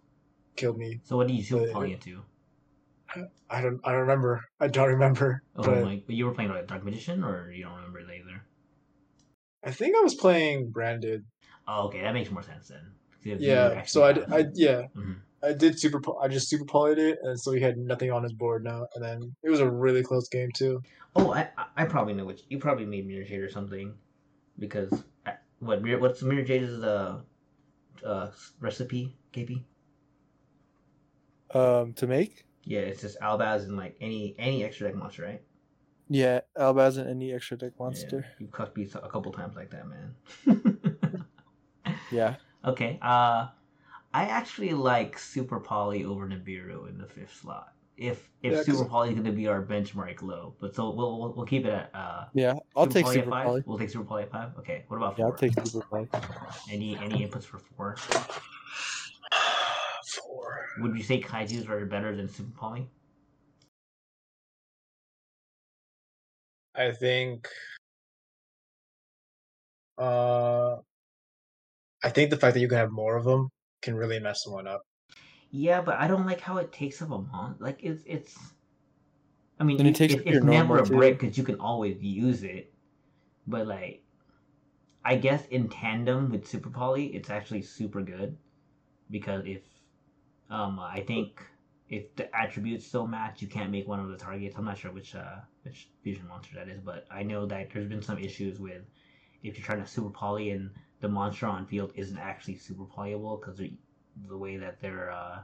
killed 0.55 0.77
me. 0.77 0.99
So 1.03 1.17
what 1.17 1.27
did 1.27 1.35
you 1.37 1.43
Super 1.43 1.65
But- 1.65 1.73
Poly 1.73 1.93
into? 1.93 2.21
I 3.49 3.61
don't 3.61 3.79
I 3.83 3.91
don't 3.91 4.01
remember. 4.01 4.41
I 4.59 4.67
don't 4.67 4.87
remember. 4.89 5.43
Oh 5.55 5.61
but 5.63 5.83
my! 5.83 6.01
But 6.03 6.15
you 6.15 6.25
were 6.25 6.33
playing 6.33 6.49
like 6.49 6.65
Dark 6.65 6.83
Magician, 6.83 7.23
or 7.23 7.51
you 7.51 7.63
don't 7.63 7.75
remember 7.75 7.99
it 7.99 8.07
either? 8.09 8.41
I 9.63 9.69
think 9.69 9.95
I 9.95 10.01
was 10.01 10.15
playing 10.15 10.71
branded. 10.71 11.23
Oh, 11.67 11.85
okay, 11.87 12.01
that 12.01 12.13
makes 12.15 12.31
more 12.31 12.41
sense 12.41 12.69
then. 12.69 13.37
Yeah. 13.39 13.83
So 13.83 14.03
I, 14.03 14.09
I 14.35 14.45
yeah. 14.55 14.87
Mhm. 14.97 15.17
I 15.43 15.53
did 15.53 15.79
super. 15.79 15.99
po- 15.99 16.17
I 16.19 16.27
just 16.27 16.49
super 16.49 16.65
polyed 16.65 16.97
it, 16.97 17.19
and 17.23 17.39
so 17.39 17.51
he 17.51 17.61
had 17.61 17.77
nothing 17.77 18.11
on 18.11 18.23
his 18.23 18.33
board 18.33 18.63
now. 18.63 18.87
And 18.95 19.03
then 19.03 19.35
it 19.43 19.49
was 19.49 19.59
a 19.59 19.69
really 19.69 20.03
close 20.03 20.27
game 20.29 20.49
too. 20.55 20.81
Oh, 21.15 21.33
I 21.33 21.49
I- 21.57 21.67
I 21.77 21.85
probably 21.85 22.13
know 22.13 22.25
which 22.25 22.43
you 22.49 22.59
probably 22.59 22.85
made 22.85 23.05
Mirror 23.07 23.25
Jade 23.25 23.41
or 23.41 23.49
something, 23.49 23.93
because 24.57 24.91
uh, 25.25 25.31
what 25.59 25.81
Mirror 25.81 25.99
what's 25.99 26.21
Mirror 26.21 26.43
Jade's 26.43 26.81
uh 26.83 27.19
uh 28.05 28.31
recipe 28.59 29.15
KP? 29.33 29.63
Um, 31.53 31.93
to 31.93 32.07
make 32.07 32.45
Yeah, 32.65 32.79
it's 32.79 33.01
just 33.01 33.19
Albaz 33.19 33.63
and 33.63 33.77
like 33.77 33.95
any 34.01 34.35
any 34.39 34.63
extra 34.63 34.87
deck 34.87 34.95
monster, 34.95 35.23
right? 35.23 35.41
yeah, 36.09 36.41
Albaz 36.57 36.97
and 36.97 37.09
any 37.09 37.31
extra 37.33 37.57
deck 37.57 37.73
Yeah, 37.77 37.83
monster. 37.83 38.25
you 38.39 38.47
cucked 38.47 38.75
me 38.77 38.87
a 38.93 39.09
couple 39.09 39.31
times 39.31 39.55
like 39.55 39.69
that, 39.71 39.85
man. 39.87 40.15
Yeah, 42.11 42.35
okay. 42.65 42.99
Uh, 43.01 43.47
I 44.13 44.25
actually 44.25 44.73
like 44.73 45.17
Super 45.17 45.59
Poly 45.59 46.05
over 46.05 46.27
Nibiru 46.27 46.87
in 46.89 46.97
the 46.97 47.07
fifth 47.07 47.35
slot. 47.41 47.73
If 47.97 48.29
if 48.41 48.51
Yeah, 48.51 48.57
'cause- 48.57 48.65
Super 48.65 48.85
Poly 48.89 49.09
is 49.09 49.15
gonna 49.15 49.31
be 49.31 49.47
our 49.47 49.63
benchmark 49.63 50.21
low, 50.21 50.55
but 50.59 50.75
so 50.75 50.89
we'll 50.91 51.19
we'll, 51.19 51.33
we'll 51.33 51.45
keep 51.45 51.65
it 51.65 51.69
at 51.73 51.91
uh. 51.95 52.25
yeah. 52.33 52.53
I'll 52.75 52.87
take 52.87 53.05
at 53.05 53.13
Super 53.13 53.29
five? 53.29 53.45
Poly. 53.45 53.63
We'll 53.65 53.77
take 53.77 53.89
Super 53.89 54.05
Poly 54.05 54.23
at 54.23 54.31
five. 54.31 54.57
Okay. 54.59 54.85
What 54.87 54.97
about 54.97 55.17
Yeah, 55.17 55.25
four? 55.25 55.31
I'll 55.33 55.37
take 55.37 55.53
Super 55.67 55.85
Poly. 55.87 56.09
Any 56.71 56.97
any 56.97 57.25
inputs 57.27 57.43
for 57.45 57.59
four? 57.59 57.95
Four. 60.25 60.67
Would 60.79 60.95
you 60.97 61.03
say 61.03 61.19
Kaiju's 61.21 61.67
are 61.67 61.85
better 61.85 62.15
than 62.15 62.27
Super 62.27 62.51
Poly? 62.57 62.87
I 66.75 66.91
think. 66.91 67.47
Uh, 69.97 70.77
I 72.03 72.09
think 72.09 72.29
the 72.31 72.37
fact 72.37 72.55
that 72.55 72.59
you 72.59 72.67
can 72.67 72.77
have 72.77 72.91
more 72.91 73.15
of 73.15 73.23
them 73.25 73.49
can 73.83 73.95
really 73.95 74.19
mess 74.19 74.43
someone 74.43 74.67
up. 74.67 74.81
Yeah, 75.51 75.81
but 75.81 75.95
I 75.99 76.07
don't 76.07 76.25
like 76.25 76.41
how 76.41 76.57
it 76.57 76.71
takes 76.71 77.01
up 77.01 77.11
a 77.11 77.19
month. 77.19 77.61
Like 77.61 77.79
it's 77.83 78.03
it's. 78.07 78.35
I 79.59 79.63
mean, 79.63 79.77
And 79.79 79.87
it 79.87 79.91
it- 79.91 79.95
takes 79.95 80.13
it- 80.15 80.23
it's 80.25 80.43
never 80.43 80.79
a 80.79 80.85
too. 80.85 80.95
brick 80.95 81.19
because 81.19 81.37
you 81.37 81.43
can 81.43 81.59
always 81.59 82.01
use 82.01 82.43
it. 82.43 82.73
But 83.45 83.67
like, 83.67 84.03
I 85.05 85.15
guess 85.15 85.45
in 85.47 85.69
tandem 85.69 86.31
with 86.31 86.47
Super 86.47 86.69
Poly, 86.69 87.07
it's 87.07 87.29
actually 87.29 87.61
super 87.61 88.01
good 88.01 88.37
because 89.11 89.45
if, 89.45 89.61
um, 90.49 90.79
I 90.79 91.01
think 91.01 91.41
if 91.89 92.15
the 92.15 92.33
attributes 92.35 92.87
still 92.87 93.05
match, 93.05 93.41
you 93.41 93.47
can't 93.47 93.69
make 93.69 93.87
one 93.87 93.99
of 93.99 94.09
the 94.09 94.17
targets. 94.17 94.55
I'm 94.57 94.65
not 94.65 94.77
sure 94.77 94.91
which 94.91 95.13
uh 95.13 95.41
which 95.63 95.89
fusion 96.01 96.27
monster 96.27 96.55
that 96.55 96.67
is, 96.69 96.79
but 96.81 97.05
I 97.11 97.21
know 97.23 97.45
that 97.45 97.69
there's 97.71 97.87
been 97.87 98.01
some 98.01 98.17
issues 98.17 98.59
with 98.59 98.81
if 99.43 99.57
you're 99.57 99.65
trying 99.65 99.81
to 99.81 99.87
Super 99.87 100.09
Poly 100.09 100.49
and 100.51 100.71
the 101.03 101.09
monster 101.09 101.45
on 101.45 101.65
field 101.65 101.91
isn't 101.95 102.17
actually 102.17 102.55
super 102.57 102.85
playable 102.85 103.35
because 103.35 103.61
the 104.29 104.37
way 104.37 104.55
that 104.55 104.79
their 104.79 105.11
uh, 105.11 105.39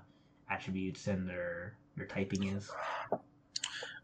attributes 0.50 1.08
and 1.08 1.30
their 1.30 1.76
their 1.98 2.06
typing 2.06 2.46
is. 2.48 2.72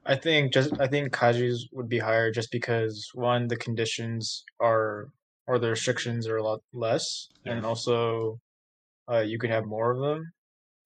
I 0.05 0.15
think 0.15 0.51
just 0.53 0.79
I 0.81 0.87
think 0.87 1.13
Kaiju's 1.13 1.69
would 1.71 1.87
be 1.87 1.97
higher 1.97 2.29
just 2.29 2.51
because 2.51 3.09
one 3.13 3.47
the 3.47 3.55
conditions 3.55 4.43
are 4.59 5.07
or 5.47 5.57
the 5.57 5.69
restrictions 5.69 6.27
are 6.27 6.37
a 6.37 6.43
lot 6.43 6.59
less, 6.73 7.29
Yes. 7.45 7.55
and 7.55 7.65
also 7.65 8.37
uh, 9.09 9.19
you 9.19 9.39
can 9.39 9.49
have 9.49 9.65
more 9.65 9.91
of 9.91 9.99
them. 10.01 10.33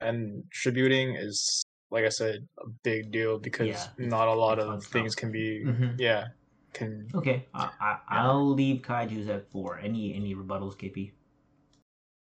And 0.02 0.44
tributing 0.54 1.16
is 1.16 1.64
like 1.90 2.06
I 2.06 2.10
said 2.10 2.48
a 2.60 2.70
big 2.84 3.12
deal 3.12 3.40
because 3.40 3.68
Yeah, 3.68 3.88
not 3.98 4.28
a 4.28 4.34
lot 4.36 4.60
of 4.60 4.86
things 4.86 5.14
stuff. 5.14 5.22
can 5.22 5.32
be 5.32 5.64
Mhm. 5.66 5.96
yeah 5.98 6.28
can 6.74 7.08
Okay, 7.14 7.46
I, 7.54 7.70
I 7.80 7.98
I'll 8.10 8.54
leave 8.54 8.82
Kaiju's 8.82 9.28
at 9.28 9.50
four. 9.52 9.80
Any 9.80 10.14
any 10.14 10.36
rebuttals, 10.36 10.76
KP? 10.76 11.12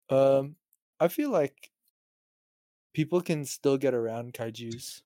Um, 0.09 0.57
I 1.01 1.09
feel 1.09 1.31
like 1.31 1.71
people 2.95 3.21
can 3.21 3.45
still 3.45 3.77
get 3.77 3.95
around 3.95 4.33
kaiju's. 4.35 5.03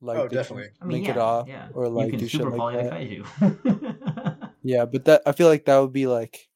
Like 0.00 0.18
Oh, 0.18 0.22
they 0.22 0.28
can 0.28 0.36
definitely. 0.36 0.68
I 0.80 0.84
mean, 0.84 0.92
link 0.92 1.06
yeah, 1.06 1.12
it 1.12 1.18
off 1.18 1.48
yeah. 1.48 1.68
or 1.74 1.88
like 1.88 2.06
you 2.06 2.10
can 2.12 2.20
do 2.20 2.28
shit 2.28 2.40
super 2.40 2.50
like 2.50 2.58
poly 2.58 2.76
the 2.76 2.82
that. 2.82 2.92
Kaiju. 2.92 4.48
Yeah, 4.64 4.84
but 4.84 5.04
that 5.06 5.22
I 5.26 5.32
feel 5.32 5.48
like 5.48 5.64
that 5.64 5.78
would 5.78 5.92
be 5.92 6.06
like, 6.06 6.48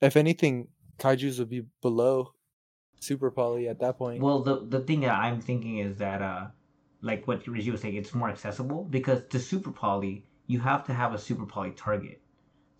if 0.00 0.16
anything, 0.16 0.68
kaiju's 0.98 1.38
would 1.38 1.50
be 1.50 1.64
below 1.82 2.32
super 3.00 3.30
poly 3.30 3.68
at 3.68 3.80
that 3.80 3.98
point. 3.98 4.22
well, 4.22 4.40
the 4.42 4.64
the 4.66 4.80
thing 4.80 5.00
that 5.00 5.12
I'm 5.12 5.40
thinking 5.40 5.78
is 5.78 5.98
that 5.98 6.22
uh, 6.22 6.46
like 7.02 7.26
what 7.26 7.46
Reggie 7.46 7.70
was 7.70 7.80
saying, 7.80 7.94
it's 7.96 8.14
more 8.14 8.28
accessible 8.30 8.84
because 8.84 9.22
to 9.30 9.38
super 9.38 9.70
poly 9.70 10.24
you 10.46 10.60
have 10.60 10.84
to 10.86 10.94
have 10.94 11.12
a 11.14 11.18
super 11.18 11.44
poly 11.46 11.72
target. 11.72 12.20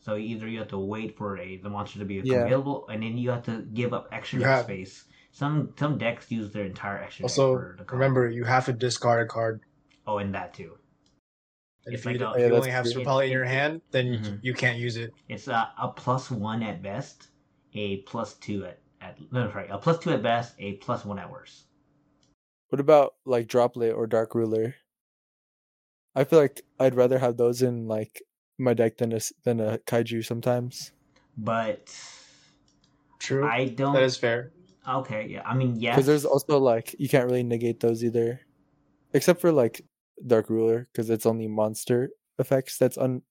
So 0.01 0.17
either 0.17 0.47
you 0.49 0.59
have 0.61 0.69
to 0.69 0.79
wait 0.79 1.17
for 1.19 1.37
a 1.39 1.57
the 1.59 1.69
monster 1.69 1.99
to 1.99 2.05
be 2.05 2.17
Yeah. 2.25 2.45
available, 2.45 2.87
and 2.89 3.03
then 3.03 3.19
you 3.19 3.31
have 3.31 3.45
to 3.47 3.63
give 3.63 3.93
up 3.93 4.09
extra 4.13 4.41
have- 4.45 4.65
space. 4.65 5.05
Some 5.33 5.75
some 5.77 5.99
decks 5.99 6.31
use 6.31 6.51
their 6.53 6.65
entire 6.65 6.99
extra. 6.99 7.25
Also, 7.25 7.53
for 7.55 7.77
the 7.79 7.85
remember 7.93 8.29
you 8.29 8.45
have 8.45 8.65
to 8.67 8.73
discard 8.73 9.21
a 9.23 9.27
card. 9.29 9.61
Oh, 10.07 10.19
and 10.19 10.35
that 10.35 10.55
too. 10.55 10.79
And 11.85 11.95
It's 11.95 12.03
if 12.03 12.07
like 12.07 12.19
you, 12.19 12.27
a- 12.27 12.33
if 12.33 12.39
Yeah, 12.41 12.47
you 12.47 12.55
only 12.55 12.71
have 12.71 12.87
super 12.87 13.05
poly 13.05 13.27
in 13.27 13.33
your 13.33 13.45
hand, 13.45 13.83
then 13.91 14.07
you- 14.07 14.19
Mhm. 14.19 14.39
you 14.43 14.55
can't 14.55 14.79
use 14.79 14.97
it. 14.97 15.13
It's 15.29 15.47
a, 15.49 15.71
a 15.79 15.89
plus 15.89 16.31
one 16.31 16.63
at 16.63 16.83
best, 16.83 17.29
a 17.75 17.99
plus 18.03 18.35
two 18.35 18.65
at, 18.65 18.79
at 19.01 19.19
no 19.31 19.51
sorry, 19.51 19.69
a 19.69 19.77
plus 19.79 19.99
two 19.99 20.11
at 20.11 20.23
best, 20.23 20.55
a 20.59 20.75
plus 20.75 21.05
one 21.05 21.19
at 21.19 21.31
worst. 21.31 21.66
What 22.69 22.79
about 22.79 23.17
like 23.25 23.49
droplet 23.49 23.93
or 23.93 24.07
dark 24.07 24.33
ruler? 24.33 24.77
I 26.17 26.25
feel 26.25 26.39
like 26.41 26.63
I'd 26.81 26.95
rather 26.97 27.19
have 27.19 27.37
those 27.37 27.63
in 27.63 27.87
like 27.87 28.23
my 28.59 28.75
deck 28.75 28.97
than 28.97 29.13
a 29.13 29.17
s- 29.17 29.33
than 29.45 29.61
a 29.61 29.79
kaiju 29.79 30.25
sometimes. 30.25 30.93
But 31.37 31.95
True. 33.19 33.45
I 33.47 33.67
don't. 33.67 33.95
that 33.95 34.03
is 34.03 34.17
fair. 34.17 34.53
okay. 34.87 35.27
Yeah, 35.29 35.43
I 35.45 35.55
mean 35.55 35.77
yes. 35.77 35.95
Because 35.97 36.07
there's 36.07 36.25
also 36.25 36.59
like 36.59 36.95
you 36.99 37.09
can't 37.09 37.27
really 37.27 37.43
negate 37.43 37.81
those 37.81 38.05
either, 38.05 38.41
except 39.15 39.41
for 39.41 39.53
like 39.53 39.83
dark 40.27 40.51
ruler 40.51 40.89
because 40.93 41.11
it's 41.11 41.27
only 41.27 41.49
monster 41.49 42.11
effects 42.39 42.79
that's 42.79 42.99
un 42.99 43.23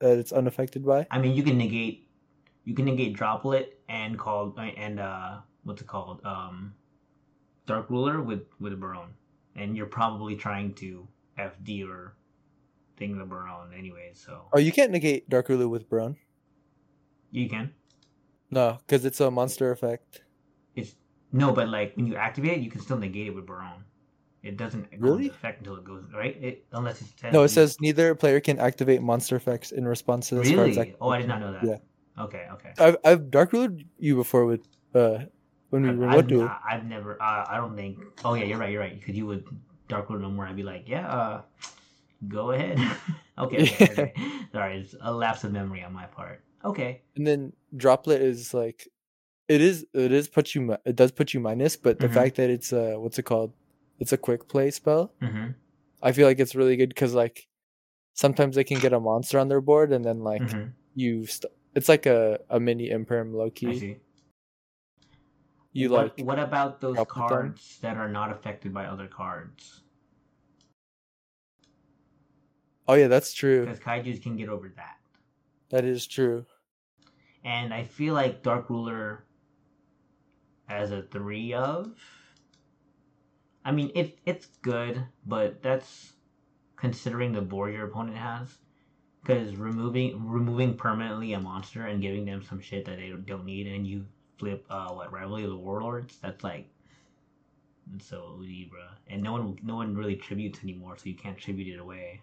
that 0.00 0.18
it's 0.18 0.32
unaffected 0.32 0.84
by. 0.84 1.06
I 1.10 1.18
mean 1.20 1.36
you 1.36 1.42
can 1.42 1.58
negate, 1.58 2.08
you 2.64 2.74
can 2.74 2.86
negate 2.86 3.14
droplet 3.14 3.80
and 3.88 4.18
called 4.18 4.58
and 4.58 5.00
uh 5.00 5.40
what's 5.64 5.82
it 5.82 5.88
called 5.88 6.24
um, 6.24 6.74
dark 7.66 7.90
ruler 7.90 8.22
with 8.22 8.42
with 8.60 8.72
a 8.72 8.76
Barone, 8.76 9.12
and 9.54 9.76
you're 9.76 9.86
probably 9.86 10.36
trying 10.36 10.74
to 10.74 11.06
FD 11.38 11.86
or 11.88 12.16
thing 12.96 13.18
the 13.18 13.24
Barone 13.24 13.72
anyway. 13.76 14.10
So 14.14 14.48
Oh, 14.52 14.58
you 14.58 14.72
can't 14.72 14.90
negate 14.92 15.28
dark 15.28 15.48
ruler 15.48 15.68
with 15.68 15.88
Brown. 15.88 16.16
you 17.30 17.48
can. 17.48 17.72
No, 18.50 18.78
because 18.86 19.04
it's 19.04 19.20
a 19.20 19.30
monster 19.30 19.70
effect. 19.72 20.22
It's 20.76 20.94
no, 21.32 21.52
but 21.52 21.68
like 21.68 21.96
when 21.96 22.06
you 22.06 22.16
activate 22.16 22.58
it, 22.58 22.60
you 22.60 22.70
can 22.70 22.80
still 22.80 22.96
negate 22.98 23.26
it 23.26 23.34
with 23.34 23.44
Barone. 23.46 23.82
It 24.42 24.56
doesn't 24.56 24.86
Really? 24.96 25.24
into 25.24 25.34
effect 25.34 25.58
until 25.58 25.74
it 25.76 25.84
goes 25.84 26.04
right. 26.14 26.36
It 26.40 26.64
unless 26.72 27.00
it 27.02 27.08
says 27.18 27.32
No, 27.32 27.42
it 27.42 27.48
says 27.48 27.76
neither 27.80 28.14
player 28.14 28.38
can 28.38 28.60
activate 28.60 29.02
monster 29.02 29.34
effects 29.34 29.72
in 29.72 29.86
response 29.88 30.28
to 30.28 30.36
this 30.36 30.52
card's 30.54 30.76
really. 30.76 30.94
Oh, 31.00 31.08
I 31.10 31.18
did 31.18 31.26
not 31.26 31.40
know 31.40 31.52
that. 31.52 31.64
Yeah. 31.64 31.78
Okay. 32.24 32.46
Okay. 32.52 32.72
I've 32.78 32.96
I've 33.04 33.30
dark 33.30 33.52
ruled 33.52 33.82
you 33.98 34.14
before 34.14 34.46
with 34.46 34.62
uh 34.94 35.24
when 35.76 35.82
we 35.84 35.88
I've, 35.90 35.98
were 35.98 36.08
I've. 36.08 36.32
I- 36.48 36.60
I've 36.74 36.84
never. 36.84 37.20
Uh, 37.22 37.44
I 37.48 37.56
don't 37.56 37.76
think. 37.76 37.98
Oh 38.24 38.34
yeah, 38.34 38.44
you're 38.44 38.58
right. 38.58 38.70
You're 38.72 38.80
right. 38.80 38.98
Because 38.98 39.14
you 39.16 39.26
would 39.26 39.44
Dark 39.88 40.10
Lord 40.10 40.22
no 40.22 40.30
more. 40.30 40.46
I'd 40.46 40.56
be 40.56 40.62
like, 40.62 40.84
yeah, 40.88 41.06
uh, 41.08 41.42
go 42.28 42.50
ahead. 42.52 42.78
okay. 43.38 43.62
okay, 43.62 43.84
okay. 43.92 44.12
Sorry, 44.52 44.78
it's 44.80 44.94
a 45.00 45.12
lapse 45.12 45.44
of 45.44 45.52
memory 45.52 45.82
on 45.84 45.92
my 45.92 46.06
part. 46.06 46.42
Okay. 46.64 47.02
And 47.14 47.26
then 47.26 47.52
droplet 47.76 48.20
is 48.22 48.52
like 48.52 48.88
it 49.48 49.60
is 49.60 49.86
it 49.94 50.10
is 50.12 50.26
put 50.28 50.54
you 50.54 50.76
it 50.84 50.96
does 50.96 51.12
put 51.12 51.32
you 51.34 51.40
minus, 51.40 51.76
but 51.76 52.00
the 52.00 52.08
Mhm. 52.08 52.14
fact 52.14 52.36
that 52.36 52.50
it's 52.50 52.72
uh 52.72 52.94
what's 52.96 53.18
it 53.18 53.22
called? 53.24 53.52
It's 54.00 54.12
a 54.12 54.18
quick 54.18 54.48
play 54.48 54.70
spell. 54.70 55.12
Mm-hmm. 55.22 55.52
I 56.02 56.12
feel 56.12 56.26
like 56.26 56.40
it's 56.40 56.54
really 56.54 56.76
good 56.76 56.88
because 56.90 57.14
like 57.14 57.46
sometimes 58.14 58.56
they 58.56 58.64
can 58.64 58.78
get 58.78 58.92
a 58.92 59.00
monster 59.00 59.38
on 59.38 59.48
their 59.48 59.60
board 59.60 59.92
and 59.92 60.04
then 60.04 60.20
like 60.20 60.42
Mhm, 60.42 60.72
you 60.94 61.26
st- 61.26 61.52
it's 61.74 61.88
like 61.88 62.06
a, 62.06 62.40
a 62.50 62.58
mini 62.58 62.88
imperm 62.90 63.32
low 63.34 63.46
I 63.46 63.50
key. 63.50 63.98
You 65.76 65.90
what, 65.90 66.18
like 66.18 66.26
what 66.26 66.38
about 66.38 66.80
those 66.80 66.96
them? 66.96 67.04
cards 67.04 67.78
that 67.82 67.98
are 67.98 68.08
not 68.08 68.32
affected 68.32 68.72
by 68.72 68.86
other 68.86 69.06
cards? 69.06 69.82
Oh 72.88 72.94
yeah, 72.94 73.08
that's 73.08 73.34
true. 73.34 73.66
Because 73.66 73.80
kaijus 73.80 74.22
can 74.22 74.36
get 74.36 74.48
over 74.48 74.72
that. 74.76 74.96
That 75.68 75.84
is 75.84 76.06
true. 76.06 76.46
And 77.44 77.74
I 77.74 77.84
feel 77.84 78.14
like 78.14 78.42
Dark 78.42 78.70
Ruler 78.70 79.26
as 80.66 80.92
a 80.92 81.02
three 81.02 81.52
of. 81.52 81.92
I 83.62 83.72
mean, 83.72 83.90
it 83.94 84.18
it's 84.24 84.46
good, 84.62 85.04
but 85.26 85.62
that's 85.62 86.14
considering 86.76 87.32
the 87.32 87.42
board 87.42 87.74
your 87.74 87.86
opponent 87.86 88.16
has. 88.16 88.48
Because 89.20 89.56
removing 89.56 90.26
removing 90.26 90.74
permanently 90.74 91.34
a 91.34 91.40
monster 91.40 91.86
and 91.86 92.00
giving 92.00 92.24
them 92.24 92.42
some 92.42 92.60
shit 92.60 92.86
that 92.86 92.96
they 92.96 93.12
don't 93.26 93.44
need, 93.44 93.66
and 93.66 93.86
you 93.86 94.06
flip 94.38 94.66
uh 94.70 94.90
what 94.90 95.12
rivalry 95.12 95.44
of 95.44 95.50
the 95.50 95.56
warlords. 95.56 96.18
That's 96.22 96.44
like 96.44 96.68
that's 97.86 98.06
so 98.06 98.36
OD, 98.38 98.70
bruh. 98.70 98.96
And 99.08 99.22
no 99.22 99.32
one 99.32 99.58
no 99.62 99.76
one 99.76 99.94
really 99.96 100.16
tributes 100.16 100.60
anymore, 100.62 100.96
so 100.96 101.08
you 101.08 101.16
can't 101.16 101.38
tribute 101.38 101.68
it 101.74 101.80
away. 101.80 102.20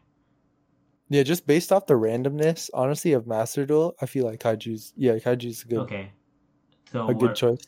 Yeah, 1.09 1.24
just 1.24 1.45
based 1.45 1.72
off 1.72 1.86
the 1.86 1.93
randomness, 1.93 2.70
honestly, 2.74 3.14
of 3.14 3.28
Master 3.28 3.66
Duel, 3.66 3.95
I 4.01 4.05
feel 4.05 4.26
like 4.26 4.39
Kaiju's 4.39 4.93
yeah, 4.95 5.14
Kaiju's 5.20 5.64
a 5.64 5.68
good 5.68 5.80
Okay. 5.80 6.11
So 6.91 7.07
a 7.07 7.14
good 7.14 7.36
choice. 7.36 7.68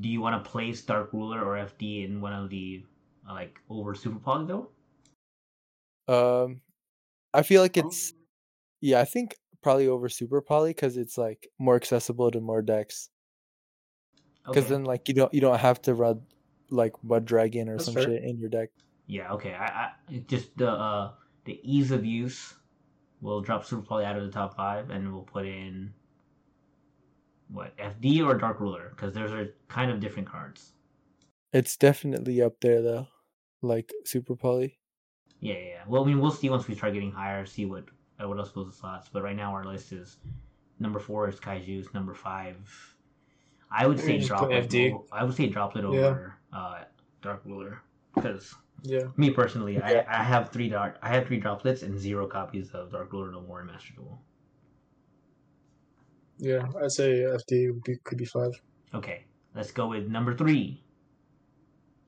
do 0.00 0.08
you 0.08 0.20
want 0.20 0.42
to 0.42 0.50
place 0.50 0.82
Dark 0.82 1.12
Ruler 1.12 1.44
or 1.44 1.56
FD 1.56 2.04
in 2.04 2.20
one 2.20 2.32
of 2.32 2.50
the 2.50 2.84
uh, 3.28 3.32
like 3.32 3.60
over 3.70 3.94
Super 3.94 4.18
Poly 4.18 4.46
though? 4.46 4.68
Um, 6.06 6.60
I 7.32 7.42
feel 7.42 7.62
like 7.62 7.76
it's 7.76 8.12
yeah, 8.80 9.00
I 9.00 9.04
think 9.04 9.36
probably 9.62 9.88
over 9.88 10.08
Super 10.08 10.40
Poly 10.42 10.70
because 10.70 10.96
it's 10.96 11.18
like 11.18 11.48
more 11.58 11.76
accessible 11.76 12.30
to 12.30 12.40
more 12.40 12.62
decks. 12.62 13.10
Because 14.46 14.64
Okay. 14.64 14.74
then 14.74 14.84
like 14.84 15.08
you 15.08 15.14
don't 15.14 15.32
you 15.32 15.40
don't 15.40 15.58
have 15.58 15.80
to 15.82 15.94
run 15.94 16.22
like 16.70 16.92
Mudragon 17.04 17.68
or 17.68 17.72
That's 17.72 17.86
some 17.86 17.94
fair. 17.94 18.04
shit 18.04 18.22
in 18.24 18.38
your 18.38 18.50
deck. 18.50 18.70
Yeah, 19.06 19.32
okay. 19.32 19.54
I, 19.54 19.66
I 19.66 19.92
just 20.28 20.56
the 20.56 20.70
uh 20.70 21.12
the 21.44 21.60
ease 21.62 21.90
of 21.90 22.04
use 22.04 22.54
will 23.20 23.40
drop 23.40 23.64
Super 23.64 23.82
Poly 23.82 24.04
out 24.04 24.16
of 24.16 24.24
the 24.24 24.30
top 24.32 24.56
five, 24.56 24.90
and 24.90 25.12
we'll 25.12 25.22
put 25.22 25.46
in 25.46 25.92
what 27.48 27.76
FD 27.78 28.24
or 28.24 28.34
Dark 28.36 28.60
Ruler 28.60 28.90
because 28.90 29.12
those 29.14 29.30
are 29.30 29.54
kind 29.68 29.90
of 29.90 30.00
different 30.00 30.28
cards. 30.28 30.72
It's 31.52 31.76
definitely 31.76 32.42
up 32.42 32.60
there 32.60 32.82
though, 32.82 33.08
like 33.62 33.92
Super 34.04 34.34
Poly. 34.36 34.78
Yeah, 35.40 35.54
yeah. 35.54 35.58
yeah. 35.60 35.82
Well, 35.86 36.02
I 36.02 36.06
mean, 36.06 36.20
we'll 36.20 36.30
see 36.30 36.48
once 36.50 36.66
we 36.66 36.74
start 36.74 36.94
getting 36.94 37.12
higher, 37.12 37.44
see 37.46 37.66
what 37.66 37.84
uh, 38.22 38.28
what 38.28 38.38
else 38.38 38.50
goes 38.50 38.70
to 38.70 38.76
slots. 38.76 39.08
But 39.12 39.22
right 39.22 39.36
now, 39.36 39.52
our 39.52 39.64
list 39.64 39.92
is 39.92 40.16
number 40.80 40.98
four 40.98 41.28
is 41.28 41.38
Kaiju's, 41.38 41.92
number 41.94 42.14
five. 42.14 42.56
I 43.70 43.86
would 43.86 43.98
say 43.98 44.18
just 44.18 44.30
put 44.30 44.50
Droplet. 44.50 44.68
FD. 44.70 44.92
o- 44.94 45.06
I 45.12 45.24
would 45.24 45.34
say 45.34 45.48
Droplet 45.48 45.84
Yeah. 45.84 45.90
over 45.90 46.36
uh, 46.52 46.84
Dark 47.22 47.42
Ruler 47.44 47.82
because 48.14 48.54
Yeah. 48.82 49.04
me 49.16 49.30
personally, 49.30 49.74
Yeah. 49.74 50.04
I, 50.08 50.20
I 50.20 50.22
have 50.22 50.50
three 50.50 50.68
dark, 50.68 50.98
I 51.02 51.08
have 51.14 51.26
three 51.26 51.38
droplets 51.40 51.82
and 51.82 51.98
zero 51.98 52.26
copies 52.26 52.70
of 52.70 52.92
Dark 52.92 53.12
Ruler 53.12 53.32
No 53.32 53.40
More 53.42 53.60
in 53.60 53.66
Master 53.66 53.94
Duel. 53.96 54.20
Yeah. 56.38 56.66
I'd 56.82 56.90
say 56.90 57.20
FD 57.20 57.72
would 57.72 57.82
be, 57.84 57.96
could 58.04 58.18
be 58.18 58.24
five. 58.24 58.52
Okay, 58.92 59.24
let's 59.54 59.70
go 59.72 59.88
with 59.88 60.06
number 60.08 60.34
three. 60.36 60.80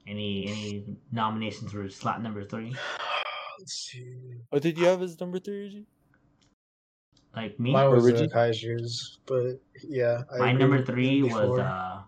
Any 0.06 0.46
any 0.46 0.96
nominations 1.10 1.72
for 1.72 1.88
slot 1.88 2.22
number 2.22 2.44
three? 2.44 2.72
Let's 3.58 3.72
see. 3.90 4.14
Oh, 4.52 4.58
did 4.60 4.78
you 4.78 4.84
have 4.86 5.00
his 5.00 5.18
number 5.18 5.38
three? 5.40 5.84
Reggie? 7.36 7.48
Like 7.48 7.60
me, 7.60 7.72
Mine 7.72 7.90
was 7.90 8.06
uh, 8.06 8.10
Origi? 8.10 8.32
Kaiju's, 8.32 9.18
but 9.26 9.60
yeah. 9.88 10.22
I 10.32 10.38
my 10.38 10.52
number 10.52 10.76
with 10.78 10.86
three 10.86 11.22
was 11.22 11.58
uh, 11.58 12.02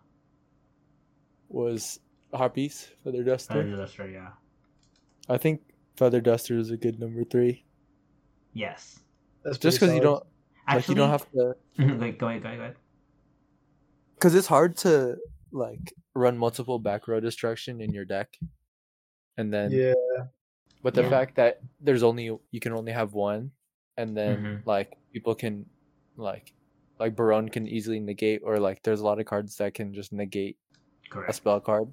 Was 1.49 2.01
Harpies 2.35 2.89
Feather 3.05 3.22
Duster? 3.24 3.55
Feather 3.55 3.76
Duster. 3.76 4.09
Yeah. 4.09 4.29
I 5.29 5.39
think 5.39 5.61
Feather 5.97 6.20
Duster 6.20 6.59
is 6.59 6.70
a 6.70 6.76
good 6.76 6.99
number 7.01 7.24
three. 7.24 7.64
Yes. 8.55 9.01
That's 9.45 9.59
Just 9.59 9.81
because 9.81 9.95
you 9.95 10.01
don't 10.01 10.24
like 10.68 10.89
you 10.89 10.95
don't 10.95 11.11
have 11.11 11.31
to 11.33 11.55
like 11.79 12.18
go 12.18 12.29
ahead, 12.29 12.43
go 12.43 12.49
ahead, 12.49 12.59
go 12.59 12.62
ahead. 12.64 12.76
because 14.14 14.35
it's 14.35 14.47
hard 14.47 14.76
to 14.79 15.16
like 15.53 15.93
run 16.14 16.37
multiple 16.37 16.79
back 16.79 17.09
row 17.09 17.20
destruction 17.20 17.81
in 17.81 17.93
your 17.95 18.05
deck, 18.05 18.37
and 19.37 19.53
then 19.53 19.70
Yeah. 19.70 19.95
But 20.83 20.95
the 20.95 21.03
Yeah. 21.03 21.11
fact 21.11 21.37
that 21.37 21.61
there's 21.81 22.03
only 22.03 22.24
you 22.51 22.61
can 22.61 22.72
only 22.72 22.93
have 22.93 23.12
one, 23.14 23.53
and 23.99 24.17
then 24.17 24.39
Mhm. 24.45 24.63
like 24.67 24.97
people 25.13 25.37
can 25.37 25.67
like 26.17 26.55
like 26.99 27.17
Barone 27.17 27.51
can 27.51 27.69
easily 27.69 28.01
negate, 28.01 28.43
or 28.45 28.61
like 28.61 28.83
there's 28.85 29.01
a 29.01 29.05
lot 29.05 29.21
of 29.21 29.27
cards 29.27 29.57
that 29.59 29.75
can 29.75 29.95
just 29.95 30.13
negate 30.13 30.59
a 31.29 31.33
spell 31.35 31.61
card, 31.61 31.93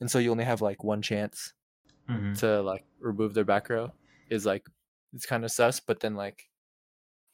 and 0.00 0.10
so 0.10 0.18
you 0.18 0.30
only 0.30 0.44
have 0.44 0.60
like 0.62 0.82
one 0.84 1.02
chance 1.02 1.52
hmm 2.06 2.34
to 2.34 2.62
like 2.62 2.84
remove 3.00 3.34
their 3.34 3.44
back 3.44 3.70
row. 3.70 3.92
Is 4.30 4.46
like 4.46 4.66
it's 5.14 5.26
kind 5.26 5.44
of 5.44 5.52
sus, 5.52 5.80
but 5.80 6.00
then 6.00 6.14
like 6.16 6.50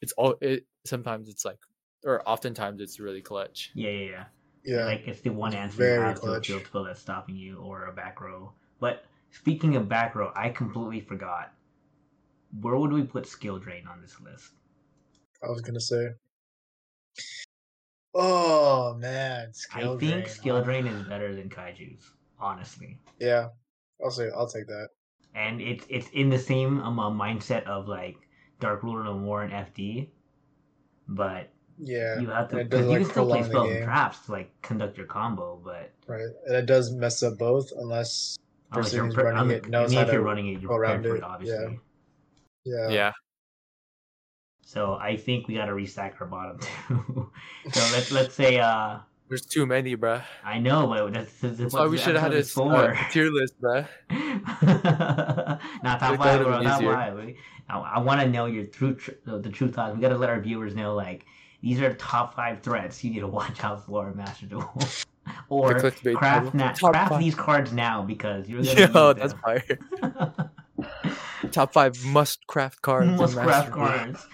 it's 0.01 0.13
all 0.13 0.35
it 0.41 0.67
sometimes 0.85 1.29
it's 1.29 1.45
like 1.45 1.59
or 2.05 2.27
oftentimes 2.29 2.81
it's 2.81 2.99
really 2.99 3.21
clutch. 3.21 3.71
Yeah, 3.73 3.89
yeah, 3.89 4.09
yeah. 4.09 4.25
Yeah. 4.63 4.85
Like 4.85 5.07
it's 5.07 5.21
the 5.21 5.29
one 5.29 5.53
answer 5.53 5.83
you 5.83 5.83
very 5.85 6.07
have 6.07 6.15
to 6.21 6.27
a 6.27 6.31
clutch. 6.31 6.47
field 6.47 6.65
spell 6.67 6.83
that's 6.83 6.99
stopping 6.99 7.35
you, 7.37 7.59
or 7.59 7.85
a 7.85 7.93
back 7.93 8.19
row. 8.21 8.53
But 8.79 9.05
speaking 9.31 9.75
of 9.75 9.87
back 9.87 10.15
row, 10.15 10.31
I 10.35 10.49
completely 10.49 11.01
forgot. 11.01 11.53
Where 12.61 12.77
would 12.77 12.93
we 12.93 13.03
put 13.03 13.27
skill 13.27 13.59
drain 13.59 13.87
on 13.87 14.01
this 14.01 14.19
list? 14.21 14.51
I 15.43 15.49
was 15.49 15.61
gonna 15.61 15.79
say. 15.79 16.09
Oh 18.13 18.95
man, 18.95 19.49
I 19.49 19.51
skill 19.53 19.97
think 19.97 20.11
drain, 20.13 20.27
skill 20.27 20.63
drain 20.63 20.87
is 20.87 21.03
better 21.09 21.35
than 21.35 21.49
Kaiju's, 21.49 22.11
honestly. 22.39 22.97
Yeah, 23.19 23.49
I'll 24.03 24.11
say 24.11 24.29
I'll 24.35 24.47
take 24.47 24.67
that. 24.67 24.89
And 25.35 25.61
it's 25.61 25.85
it's 25.89 26.09
in 26.09 26.29
the 26.29 26.39
same 26.39 26.81
um, 26.81 26.99
uh, 26.99 27.11
mindset 27.11 27.63
of 27.65 27.87
like 27.87 28.17
Dark 28.59 28.81
Ruler 28.81 29.03
No 29.03 29.13
More 29.15 29.43
and 29.43 29.53
FD, 29.53 30.09
but 31.07 31.49
Yeah, 31.77 32.19
you 32.19 32.29
have 32.29 32.49
to 32.49 32.63
doesn't 32.63 32.89
you 32.89 32.97
like 32.97 33.01
can 33.01 33.11
still 33.11 33.27
play 33.27 33.43
spells 33.43 33.69
and 33.69 33.83
traps 33.83 34.25
to 34.25 34.31
like 34.31 34.61
conduct 34.61 34.97
your 34.97 35.05
combo, 35.05 35.61
but 35.63 35.91
right? 36.07 36.25
And 36.47 36.55
it 36.55 36.65
does 36.65 36.91
mess 36.91 37.21
up 37.21 37.37
both 37.37 37.71
unless 37.77 38.37
unless 38.71 38.93
you're 38.93 39.11
pre- 39.11 39.25
running 39.25 39.39
un- 39.39 39.51
it 39.51 39.65
I 39.65 39.69
knows 39.69 39.91
mean, 39.91 39.99
how 39.99 40.07
if 40.07 40.13
you're 40.13 40.21
running 40.21 40.47
it, 40.47 40.61
you're 40.61 40.71
around 40.71 41.05
it, 41.05 41.21
obviously. 41.23 41.57
yeah. 41.57 41.77
Yeah, 42.89 43.11
So 44.61 44.95
I 44.99 45.15
think 45.17 45.47
we 45.47 45.55
got 45.55 45.65
to 45.67 45.71
restack 45.73 46.13
our 46.19 46.27
bottom 46.27 46.59
two. 46.87 47.31
so 47.71 47.79
let's 47.93 48.11
let's 48.11 48.35
say 48.35 48.59
uh 48.59 48.99
there's 49.29 49.45
too 49.45 49.65
many, 49.65 49.97
bruh. 49.97 50.23
I 50.45 50.57
know, 50.57 50.87
but 50.87 51.11
that's, 51.11 51.33
that's, 51.41 51.57
That's 51.57 51.73
why 51.73 51.85
we 51.87 51.97
should 51.97 52.15
have 52.15 52.23
had 52.23 52.33
a 52.33 52.37
s- 52.39 52.51
four. 52.51 52.73
uh, 52.93 52.97
tier 53.11 53.29
list, 53.29 53.59
bruh. 53.61 53.85
Not 55.83 55.99
top 55.99 56.11
Make 56.11 56.19
five, 56.19 56.39
that 56.39 56.43
bro. 56.43 56.63
Top 56.63 56.79
easier. 56.81 56.93
five. 56.93 57.15
We- 57.17 57.37
I, 57.69 57.77
I 57.79 57.99
want 57.99 58.21
to 58.21 58.27
know 58.29 58.45
your 58.45 58.63
true 58.65 58.95
tr- 58.95 59.11
the, 59.25 59.39
the 59.39 59.49
true 59.49 59.67
thoughts. 59.69 59.93
We 59.95 60.01
got 60.01 60.09
to 60.09 60.17
let 60.17 60.29
our 60.29 60.39
viewers 60.39 60.75
know 60.75 60.95
like 60.95 61.25
these 61.61 61.81
are 61.81 61.93
top 61.95 62.35
five 62.35 62.61
threats 62.61 63.03
you 63.03 63.11
need 63.11 63.19
to 63.19 63.27
watch 63.27 63.61
out 63.65 63.85
for 63.85 64.09
in 64.09 64.15
Master 64.15 64.45
Duel. 64.45 64.73
or 65.49 65.77
craft 65.77 66.03
title. 66.03 66.51
na- 66.53 66.73
craft 66.73 67.19
these 67.19 67.35
cards 67.35 67.73
now 67.73 68.01
because 68.03 68.47
you're 68.47 68.63
gonna 68.63 68.79
Yo, 68.93 69.09
use 69.09 69.17
that's 69.19 69.33
them. 69.33 69.41
fire. 69.43 70.51
Top 71.51 71.73
five 71.73 72.03
must 72.05 72.45
craft 72.47 72.81
cards. 72.81 73.09
in 73.09 73.15
Most 73.17 73.35
craft 73.35 73.71
cards. 73.71 74.25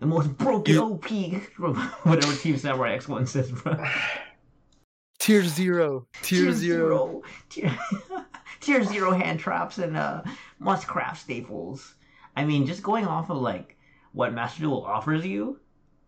The 0.00 0.06
most 0.06 0.36
broken 0.36 0.74
You- 0.74 0.82
OP. 0.82 1.08
Whatever 2.04 2.34
Team 2.36 2.56
Samurai 2.58 2.94
X 2.94 3.08
one 3.08 3.26
says, 3.26 3.50
bro. 3.52 3.76
Tier 5.18 5.42
zero. 5.44 6.06
Tier, 6.22 6.52
zero. 6.52 7.22
Tier, 7.48 7.76
tier 8.60 8.84
zero 8.84 9.12
hand 9.12 9.40
traps 9.40 9.78
and 9.78 9.96
uh 9.96 10.22
must 10.58 10.86
craft 10.86 11.22
staples. 11.22 11.94
I 12.36 12.44
mean, 12.44 12.66
just 12.66 12.82
going 12.82 13.06
off 13.06 13.30
of 13.30 13.38
like 13.38 13.76
what 14.12 14.34
Master 14.34 14.60
Duel 14.60 14.84
offers 14.84 15.24
you, 15.24 15.58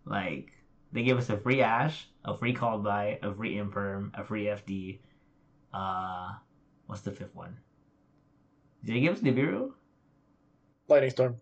like 0.04 0.52
they 0.92 1.02
give 1.02 1.18
us 1.18 1.30
a 1.30 1.36
free 1.38 1.62
Ash, 1.62 2.06
a 2.24 2.36
free 2.36 2.52
called 2.52 2.84
by, 2.84 3.18
a 3.22 3.34
free 3.34 3.56
Imperm, 3.56 4.10
a 4.18 4.24
free 4.24 4.44
FD. 4.44 4.98
Uh, 5.72 6.32
what's 6.86 7.02
the 7.02 7.10
fifth 7.10 7.34
one? 7.34 7.56
Did 8.84 8.96
they 8.96 9.00
give 9.00 9.14
us 9.16 9.20
Nibiru? 9.20 9.72
Lightning 10.88 11.10
storm. 11.10 11.36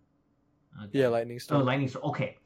Okay. 0.83 0.99
Yeah, 0.99 1.07
lightning 1.07 1.39
Storm. 1.39 1.61
Oh. 1.61 1.65
Lightning 1.65 1.87
Storm. 1.87 2.05
Okay. 2.09 2.37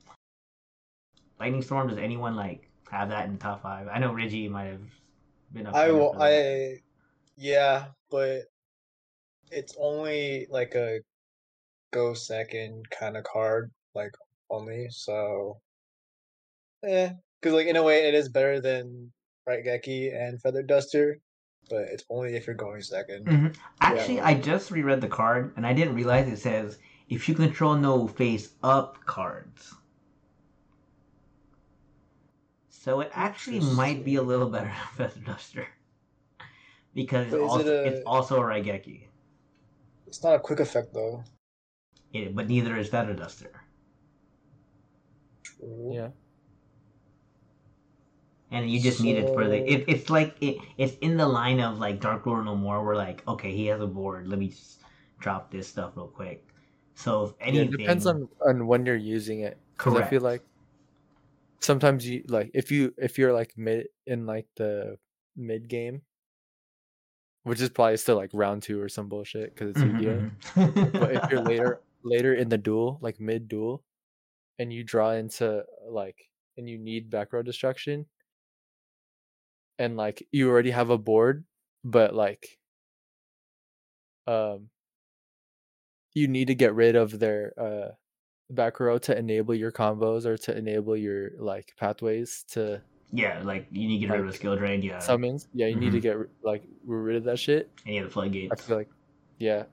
Lightning 1.40 1.62
Storm. 1.62 1.88
Does 1.88 1.98
anyone 1.98 2.36
like 2.36 2.70
have 2.90 3.10
that 3.10 3.26
in 3.26 3.34
the 3.34 3.40
top 3.40 3.64
five? 3.64 3.88
I 3.88 4.00
know 4.00 4.14
Reggie 4.14 4.48
might 4.48 4.66
have 4.66 4.82
been 5.52 5.68
up. 5.68 5.76
I 5.76 5.92
will. 5.92 6.16
I 6.20 6.80
yeah, 7.38 7.86
but 8.10 8.44
it's 9.52 9.76
only 9.80 10.48
like 10.50 10.76
a 10.76 11.00
go 11.92 12.14
second 12.14 12.90
kind 12.90 13.18
of 13.18 13.24
card, 13.24 13.72
like 13.96 14.12
only. 14.50 14.88
So, 14.92 15.60
eh, 16.84 17.12
because 17.42 17.56
like 17.56 17.68
in 17.68 17.76
a 17.76 17.84
way, 17.84 18.08
it 18.08 18.14
is 18.14 18.30
better 18.30 18.62
than 18.62 19.12
Raigeki 19.50 20.16
and 20.16 20.40
Feather 20.42 20.64
Duster, 20.64 21.18
but 21.70 21.82
it's 21.90 22.06
only 22.10 22.36
if 22.36 22.46
you're 22.46 22.56
going 22.56 22.82
2nd 22.82 23.26
Mhm. 23.26 23.58
Actually, 23.82 24.22
I 24.22 24.36
just 24.36 24.72
reread 24.72 25.02
the 25.02 25.08
card 25.08 25.54
and 25.58 25.66
I 25.66 25.74
didn't 25.74 25.96
realize 25.96 26.28
it 26.28 26.38
says 26.38 26.78
if 27.12 27.28
you 27.28 27.36
control 27.36 27.76
no 27.76 28.08
face 28.08 28.54
up 28.64 29.04
cards. 29.06 29.76
So 32.70 33.02
it 33.02 33.12
actually 33.14 33.60
might 33.60 34.06
be 34.06 34.16
a 34.16 34.22
little 34.22 34.50
better 34.50 34.72
than 34.98 35.10
Feather 35.10 35.26
Duster. 35.26 35.68
Because 36.96 37.28
it's 37.28 37.36
also, 37.36 37.60
it 37.60 37.68
a- 37.68 37.88
it's 37.88 38.06
also 38.06 38.38
a 38.38 38.44
Raigeki. 38.44 39.02
It's 40.08 40.24
not 40.24 40.36
a 40.36 40.40
quick 40.40 40.62
effect 40.62 40.94
though. 40.94 41.24
It, 42.14 42.34
but 42.34 42.48
neither 42.48 42.78
is 42.78 42.88
Feather 42.88 43.14
Duster. 43.14 43.52
True. 45.44 45.92
Yeah. 45.94 46.10
And 48.52 48.70
you 48.70 48.80
just 48.82 49.02
need 49.02 49.18
it 49.18 49.28
for 49.34 49.48
the. 49.48 49.58
It, 49.70 49.86
it's 49.88 50.10
like 50.10 50.36
it, 50.42 50.58
it's 50.78 50.96
in 50.98 51.18
the 51.18 51.28
line 51.28 51.60
of 51.62 51.78
like 51.80 52.02
Dark 52.02 52.26
Ruler 52.26 52.44
No 52.44 52.56
More. 52.56 52.84
Where 52.84 52.96
like, 52.96 53.26
okay, 53.28 53.54
he 53.54 53.68
has 53.68 53.80
a 53.82 53.88
board. 53.88 54.28
Let 54.28 54.40
me 54.40 54.48
just 54.48 54.82
drop 55.20 55.52
this 55.52 55.68
stuff 55.68 55.94
real 55.96 56.08
quick. 56.08 56.46
So 57.02 57.26
if 57.26 57.34
Yeah, 57.50 57.64
anything, 57.64 57.70
it 57.70 57.72
depends 57.72 58.06
on 58.06 58.30
on 58.48 58.68
when 58.68 58.86
you're 58.86 58.96
using 58.96 59.42
it. 59.42 59.60
Because 59.78 59.96
I 59.96 60.04
feel 60.04 60.22
like 60.22 60.46
sometimes 61.62 62.08
you 62.08 62.24
like 62.28 62.52
if 62.54 62.72
you 62.72 62.94
if 62.98 63.18
you're 63.18 63.34
like 63.34 63.58
mid 63.58 63.88
in 64.06 64.26
like 64.26 64.48
the 64.56 64.98
mid 65.36 65.68
game, 65.68 66.04
which 67.44 67.62
is 67.62 67.70
probably 67.70 67.98
still 67.98 68.16
like 68.16 68.30
round 68.34 68.64
two 68.64 68.80
or 68.82 68.90
some 68.90 69.10
bullshit 69.10 69.54
because 69.54 69.72
it's 69.72 69.84
Mhm, 69.84 70.32
mhm. 70.56 70.92
But 70.98 71.14
if 71.14 71.24
you're 71.30 71.42
later 71.42 71.82
later 72.04 72.34
in 72.36 72.50
the 72.50 72.58
duel, 72.58 72.98
like 73.02 73.20
mid 73.20 73.48
duel, 73.48 73.84
and 74.60 74.74
you 74.74 74.84
draw 74.84 75.12
into 75.14 75.66
like 75.88 76.32
and 76.58 76.70
you 76.70 76.78
need 76.80 77.10
back 77.12 77.34
row 77.34 77.44
destruction, 77.44 78.08
and 79.80 79.98
like 79.98 80.28
you 80.32 80.50
already 80.50 80.72
have 80.72 80.90
a 80.90 80.98
board, 80.98 81.46
but 81.84 82.14
like 82.14 82.60
um 84.28 84.70
you 86.14 86.28
need 86.28 86.48
to 86.48 86.56
get 86.56 86.74
rid 86.74 86.96
of 86.96 87.20
their 87.20 87.54
uh 87.60 87.92
back 88.50 88.80
row 88.80 88.98
to 88.98 89.18
enable 89.18 89.56
your 89.56 89.72
combos 89.72 90.26
or 90.26 90.38
to 90.38 90.56
enable 90.58 90.98
your 90.98 91.32
like 91.40 91.74
pathways 91.78 92.44
to 92.50 92.82
yeah, 93.14 93.42
like 93.44 93.68
you 93.72 93.88
need 93.88 94.00
to 94.00 94.08
get 94.08 94.12
rid 94.12 94.20
of 94.22 94.26
Like, 94.26 94.32
the 94.34 94.38
skill 94.38 94.56
drain. 94.56 94.82
Yeah, 94.82 95.00
summons. 95.00 95.48
Yeah, 95.54 95.68
you 95.68 95.76
need 95.76 95.92
to 95.92 96.00
Mhm. 96.00 96.02
get 96.02 96.18
like 96.44 96.64
rid 96.86 97.18
of 97.18 97.24
that 97.26 97.40
shit. 97.40 97.70
and 97.86 97.96
you 97.96 98.02
have 98.02 98.10
the 98.10 98.14
floodgates. 98.14 98.52
I 98.52 98.56
feel 98.56 98.78
like 98.78 98.90
yeah. 99.40 99.66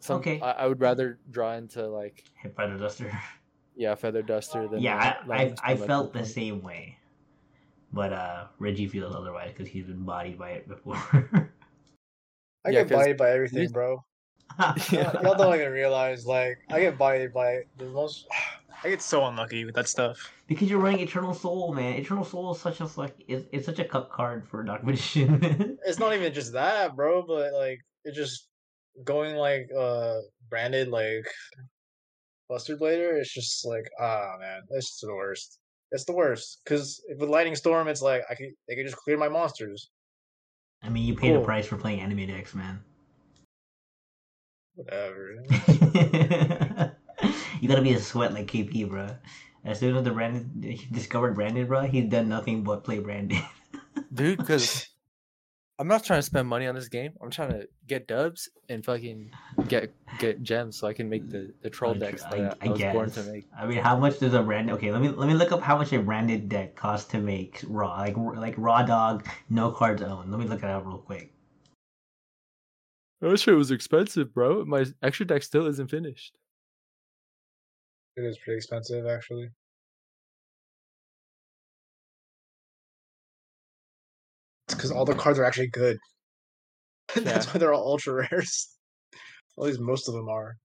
Some, 0.00 0.18
Okay. 0.20 0.40
I, 0.40 0.50
I 0.52 0.66
would 0.66 0.80
rather 0.80 1.18
draw 1.30 1.54
into 1.54 1.86
like 1.88 2.24
Hit 2.34 2.54
Feather 2.56 2.78
Duster. 2.78 3.10
yeah 3.76 3.94
feather 3.94 4.22
duster 4.22 4.66
than 4.68 4.80
yeah, 4.80 5.18
uh, 5.28 5.32
I, 5.32 5.42
I, 5.42 5.72
I 5.72 5.76
felt 5.76 6.12
the 6.14 6.24
same 6.24 6.62
way, 6.62 6.96
but 7.92 8.12
uh, 8.12 8.46
Reggie 8.58 8.88
feels 8.88 9.14
otherwise 9.14 9.52
because 9.52 9.68
he's 9.68 9.84
been 9.84 10.04
bodied 10.04 10.38
by 10.38 10.50
it 10.52 10.68
before. 10.68 10.96
I 12.64 12.70
Yeah, 12.70 12.80
get 12.82 12.88
'cause 12.88 12.98
bodied 12.98 13.16
by 13.18 13.30
everything, 13.32 13.60
these- 13.60 13.72
bro. 13.72 14.02
Y'all 14.90 15.34
don't 15.36 15.54
even 15.54 15.72
realize, 15.72 16.26
like, 16.26 16.58
I 16.70 16.80
get 16.80 16.96
bodied 16.98 17.32
by 17.32 17.60
the 17.78 17.86
most. 17.86 18.26
I 18.84 18.90
get 18.90 19.00
so 19.02 19.24
unlucky 19.24 19.64
with 19.64 19.74
that 19.74 19.88
stuff. 19.88 20.30
because 20.46 20.68
you're 20.70 20.78
running 20.78 21.00
Eternal 21.00 21.32
Soul, 21.34 21.72
man. 21.74 21.94
Eternal 21.94 22.24
Soul 22.24 22.52
is 22.54 22.60
such 22.60 22.80
a 22.80 22.88
like 22.96 23.14
it's, 23.26 23.46
it's 23.50 23.64
such 23.66 23.78
a 23.78 23.84
cup 23.84 24.12
card 24.12 24.46
for 24.48 24.62
Dark 24.62 24.84
Magician. 24.84 25.78
It's 25.86 25.98
not 25.98 26.14
even 26.14 26.32
just 26.32 26.52
that, 26.52 26.94
bro. 26.94 27.22
But 27.26 27.54
like, 27.54 27.80
it's 28.04 28.16
just 28.16 28.48
going 29.04 29.34
like 29.36 29.68
uh 29.76 30.18
branded 30.50 30.88
like 30.88 31.24
Buster 32.48 32.76
Blader. 32.76 33.18
It's 33.18 33.32
just 33.32 33.66
like 33.66 33.86
ah 33.98 34.32
man, 34.38 34.60
it's 34.70 34.88
just 34.90 35.00
the 35.00 35.14
worst. 35.14 35.58
It's 35.90 36.04
the 36.04 36.14
worst 36.14 36.60
because 36.64 37.02
with 37.18 37.28
Lightning 37.30 37.56
Storm, 37.56 37.88
it's 37.88 38.02
like 38.02 38.22
I 38.30 38.34
can 38.34 38.54
they 38.68 38.74
can 38.76 38.84
just 38.84 38.96
clear 38.98 39.16
my 39.16 39.28
monsters. 39.28 39.90
I 40.82 40.90
mean, 40.90 41.04
you 41.04 41.14
paid 41.16 41.32
a 41.32 41.36
Cool. 41.36 41.44
price 41.44 41.66
for 41.66 41.76
playing 41.78 42.00
anime 42.00 42.26
decks, 42.26 42.54
man. 42.54 42.84
Whatever. 44.76 45.42
you 47.60 47.68
gotta 47.68 47.82
be 47.82 47.92
a 47.94 47.98
sweat 47.98 48.32
like 48.32 48.46
KP, 48.46 48.88
bro. 48.88 49.08
As 49.64 49.80
soon 49.80 49.96
as 49.96 50.04
the 50.04 50.10
Branded 50.12 50.48
he 50.62 50.86
discovered 50.92 51.34
Branded, 51.34 51.66
bro, 51.66 51.82
he's 51.82 52.08
done 52.08 52.28
nothing 52.28 52.62
but 52.62 52.84
play 52.84 52.98
Branded. 53.00 53.38
dude. 54.14 54.38
Because 54.38 54.88
I'm 55.78 55.88
not 55.88 56.04
trying 56.04 56.18
to 56.18 56.22
spend 56.22 56.46
money 56.46 56.66
on 56.66 56.74
this 56.74 56.88
game. 56.88 57.12
I'm 57.22 57.30
trying 57.30 57.50
to 57.50 57.68
get 57.86 58.06
dubs 58.06 58.48
and 58.68 58.84
fucking 58.84 59.30
get 59.68 59.92
get 60.18 60.42
gems 60.42 60.78
so 60.78 60.86
I 60.86 60.92
can 60.92 61.08
make 61.08 61.28
the 61.28 61.52
the 61.62 61.70
troll 61.70 61.94
I- 61.94 61.98
decks 61.98 62.22
I, 62.24 62.36
that 62.38 62.58
I, 62.60 62.66
I 62.66 62.70
was 62.70 62.80
born 62.82 63.06
guess. 63.08 63.14
to 63.16 63.32
make. 63.32 63.46
I 63.58 63.66
mean, 63.66 63.78
how 63.78 63.96
much 63.96 64.18
does 64.18 64.34
a 64.34 64.42
brand? 64.42 64.70
Okay, 64.70 64.92
let 64.92 65.00
me 65.00 65.08
let 65.08 65.26
me 65.26 65.34
look 65.34 65.52
up 65.52 65.62
how 65.62 65.76
much 65.78 65.92
a 65.92 65.98
branded 66.00 66.48
deck 66.48 66.76
costs 66.76 67.08
to 67.12 67.18
make 67.18 67.64
raw, 67.66 67.94
like 67.96 68.16
like 68.16 68.54
raw 68.58 68.82
dog, 68.82 69.26
no 69.48 69.70
cards 69.70 70.02
owned. 70.02 70.30
Let 70.30 70.38
me 70.38 70.46
look 70.46 70.62
it 70.62 70.68
up 70.68 70.84
real 70.86 70.98
quick. 70.98 71.32
That 73.20 73.38
shit 73.40 73.54
was 73.54 73.70
expensive, 73.70 74.34
bro. 74.34 74.64
My 74.64 74.84
extra 75.02 75.26
deck 75.26 75.42
still 75.42 75.66
isn't 75.66 75.90
finished. 75.90 76.36
It 78.16 78.24
is 78.24 78.38
pretty 78.44 78.58
expensive, 78.58 79.06
actually. 79.06 79.48
It's 84.66 84.74
because 84.74 84.90
all 84.90 85.04
the 85.04 85.14
cards 85.14 85.38
are 85.38 85.44
actually 85.44 85.68
good. 85.68 85.98
That's 87.14 87.46
why 87.46 87.58
they're 87.58 87.72
all 87.72 87.86
ultra 87.86 88.26
rares. 88.30 88.68
At 89.58 89.64
least 89.64 89.80
most 89.80 90.08
of 90.08 90.14
them 90.14 90.28
are. 90.28 90.56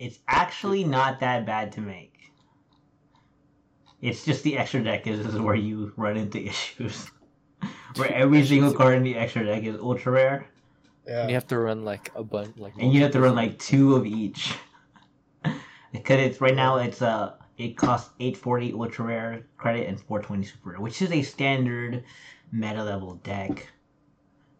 It's 0.00 0.18
actually 0.26 0.82
not 0.84 1.20
that 1.20 1.46
bad 1.46 1.70
to 1.72 1.80
make. 1.80 2.12
It's 4.00 4.24
just 4.24 4.42
the 4.42 4.58
extra 4.58 4.82
deck 4.82 5.06
is, 5.06 5.20
is 5.24 5.40
where 5.40 5.54
you 5.54 5.92
run 5.96 6.16
into 6.16 6.44
issues. 6.48 7.10
where 7.96 8.12
every 8.12 8.44
single 8.44 8.74
card 8.74 8.96
in 8.96 9.02
the 9.04 9.16
extra 9.16 9.44
deck 9.44 9.62
is 9.62 9.76
ultra 9.80 10.12
rare, 10.12 10.48
Yeah. 11.06 11.20
And 11.20 11.30
you 11.30 11.34
have 11.34 11.46
to 11.48 11.58
run 11.58 11.84
like 11.84 12.10
a 12.14 12.22
bunch, 12.22 12.56
like 12.56 12.74
and 12.78 12.92
you 12.92 13.02
have 13.02 13.12
to 13.12 13.20
run 13.20 13.34
like 13.34 13.58
two 13.58 13.94
of 13.96 14.06
each. 14.06 14.54
because 15.92 16.20
it's 16.20 16.40
right 16.40 16.54
now 16.56 16.78
it's 16.78 17.02
uh 17.02 17.34
it 17.56 17.76
costs 17.76 18.10
eight 18.20 18.36
forty 18.36 18.72
ultra 18.72 19.04
rare 19.04 19.46
credit 19.56 19.88
and 19.88 20.00
four 20.00 20.20
twenty 20.20 20.44
super 20.44 20.70
rare, 20.70 20.80
which 20.80 21.02
is 21.02 21.12
a 21.12 21.22
standard 21.22 22.04
meta 22.52 22.82
level 22.82 23.14
deck. 23.16 23.68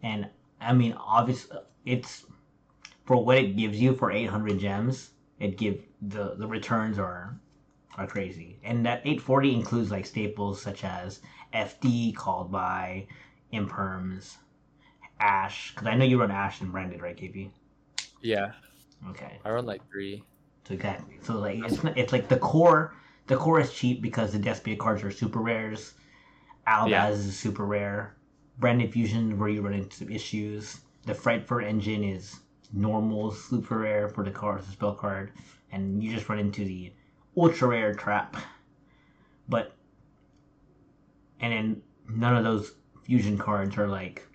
And 0.03 0.29
I 0.61 0.73
mean, 0.73 0.93
obviously, 0.93 1.59
it's 1.85 2.27
for 3.05 3.23
what 3.23 3.39
it 3.39 3.57
gives 3.57 3.81
you 3.81 3.97
for 3.97 4.13
eight 4.13 4.27
hundred 4.27 4.59
gems. 4.59 5.11
It 5.41 5.59
give 5.59 5.83
the 6.03 6.35
the 6.37 6.47
returns 6.47 6.99
are 6.99 7.39
are 7.97 8.07
crazy, 8.07 8.59
and 8.63 8.85
that 8.87 9.03
eight 9.05 9.21
forty 9.21 9.55
includes 9.55 9.91
like 9.91 10.07
staples 10.07 10.61
such 10.61 10.85
as 10.85 11.21
FD 11.55 12.15
called 12.15 12.51
by 12.53 13.07
imperms, 13.53 14.39
Ash. 15.21 15.73
Because 15.73 15.87
I 15.89 15.97
know 15.97 16.05
you 16.05 16.21
run 16.21 16.31
Ash 16.31 16.61
and 16.61 16.73
branded, 16.73 17.03
right, 17.03 17.17
KP? 17.17 17.51
Yeah, 18.21 18.53
Okay. 19.11 19.39
I 19.45 19.51
run 19.51 19.67
like 19.67 19.83
three. 19.91 20.23
So 20.67 20.75
exactly. 20.75 21.19
So 21.23 21.39
like 21.39 21.59
it's 21.59 21.79
it's 21.97 22.13
like 22.13 22.29
the 22.29 22.39
core 22.39 22.95
the 23.27 23.37
core 23.37 23.61
is 23.61 23.73
cheap 23.73 24.01
because 24.01 24.33
the 24.33 24.39
Despia 24.39 24.79
cards 24.79 25.03
are 25.03 25.11
super 25.11 25.41
rares. 25.41 25.95
Albaz 26.67 26.89
Yeah. 26.89 27.09
is 27.11 27.39
super 27.39 27.67
rare. 27.67 28.17
Branded 28.59 28.93
Fusion 28.93 29.39
where 29.39 29.49
you 29.51 29.61
run 29.61 29.75
into 29.75 30.09
issues. 30.11 30.81
The 31.05 31.13
Frightfur 31.13 31.63
engine 31.63 32.03
is 32.03 32.41
normal 32.73 33.31
super 33.31 33.79
rare 33.81 34.09
for 34.09 34.25
the 34.25 34.31
card 34.31 34.63
the 34.63 34.73
spell 34.73 34.95
card. 34.95 35.33
And 35.71 36.03
you 36.03 36.11
just 36.15 36.29
run 36.31 36.39
into 36.39 36.65
the 36.65 36.93
ultra 37.37 37.69
rare 37.69 37.93
trap. 37.95 38.37
But 39.51 39.73
and 41.41 41.53
then 41.53 41.83
none 42.09 42.37
of 42.37 42.45
those 42.45 42.73
fusion 43.05 43.37
cards 43.37 43.77
are 43.77 43.89
like 43.89 44.27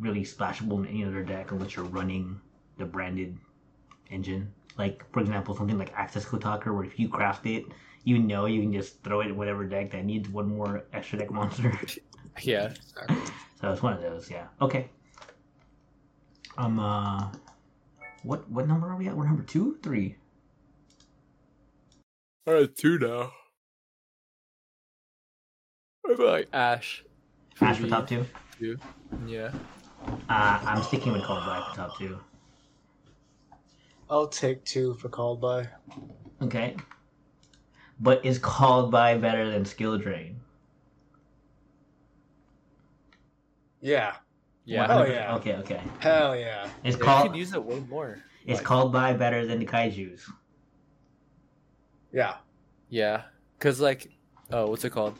really 0.00 0.22
splashable 0.22 0.78
in 0.80 0.86
any 0.86 1.04
other 1.04 1.22
deck 1.22 1.50
unless 1.52 1.74
you're 1.76 1.84
running 1.86 2.40
the 2.78 2.84
branded 2.84 3.36
engine. 4.10 4.52
Like 4.78 5.04
for 5.12 5.20
example, 5.20 5.56
something 5.56 5.78
like 5.78 5.94
Accesscode 5.94 6.40
Talker, 6.40 6.74
where 6.74 6.84
if 6.84 6.98
you 6.98 7.08
craft 7.08 7.46
it, 7.46 7.64
you 8.04 8.18
know 8.18 8.46
you 8.46 8.60
can 8.60 8.72
just 8.72 9.02
throw 9.02 9.20
it 9.20 9.26
in 9.28 9.36
whatever 9.36 9.64
deck 9.64 9.90
that 9.92 10.04
needs 10.04 10.28
one 10.28 10.48
more 10.48 10.84
extra 10.92 11.18
deck 11.18 11.30
monster. 11.30 11.72
Yeah, 12.42 12.66
Exactly. 12.66 13.16
so 13.58 13.72
it's 13.72 13.82
one 13.82 13.94
of 13.94 14.02
those, 14.02 14.30
yeah. 14.30 14.48
Okay. 14.60 14.90
Um. 16.58 16.78
Uh. 16.78 17.30
What 18.24 18.46
what 18.50 18.68
number 18.68 18.88
are 18.90 18.96
we 18.96 19.08
at? 19.08 19.16
We're 19.16 19.24
number 19.24 19.42
two, 19.42 19.78
three. 19.82 20.16
I 22.46 22.50
have 22.50 22.74
two 22.74 22.98
now. 22.98 23.32
I 26.06 26.14
feel 26.14 26.26
like 26.26 26.48
Ash. 26.52 27.04
Ash 27.62 27.78
for 27.78 27.88
top 27.88 28.06
two. 28.06 28.26
two. 28.58 28.76
Yeah. 29.26 29.50
Uh, 30.28 30.60
I'm 30.64 30.82
sticking 30.82 31.12
with 31.12 31.22
Called 31.24 31.44
by 31.46 31.60
for 31.68 31.76
top 31.76 31.98
two. 31.98 32.18
I'll 34.08 34.28
take 34.28 34.64
two 34.64 34.94
for 34.94 35.08
called 35.08 35.40
by. 35.40 35.68
Okay. 36.42 36.76
But 38.00 38.24
is 38.24 38.38
Called 38.38 38.90
by 38.90 39.16
better 39.16 39.50
than 39.50 39.64
Skill 39.64 39.98
Drain? 39.98 40.40
Yeah. 43.80 44.14
Yeah. 44.64 44.86
Oh, 44.90 45.04
yeah. 45.04 45.34
Okay, 45.36 45.54
okay. 45.56 45.80
Hell 46.00 46.36
yeah. 46.36 46.68
It's 46.84 46.96
Yeah, 46.96 46.98
you 46.98 47.04
called 47.04 47.36
use 47.36 47.52
it 47.52 47.64
way 47.64 47.80
more. 47.88 48.18
is 48.46 48.56
like- 48.58 48.64
Called 48.66 48.92
by 48.92 49.12
better 49.12 49.46
than 49.46 49.58
the 49.58 49.66
Kaiju's? 49.66 50.28
Yeah. 52.12 52.36
Yeah, 52.88 53.24
cause 53.58 53.80
like, 53.80 54.12
oh, 54.52 54.68
what's 54.68 54.84
it 54.84 54.90
called? 54.90 55.18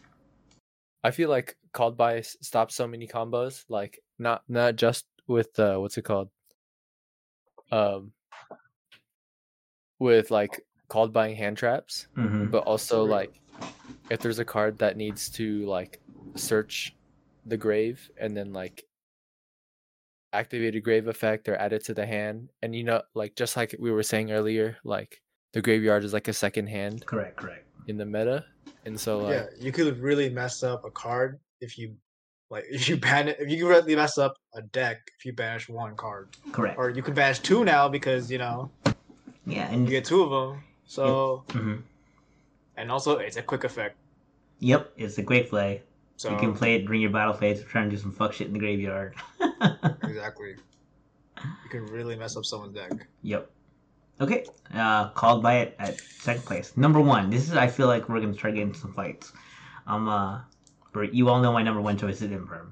I 1.03 1.11
feel 1.11 1.29
like 1.29 1.57
called 1.73 1.97
by 1.97 2.21
stops 2.21 2.77
so 2.77 2.87
many 2.87 3.07
combos. 3.09 3.65
Like 3.69 3.99
not 4.19 4.43
not 4.49 4.77
just 4.77 5.07
with 5.27 5.59
uh, 5.59 5.77
what's 5.77 5.99
it 5.99 6.03
called? 6.03 6.31
Um, 7.73 8.13
with 9.99 10.31
like 10.31 10.61
called 10.89 11.13
buying 11.13 11.37
hand 11.37 11.57
traps, 11.57 12.07
Mm-hmm. 12.17 12.47
but 12.47 12.65
also 12.65 13.05
like 13.05 13.41
if 14.11 14.21
there's 14.21 14.39
a 14.39 14.45
card 14.45 14.79
that 14.79 14.97
needs 14.97 15.31
to 15.31 15.65
like 15.67 16.01
search 16.37 16.95
the 17.47 17.57
grave 17.57 18.11
and 18.19 18.37
then 18.37 18.53
like 18.53 18.85
activate 20.33 20.75
a 20.77 20.81
grave 20.81 21.09
effect 21.09 21.49
or 21.49 21.57
add 21.57 21.73
it 21.73 21.85
to 21.85 21.95
the 21.95 22.07
hand, 22.07 22.51
and 22.63 22.75
you 22.77 22.85
know, 22.85 23.03
like 23.15 23.35
just 23.37 23.57
like 23.57 23.75
we 23.79 23.91
were 23.91 24.03
saying 24.03 24.33
earlier, 24.33 24.77
like 24.85 25.23
the 25.53 25.63
graveyard 25.63 26.05
is 26.05 26.13
like 26.13 26.29
a 26.29 26.33
second 26.33 26.67
hand 26.69 27.05
Correct, 27.07 27.37
correct. 27.37 27.67
in 27.87 27.97
the 27.97 28.05
meta, 28.05 28.45
and 28.85 28.99
so 28.99 29.19
like 29.21 29.33
yeah, 29.33 29.47
you 29.59 29.73
could 29.73 29.99
really 29.99 30.29
mess 30.29 30.63
up 30.63 30.85
a 30.85 30.91
card 30.91 31.41
if 31.61 31.79
you 31.79 31.97
like 32.51 32.65
if 32.71 32.89
you 32.89 32.97
ban 32.97 33.29
it. 33.29 33.37
If 33.41 33.51
you 33.51 33.69
really 33.69 33.95
mess 33.97 34.19
up 34.19 34.37
a 34.55 34.63
deck 34.63 34.99
if 35.19 35.25
you 35.25 35.33
banish 35.33 35.69
one 35.69 35.97
card, 35.97 36.29
Correct. 36.53 36.79
or 36.79 36.91
you 36.91 37.03
could 37.03 37.15
banish 37.15 37.41
two 37.41 37.65
now 37.65 37.89
because 37.89 38.31
you 38.31 38.39
know 38.39 38.71
yeah, 39.47 39.71
and 39.71 39.85
you 39.85 39.91
get 39.91 40.05
two 40.05 40.23
of 40.23 40.31
them. 40.31 40.63
So 40.87 41.45
mhm. 41.49 41.83
and 42.77 42.91
also 42.91 43.19
it's 43.19 43.37
a 43.37 43.43
quick 43.43 43.65
effect. 43.65 43.97
yep, 44.61 44.93
it's 44.97 45.19
a 45.19 45.23
great 45.23 45.51
play. 45.51 45.83
So 46.19 46.31
you 46.31 46.39
can 46.39 46.55
play 46.55 46.77
it 46.77 46.87
during 46.87 47.03
your 47.03 47.11
battle 47.11 47.35
phase, 47.35 47.63
trying 47.65 47.91
to 47.91 47.97
do 47.97 48.01
some 48.01 48.11
fuck 48.11 48.33
shit 48.33 48.47
in 48.47 48.55
the 48.55 48.59
graveyard. 48.59 49.15
exactly. 50.03 50.57
You 51.37 51.71
can 51.71 51.85
really 51.87 52.17
mess 52.17 52.39
up 52.39 52.47
someone's 52.47 52.75
deck. 52.75 53.07
Yep. 53.21 53.51
Okay. 54.23 54.47
Uh, 54.75 55.11
called 55.11 55.43
by 55.43 55.59
it 55.59 55.77
at 55.79 56.01
second 56.01 56.43
place. 56.47 56.75
Number 56.75 57.03
one. 57.03 57.29
This 57.29 57.51
is. 57.51 57.55
I 57.55 57.67
feel 57.67 57.87
like 57.87 58.09
we're 58.09 58.21
gonna 58.21 58.33
start 58.33 58.55
getting 58.55 58.73
some 58.73 58.95
fights. 58.95 59.33
I'm 59.87 60.09
Uh. 60.09 60.41
But 60.97 61.13
you 61.13 61.29
all 61.29 61.43
know 61.43 61.53
my 61.53 61.63
number 61.63 61.83
one 61.83 61.99
choice 61.99 62.23
is 62.23 62.31
Imperm. 62.31 62.69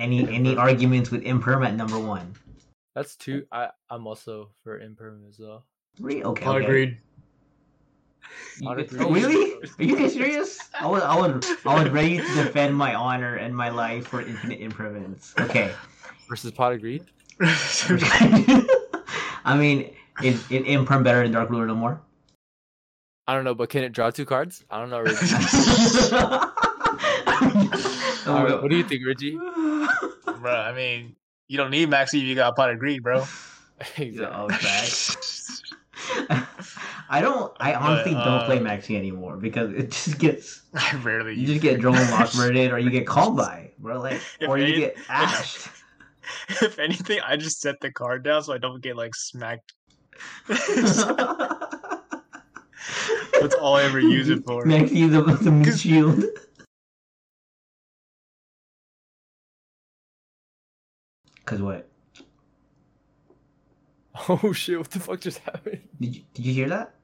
Any 0.00 0.28
any 0.34 0.56
arguments 0.56 1.12
with 1.12 1.22
Imperm 1.22 1.64
at 1.64 1.76
number 1.76 1.96
one? 1.96 2.34
that's 2.96 3.14
two. 3.14 3.46
I 3.52 3.68
I'm 3.88 4.04
also 4.08 4.50
for 4.64 4.80
imperm 4.80 5.28
as 5.28 5.38
well. 5.38 5.64
Three. 5.96 6.24
Okay. 6.24 6.44
All 6.44 6.56
okay. 6.56 6.64
agreed. 6.64 6.98
You- 8.58 8.64
Not 8.66 8.80
agreed. 8.80 9.00
oh, 9.00 9.12
really? 9.12 9.52
Are 9.78 9.84
you 9.84 9.96
guys 9.96 10.14
serious? 10.14 10.58
I 10.74 10.88
was 10.88 11.04
I 11.04 11.14
was 11.14 11.44
I 11.64 11.84
was 11.84 11.92
ready 11.92 12.18
to 12.18 12.34
defend 12.34 12.76
my 12.76 12.96
honor 12.96 13.36
and 13.36 13.56
my 13.56 13.68
life 13.68 14.08
for 14.08 14.22
infinite 14.22 14.58
impermanence. 14.58 15.32
Okay. 15.38 15.70
Versus 16.28 16.50
pot 16.50 16.72
agreed. 16.72 17.04
I 17.40 19.56
mean, 19.56 19.94
is, 20.24 20.34
is 20.50 20.66
Imperm 20.66 21.04
better 21.04 21.22
than 21.22 21.30
Dark 21.30 21.48
Ruler 21.48 21.68
no 21.68 21.76
more? 21.76 22.00
I 23.28 23.34
don't 23.34 23.44
know, 23.44 23.54
but 23.54 23.68
can 23.68 23.84
it 23.84 23.92
draw 23.92 24.10
two 24.10 24.24
cards? 24.24 24.64
I 24.68 24.80
don't 24.80 24.90
know. 24.90 25.02
Reggie. 25.02 26.58
Oh, 28.28 28.36
Alright, 28.36 28.62
what 28.62 28.70
do 28.70 28.76
you 28.76 28.84
think, 28.84 29.06
Reggie? 29.06 29.32
bro. 29.36 30.52
I 30.54 30.72
mean, 30.74 31.16
you 31.48 31.56
don't 31.56 31.70
need 31.70 31.88
Maxi 31.88 32.14
if 32.20 32.24
you 32.24 32.34
got 32.34 32.52
a 32.52 32.54
pot 32.54 32.70
of 32.70 32.78
greed, 32.78 33.02
bro. 33.02 33.24
Yeah, 33.96 34.28
oh. 34.32 34.48
I 37.10 37.20
don't. 37.20 37.52
I 37.60 37.74
honestly 37.74 38.12
But, 38.12 38.24
don't 38.24 38.44
play 38.44 38.58
uh, 38.58 38.62
Maxi 38.62 38.96
anymore 38.96 39.36
because 39.36 39.72
it 39.72 39.90
just 39.92 40.18
gets. 40.18 40.62
I 40.74 40.96
rarely. 40.96 41.34
You 41.34 41.46
just 41.46 41.60
get 41.62 41.74
it. 41.74 41.80
Droll 41.80 41.94
Lock 41.94 42.34
murdered, 42.34 42.72
or 42.72 42.78
you 42.80 42.90
get 42.90 43.06
called 43.06 43.36
by, 43.36 43.70
bro. 43.78 44.00
Like, 44.00 44.20
If 44.40 44.48
or 44.48 44.58
you 44.58 44.74
get 44.74 44.96
ashed. 45.08 45.68
if 46.48 46.78
anything, 46.80 47.20
I 47.24 47.36
just 47.36 47.60
set 47.60 47.80
the 47.80 47.92
card 47.92 48.24
down 48.24 48.42
so 48.42 48.52
I 48.52 48.58
don't 48.58 48.82
get 48.82 48.96
like 48.96 49.14
smacked. 49.14 49.74
That's 50.48 51.04
That's 53.40 53.54
all 53.60 53.76
I 53.76 53.84
ever 53.84 54.00
use 54.00 54.28
it 54.28 54.44
for. 54.44 54.64
Maxi 54.64 55.08
the 55.10 55.22
the 55.22 55.50
meat 55.52 55.66
'Cause- 55.66 55.80
shield. 55.82 56.24
Cause 61.48 61.62
what? 61.62 61.88
Oh 64.28 64.52
shit! 64.52 64.76
What 64.76 64.90
the 64.90 65.00
fuck 65.00 65.20
just 65.20 65.38
happened? 65.38 65.80
Did 65.98 66.16
you 66.16 66.22
did 66.34 66.44
you 66.44 66.52
hear 66.52 66.68
that? 66.68 66.94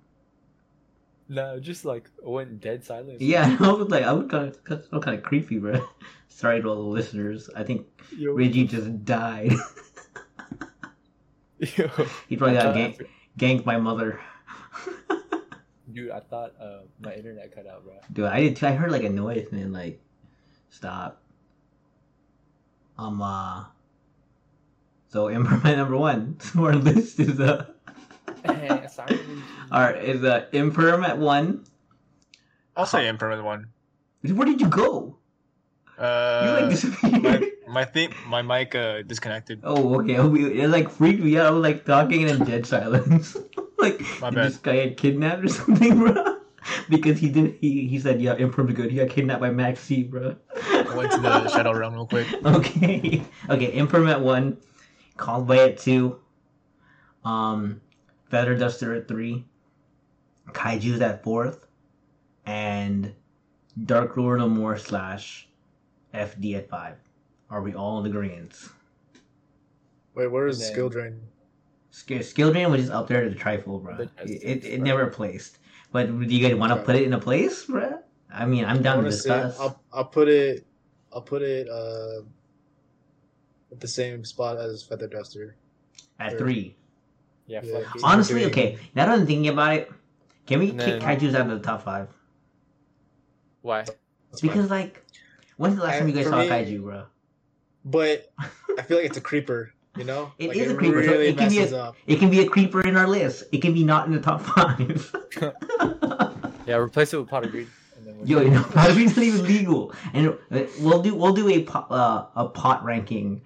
No, 1.31 1.59
just 1.59 1.87
like 1.87 2.11
went 2.23 2.61
dead 2.61 2.85
silent. 2.85 3.23
Yeah, 3.23 3.57
I 3.61 3.73
was 3.73 3.89
like, 3.89 4.03
I 4.03 4.13
was 4.13 4.27
kind 4.29 4.49
of, 4.49 4.89
I'm 4.93 5.01
kind 5.01 5.17
of 5.17 5.23
creepy, 5.25 5.59
bro. 5.59 5.89
Sorry 6.29 6.61
to 6.61 6.69
all 6.69 6.75
the 6.77 6.83
listeners. 6.83 7.49
I 7.57 7.63
think 7.63 7.87
Yo, 8.15 8.35
Reggie 8.35 8.67
just 8.67 9.03
died. 9.07 9.53
yo. 11.61 11.89
he 12.29 12.37
probably 12.37 12.59
I 12.59 12.63
got 12.65 12.75
gank, 12.77 13.07
ganked 13.39 13.65
by 13.65 13.79
mother. 13.79 14.21
Dude, 15.91 16.11
I 16.11 16.21
thought 16.21 16.53
uh, 16.61 16.81
my 17.01 17.15
internet 17.15 17.55
cut 17.55 17.67
out, 17.67 17.85
bro. 17.85 17.95
Dude, 18.13 18.27
I 18.27 18.41
did 18.41 18.57
too. 18.57 18.67
I 18.67 18.73
heard 18.73 18.91
like 18.93 19.05
a 19.05 19.09
noise 19.09 19.47
and 19.53 19.59
then 19.63 19.73
like 19.73 20.03
stop. 20.69 21.23
Um, 22.99 23.23
uh, 23.23 23.65
so 25.15 25.29
Imperman 25.37 25.77
number 25.79 25.97
one. 25.97 26.37
So 26.43 26.67
our 26.67 26.75
list 26.75 27.21
is 27.23 27.39
uh, 27.39 27.71
Hey, 28.45 28.83
sorry. 28.91 29.15
our 29.71 29.95
is 29.95 30.25
uh 30.27 30.47
Imperm 30.53 31.07
at 31.07 31.19
one. 31.23 31.63
I'll 32.77 32.85
say 32.91 33.07
impermanent 33.07 33.47
one. 33.47 33.71
Where 34.27 34.45
did 34.51 34.59
you 34.61 34.67
go? 34.67 35.15
you 35.95 36.03
Uh, 36.03 36.59
like 36.59 36.71
disappeared. 36.75 37.23
my 37.23 37.83
my 37.83 37.85
thing, 37.87 38.11
my 38.27 38.43
mic 38.43 38.75
uh 38.75 39.03
disconnected. 39.07 39.63
Oh, 39.63 40.03
okay. 40.03 40.19
We- 40.19 40.59
It 40.59 40.67
like 40.75 40.91
freaked 40.91 41.23
me 41.23 41.39
out. 41.39 41.47
I 41.47 41.51
was 41.55 41.63
like 41.63 41.87
talking 41.87 42.27
in 42.27 42.43
dead 42.43 42.67
silence. 42.67 43.39
like 43.79 44.03
My 44.19 44.35
did 44.35 44.43
bad. 44.43 44.51
this 44.51 44.59
guy 44.59 44.75
get 44.91 44.99
kidnapped 44.99 45.45
or 45.47 45.53
something, 45.55 45.95
bro? 46.03 46.43
because 46.91 47.23
he 47.23 47.29
did. 47.31 47.55
He 47.63 47.87
he 47.87 48.03
said, 48.03 48.19
"Yeah, 48.19 48.35
Imperm's 48.35 48.75
good." 48.75 48.91
He 48.91 48.99
got 48.99 49.15
kidnapped 49.15 49.39
by 49.47 49.55
Max 49.55 49.79
C, 49.87 50.03
bro. 50.03 50.35
I 50.59 50.91
went 50.99 51.13
to 51.15 51.21
the 51.23 51.47
shadow 51.55 51.71
realm 51.79 51.95
real 51.95 52.11
quick. 52.11 52.27
Okay. 52.43 53.23
Okay. 53.49 53.71
Imperm 53.79 54.11
at 54.11 54.19
one. 54.19 54.59
Called 55.17 55.47
by 55.47 55.59
at 55.59 55.79
two. 55.79 56.21
Um, 57.25 57.81
Feather 58.31 58.57
Duster 58.57 58.95
at 58.95 59.09
three. 59.09 59.45
Kaiju's 60.53 61.01
at 61.01 61.23
fourth, 61.25 61.67
and 62.47 63.13
Dark 63.87 64.17
Ruler 64.17 64.37
no 64.37 64.49
more 64.49 64.77
slash 64.77 65.49
FD 66.13 66.57
at 66.57 66.69
five. 66.69 66.97
Are 67.51 67.63
we 67.63 67.75
all 67.75 68.01
in 68.01 68.07
agreement? 68.07 68.53
Wait, 70.15 70.27
where 70.29 70.47
is 70.47 70.59
And 70.59 70.65
then- 70.67 70.73
skill 70.73 70.89
drain? 70.89 71.21
Skill, 71.91 72.23
skill 72.25 72.53
drain 72.53 72.71
was 72.73 72.81
just 72.83 72.93
up 72.93 73.07
there 73.07 73.23
to 73.23 73.31
the 73.31 73.37
trifle, 73.37 73.79
bro. 73.79 73.97
It, 73.99 74.11
it, 74.25 74.31
it, 74.43 74.65
it 74.65 74.81
never 74.81 75.07
placed. 75.07 75.59
But 75.93 76.07
do 76.07 76.27
you 76.27 76.47
guys 76.47 76.57
want 76.59 76.73
to 76.73 76.83
put 76.83 76.97
it 76.97 77.05
in 77.05 77.13
a 77.13 77.21
place, 77.21 77.65
bro? 77.67 78.01
I 78.33 78.47
mean, 78.47 78.65
I'm 78.65 78.83
down 78.83 78.97
to 78.97 79.03
Honestly, 79.05 79.31
discuss. 79.31 79.61
I'll 79.61 79.81
I'll 79.93 80.05
put 80.05 80.29
it 80.29 80.67
I'll 81.13 81.23
put 81.23 81.41
it 81.43 81.69
uh 81.69 82.23
at 83.75 83.81
the 83.81 83.89
same 83.89 84.25
spot 84.25 84.57
as 84.59 84.83
Feather 84.83 85.09
Duster. 85.09 85.57
at 86.21 86.31
Sure. 86.31 86.39
three. 86.39 86.77
Yeah, 87.49 87.61
Yeah. 87.65 87.81
fuck. 87.81 87.97
Honestly, 88.05 88.37
doing- 88.41 88.53
okay. 88.53 88.79
Now 88.95 89.07
that 89.07 89.19
I'm 89.19 89.27
thinking 89.27 89.49
about 89.49 89.75
it, 89.75 89.93
can 90.47 90.61
we 90.61 90.71
And 90.71 90.79
kick 90.79 91.01
then- 91.01 91.19
Kaiju's 91.19 91.35
out 91.35 91.51
of 91.51 91.61
the 91.61 91.67
top 91.67 91.83
five? 91.83 92.07
Why? 93.63 93.81
That's 93.83 94.41
fine. 94.41 94.49
Because 94.51 94.71
like, 94.71 95.05
when's 95.57 95.75
the 95.77 95.83
last 95.83 95.99
time 95.99 96.09
you 96.09 96.15
guys 96.15 96.27
saw 96.27 96.39
me- 96.39 96.49
Kaiju, 96.49 96.83
bro? 96.83 97.03
But 97.85 98.33
I 98.79 98.83
feel 98.83 98.97
like 98.99 99.07
it's 99.07 99.17
a 99.17 99.21
creeper, 99.31 99.73
you 99.97 100.05
know? 100.05 100.33
It 100.39 100.49
like 100.49 100.57
is 100.57 100.71
a 100.71 100.77
creeper, 100.77 101.03
so 101.05 101.13
it 101.15 101.37
can 101.37 101.49
be 101.49 101.59
a- 101.59 101.77
up. 101.77 101.97
It 102.07 102.19
can 102.21 102.31
be 102.31 102.41
a 102.41 102.49
creeper 102.49 102.81
in 102.87 102.97
our 102.97 103.09
list. 103.09 103.45
It 103.51 103.59
can 103.61 103.75
be 103.75 103.83
not 103.85 104.07
in 104.07 104.13
the 104.13 104.21
top 104.21 104.41
five. 104.41 105.15
Yeah, 106.67 106.77
replace 106.77 107.13
it 107.13 107.19
with 107.19 107.29
pot 107.29 107.45
of 107.45 107.51
greed. 107.51 107.67
We'll 108.07 108.27
Yo, 108.27 108.41
you 108.41 108.51
know, 108.51 108.63
pottery's 108.65 109.15
not 109.17 109.23
even 109.27 109.45
legal, 109.45 109.93
and 110.15 110.35
we'll 110.81 111.03
do 111.03 111.15
we'll 111.15 111.35
do 111.35 111.47
a 111.51 111.63
pot, 111.63 111.89
uh, 111.91 112.25
a 112.37 112.49
pot 112.49 112.83
ranking. 112.83 113.43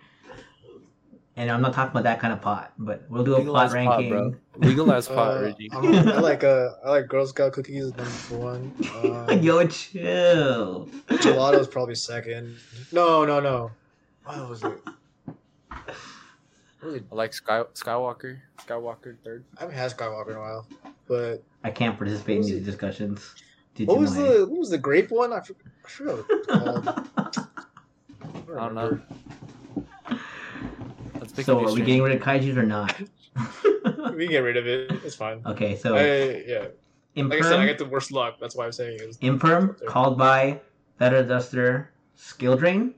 And 1.38 1.52
I'm 1.52 1.62
not 1.62 1.72
talking 1.72 1.92
about 1.92 2.02
that 2.02 2.18
kind 2.18 2.32
of 2.32 2.40
pot, 2.42 2.72
but 2.78 3.04
we'll 3.08 3.22
do 3.22 3.34
a 3.34 3.36
pot 3.36 3.42
Legalize 3.44 3.70
pot, 3.72 3.74
ranking. 3.74 4.10
bro. 4.10 4.34
Legalize 4.68 5.06
pot, 5.06 5.36
Uh, 5.36 5.40
Reggie. 5.42 5.70
I'm- 5.72 6.08
I 6.08 6.18
like 6.18 6.42
uh 6.42 6.70
I 6.84 6.90
like 6.90 7.06
Girl 7.06 7.24
Scout 7.28 7.52
cookies 7.52 7.94
number 7.96 8.10
one. 8.44 8.72
Um, 9.30 9.40
Yo, 9.40 9.64
chill. 9.68 10.88
Gelato's 11.06 11.68
probably 11.68 11.94
second. 11.94 12.56
No, 12.90 13.24
no, 13.24 13.38
no. 13.38 13.70
What 14.24 14.48
was 14.50 14.64
it? 14.64 14.72
What? 16.80 17.02
I 17.12 17.14
like 17.14 17.32
Sky 17.32 17.62
Skywalker. 17.74 18.38
Skywalker 18.66 19.16
third. 19.24 19.44
I 19.58 19.60
haven't 19.62 19.76
had 19.76 19.96
Skywalker 19.96 20.30
in 20.30 20.36
a 20.36 20.40
while. 20.40 20.66
But 21.06 21.44
I 21.62 21.70
can't 21.70 21.96
participate 21.96 22.38
in 22.38 22.42
these 22.42 22.52
it? 22.56 22.64
discussions. 22.64 23.34
Due 23.76 23.86
what 23.86 23.94
to 23.94 24.00
was 24.00 24.16
my- 24.16 24.22
the 24.22 24.46
what 24.46 24.58
was 24.58 24.70
the 24.70 24.78
grape 24.78 25.10
one? 25.12 25.32
I, 25.32 25.38
for, 25.40 25.54
I 25.84 25.88
forgot 25.88 26.16
what 26.16 26.26
it's 26.30 26.46
called. 26.48 27.46
I 28.58 28.60
don't 28.60 28.74
know. 28.74 29.00
Remember. 31.46 31.68
So 31.68 31.72
are 31.72 31.74
we 31.74 31.84
getting 31.84 32.02
rid 32.02 32.16
of 32.16 32.22
kaiju's 32.22 32.56
or 32.56 32.64
not? 32.64 32.94
We 34.14 34.24
can 34.24 34.32
get 34.32 34.38
rid 34.40 34.56
of 34.56 34.66
it. 34.66 34.90
It's 35.04 35.14
fine. 35.14 35.40
okay, 35.46 35.76
so 35.76 35.94
I, 35.94 36.42
yeah. 36.44 36.66
Like 37.14 37.40
I 37.40 37.48
said, 37.48 37.60
I 37.60 37.66
get 37.66 37.78
the 37.78 37.84
worst 37.84 38.10
luck. 38.10 38.38
That's 38.40 38.56
why 38.56 38.64
I'm 38.64 38.72
saying 38.72 38.98
it. 39.00 39.16
imperm 39.20 39.84
called 39.86 40.18
by 40.18 40.60
feather 40.98 41.22
duster, 41.22 41.92
skill 42.16 42.56
drain, 42.56 42.94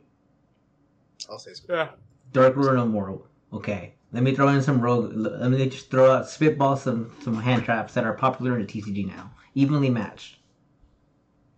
I'll 1.28 1.38
say 1.38 1.52
so. 1.54 1.64
Yeah. 1.68 1.88
dark 2.32 2.56
ruler 2.56 2.74
no 2.74 2.86
more. 2.86 3.20
Okay, 3.52 3.94
let 4.12 4.22
me 4.22 4.34
throw 4.34 4.48
in 4.48 4.62
some 4.62 4.80
rogue. 4.80 5.12
Let 5.14 5.50
me 5.50 5.68
just 5.68 5.90
throw 5.90 6.10
out 6.10 6.28
spitball 6.28 6.76
some 6.76 7.12
some 7.22 7.34
hand 7.34 7.64
traps 7.64 7.94
that 7.94 8.04
are 8.04 8.14
popular 8.14 8.58
in 8.58 8.66
the 8.66 8.72
TCG 8.72 9.06
now, 9.06 9.30
evenly 9.54 9.90
matched. 9.90 10.38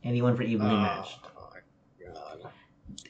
Anyone 0.05 0.37
for 0.37 0.43
evenly 0.43 0.75
ah. 0.75 0.83
matched? 0.83 1.19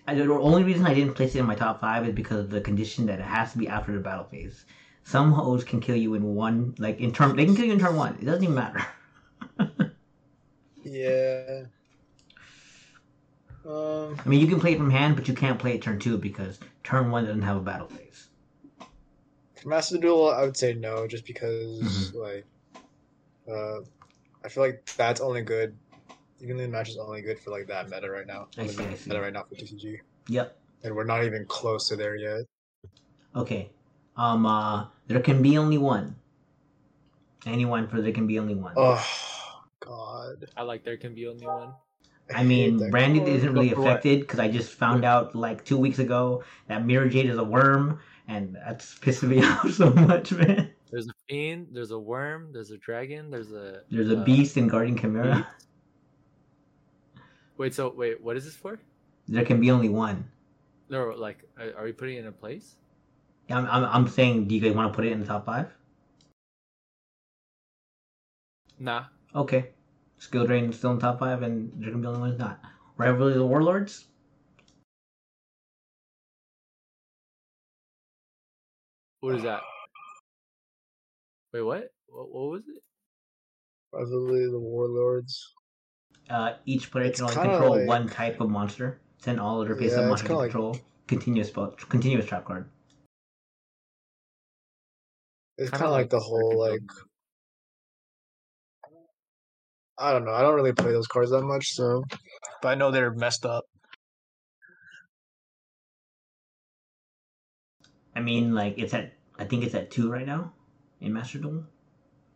I, 0.06 0.14
the 0.14 0.32
only 0.32 0.64
reason 0.64 0.84
I 0.86 0.94
didn't 0.94 1.14
place 1.14 1.34
it 1.34 1.38
in 1.38 1.46
my 1.46 1.54
top 1.54 1.80
five 1.80 2.06
is 2.06 2.14
because 2.14 2.40
of 2.40 2.50
the 2.50 2.60
condition 2.60 3.06
that 3.06 3.20
it 3.20 3.24
has 3.24 3.52
to 3.52 3.58
be 3.58 3.68
after 3.68 3.92
the 3.92 4.00
battle 4.00 4.24
phase. 4.24 4.64
some 5.04 5.32
hoes 5.32 5.64
can 5.64 5.80
kill 5.80 5.96
you 5.96 6.14
in 6.14 6.34
one 6.34 6.74
like 6.78 7.00
in 7.00 7.12
turn 7.12 7.36
they 7.36 7.44
can 7.44 7.54
kill 7.56 7.66
you 7.66 7.72
in 7.72 7.78
turn 7.78 7.96
one. 7.96 8.16
It 8.20 8.24
doesn't 8.24 8.42
even 8.42 8.54
matter. 8.54 8.84
Yeah. 10.84 11.62
Um. 13.64 14.16
I 14.24 14.28
mean 14.28 14.40
you 14.40 14.48
can 14.48 14.58
play 14.60 14.72
it 14.72 14.78
from 14.78 14.90
hand, 14.90 15.14
but 15.14 15.28
you 15.28 15.34
can't 15.34 15.58
play 15.58 15.74
it 15.74 15.82
turn 15.82 15.98
two 16.00 16.18
because 16.18 16.58
turn 16.82 17.10
one 17.10 17.24
doesn't 17.24 17.42
have 17.42 17.56
a 17.56 17.60
battle 17.60 17.86
phase. 17.86 18.28
Master 19.64 19.98
Duel, 19.98 20.30
I 20.30 20.42
would 20.42 20.56
say 20.56 20.74
no, 20.74 21.06
just 21.06 21.24
because 21.24 22.12
Mhm. 22.12 22.14
like, 22.14 22.46
uh, 23.48 23.80
I 24.44 24.48
feel 24.48 24.64
like 24.64 24.84
that's 24.96 25.20
only 25.20 25.42
good. 25.42 25.76
Even 26.42 26.56
the 26.56 26.66
match 26.66 26.88
is 26.90 26.98
only 26.98 27.22
good 27.22 27.38
for 27.38 27.50
like 27.50 27.66
that 27.68 27.88
meta 27.88 28.10
right 28.10 28.26
now. 28.26 28.48
I 28.58 28.64
the 28.66 28.72
see, 28.72 28.84
I 28.84 28.94
see. 28.94 29.10
meta 29.10 29.22
right 29.22 29.32
now 29.32 29.44
for 29.44 29.54
TCG, 29.54 30.00
Yep. 30.28 30.56
and 30.82 30.94
we're 30.94 31.04
not 31.04 31.22
even 31.24 31.44
close 31.46 31.88
to 31.88 31.96
there 31.96 32.16
yet. 32.16 32.42
Okay. 33.36 33.70
Um 34.16 34.44
uh 34.44 34.86
there 35.06 35.20
can 35.20 35.40
be 35.40 35.56
only 35.56 35.78
one. 35.78 36.16
Anyone 37.46 37.86
for 37.88 38.00
there 38.02 38.12
can 38.12 38.26
be 38.26 38.38
only 38.40 38.54
one. 38.56 38.74
Oh 38.76 39.04
God. 39.80 40.46
I 40.56 40.62
like 40.62 40.84
there 40.84 40.96
can 40.96 41.14
be 41.14 41.28
only 41.28 41.46
one. 41.46 41.72
I 42.34 42.38
hate 42.38 42.46
mean, 42.46 42.76
that 42.78 42.90
Branded 42.90 43.24
card. 43.24 43.36
isn't 43.36 43.52
really 43.52 43.68
Go 43.70 43.82
affected 43.82 44.20
because 44.20 44.38
I 44.40 44.48
just 44.48 44.72
found 44.72 45.04
out 45.04 45.34
like 45.36 45.64
two 45.64 45.76
weeks 45.78 45.98
ago 46.00 46.42
that 46.66 46.84
Mirror 46.84 47.08
Jade 47.08 47.26
is 47.26 47.36
a 47.36 47.44
worm, 47.44 48.00
and 48.26 48.54
that's 48.54 48.98
pissing 48.98 49.28
me 49.28 49.42
off 49.44 49.70
so 49.72 49.90
much, 49.90 50.32
man. 50.32 50.70
There's 50.90 51.08
a 51.08 51.12
fiend, 51.28 51.68
there's 51.72 51.90
a 51.90 51.98
worm, 51.98 52.50
there's 52.52 52.70
a 52.70 52.78
dragon, 52.78 53.30
there's 53.30 53.50
a 53.52 53.82
There's 53.90 54.10
a 54.10 54.20
uh, 54.20 54.24
beast 54.24 54.56
in 54.56 54.68
Guardian 54.68 54.96
Chimera. 54.96 55.36
beast. 55.36 55.66
Wait, 57.58 57.74
so 57.74 57.92
wait, 57.96 58.22
what 58.22 58.36
is 58.36 58.44
this 58.44 58.56
for? 58.56 58.78
There 59.28 59.44
can 59.44 59.60
be 59.60 59.70
only 59.70 59.88
one. 59.88 60.30
No, 60.88 61.14
like, 61.16 61.44
are, 61.58 61.72
are 61.78 61.84
we 61.84 61.92
putting 61.92 62.16
it 62.16 62.20
in 62.20 62.26
a 62.26 62.32
place? 62.32 62.76
I'm, 63.50 63.66
I'm, 63.66 63.84
I'm 63.84 64.08
saying, 64.08 64.48
do 64.48 64.54
you 64.54 64.60
guys 64.60 64.74
want 64.74 64.92
to 64.92 64.96
put 64.96 65.04
it 65.04 65.12
in 65.12 65.20
the 65.20 65.26
top 65.26 65.46
five? 65.46 65.68
Nah. 68.78 69.04
Okay. 69.34 69.70
Skill 70.18 70.46
Drain 70.46 70.70
is 70.70 70.76
still 70.76 70.92
in 70.92 70.98
top 70.98 71.18
five, 71.18 71.42
and 71.42 71.72
there 71.76 71.90
can 71.90 72.00
be 72.00 72.06
only 72.06 72.20
one 72.20 72.30
is 72.30 72.38
not. 72.38 72.60
Rivalry 72.96 73.32
of 73.32 73.38
the 73.38 73.46
Warlords? 73.46 74.06
What 79.20 79.36
is 79.36 79.42
that? 79.42 79.60
Wait, 81.52 81.62
what? 81.62 81.84
What, 82.08 82.32
what 82.32 82.50
was 82.50 82.62
it? 82.68 82.82
Rivalry 83.92 84.46
of 84.46 84.52
the 84.52 84.58
Warlords. 84.58 85.54
Uh, 86.32 86.56
each 86.64 86.90
player 86.90 87.04
It's 87.04 87.20
can 87.20 87.28
only 87.38 87.50
control 87.50 87.76
like- 87.78 87.86
one 87.86 88.08
type 88.08 88.40
of 88.40 88.48
monster. 88.48 88.98
Send 89.18 89.38
all 89.38 89.60
other 89.60 89.76
pieces 89.76 89.98
Yeah, 89.98 90.04
of 90.04 90.08
monster 90.08 90.24
to 90.24 90.28
kinda 90.28 90.38
like- 90.38 90.50
control. 90.50 90.76
Continuous 91.06 91.48
spell, 91.48 91.72
continuous 91.90 92.24
trap 92.26 92.46
card. 92.46 92.70
It's 95.58 95.70
Kinda 95.70 95.78
kind 95.84 95.92
like, 95.92 96.08
the 96.10 96.20
whole 96.20 96.58
like 96.58 96.80
I 99.98 100.10
don't 100.12 100.24
know. 100.24 100.32
I 100.32 100.40
don't 100.40 100.54
really 100.54 100.72
play 100.72 100.90
those 100.90 101.06
cards 101.06 101.30
that 101.32 101.42
much, 101.42 101.66
so 101.74 102.02
But 102.62 102.68
I 102.68 102.74
know 102.76 102.90
they're 102.90 103.12
messed 103.12 103.44
up. 103.44 103.64
I 108.16 108.20
mean, 108.20 108.54
like 108.54 108.78
it's 108.78 108.94
at 108.94 109.12
I 109.38 109.44
think 109.44 109.64
it's 109.64 109.74
at 109.74 109.90
two 109.90 110.10
right 110.10 110.26
now 110.26 110.52
in 111.00 111.12
Master 111.12 111.38
Duel 111.38 111.66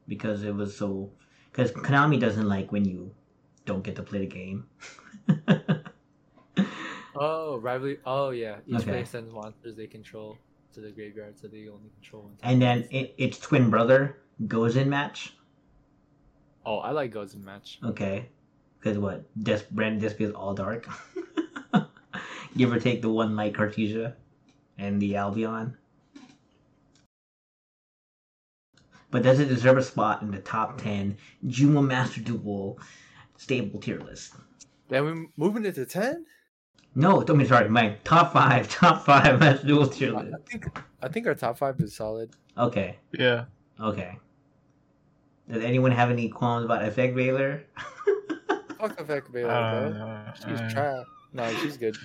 because 0.07 0.42
it 0.42 0.55
was 0.55 0.76
so 0.76 1.11
because 1.51 1.72
Konami 1.72 2.20
doesn't 2.20 2.47
like 2.49 2.70
when 2.72 2.84
you 2.84 3.14
don't 3.67 3.83
get 3.83 3.97
to 3.97 4.03
play 4.03 4.21
the 4.21 4.27
game. 4.27 4.67
Oh, 7.19 7.57
rivalry. 7.57 7.99
Oh, 8.05 8.29
yeah. 8.29 8.57
Each 8.67 8.77
Okay. 8.83 8.91
player 8.91 9.05
sends 9.07 9.33
monsters 9.33 9.75
they 9.75 9.87
control 9.87 10.37
to 10.75 10.81
the 10.83 10.91
graveyard, 10.91 11.39
so 11.39 11.49
they 11.49 11.67
only 11.67 11.89
control 11.99 12.25
one. 12.25 12.37
and 12.43 12.61
then 12.61 12.87
it, 12.91 13.14
its 13.17 13.39
twin 13.39 13.71
brother 13.71 14.19
Gozen 14.47 14.87
Match. 14.89 15.33
Oh, 16.67 16.77
I 16.79 16.91
like 16.91 17.14
Gozen 17.14 17.43
Match. 17.43 17.79
Okay, 17.83 18.29
because 18.79 18.99
what 18.99 19.25
Des 19.43 19.62
Brand 19.71 19.99
Despia 20.03 20.29
is 20.29 20.33
all 20.35 20.53
dark. 20.53 20.87
Give 22.59 22.71
or 22.71 22.79
take 22.79 23.01
the 23.01 23.09
one 23.09 23.35
light 23.35 23.55
Cartesia 23.55 24.12
and 24.77 25.01
the 25.01 25.17
Albion. 25.17 25.75
But 29.11 29.23
does 29.23 29.41
it 29.41 29.49
deserve 29.49 29.79
a 29.79 29.83
spot 29.83 30.21
in 30.21 30.31
the 30.33 30.41
top 30.41 30.79
ten 30.83 31.17
Juma 31.47 31.81
Master 31.81 32.21
Duel 32.21 32.79
stable 33.39 33.80
tier 33.80 33.99
list? 34.01 34.34
Then 34.89 35.05
we 35.05 35.28
moving 35.37 35.64
it 35.64 35.74
to 35.76 35.87
ten. 35.87 36.24
No, 36.95 37.22
don't 37.22 37.39
be 37.39 37.45
sorry, 37.47 37.68
my 37.68 37.97
top 38.05 38.32
five, 38.32 38.68
top 38.70 39.05
five 39.05 39.39
Master 39.41 39.66
Duel 39.66 39.87
tier 39.87 40.16
I 40.16 40.22
list. 40.22 40.34
I 40.34 40.51
think 40.51 40.78
I 41.03 41.09
think 41.09 41.26
our 41.26 41.34
top 41.34 41.59
five 41.59 41.80
is 41.80 41.95
solid. 41.95 42.30
Okay, 42.57 42.97
Yeah. 43.12 43.45
okay. 43.80 44.18
Does 45.51 45.62
anyone 45.62 45.93
have 45.93 46.11
any 46.11 46.28
qualms 46.28 46.64
about 46.64 46.82
Effect 46.84 47.14
Veiler? 47.14 47.62
Fuck 48.80 49.01
effect 49.01 49.32
Baylor, 49.32 49.51
Uh, 49.51 49.91
bro. 49.91 50.32
She's 50.34 50.61
uh, 50.61 50.68
trash. 50.70 51.07
No, 51.32 51.51
she's 51.62 51.76
good. 51.76 51.97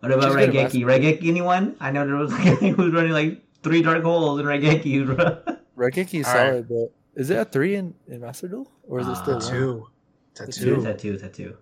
What 0.00 0.12
about 0.12 0.24
She's 0.38 0.46
good 0.46 0.56
at 0.56 0.70
Raigeki? 0.72 0.84
Raigeki, 0.84 1.28
anyone? 1.28 1.76
I 1.80 1.90
know 1.90 2.06
there 2.06 2.16
was 2.16 2.32
a 2.32 2.36
guy 2.36 2.54
who 2.54 2.74
was 2.74 2.92
running 2.94 3.12
like 3.12 3.42
three 3.62 3.82
dark 3.82 4.02
holes 4.02 4.40
in 4.40 4.46
Raigeki, 4.46 5.04
bro. 5.06 5.56
Raigeki 5.76 6.20
is 6.20 6.26
All 6.26 6.34
right. 6.34 6.50
solid, 6.50 6.68
but 6.68 6.92
is 7.20 7.28
it 7.30 7.36
a 7.38 7.44
three 7.44 7.74
in, 7.74 7.94
in 8.08 8.20
Master 8.20 8.48
Duel 8.48 8.70
or 8.88 9.00
is 9.00 9.08
it 9.08 9.16
still 9.16 9.40
two? 9.40 9.72
one? 9.80 9.90
Two. 10.36 10.44
Tattoo. 10.46 10.46
Tattoo. 10.46 10.48
It's 10.48 10.58
Two, 10.58 10.64
two. 10.64 10.74
it's 10.76 10.86
at 10.86 10.98
two, 10.98 11.12
it's 11.14 11.22
at 11.22 11.34
two. 11.34 11.56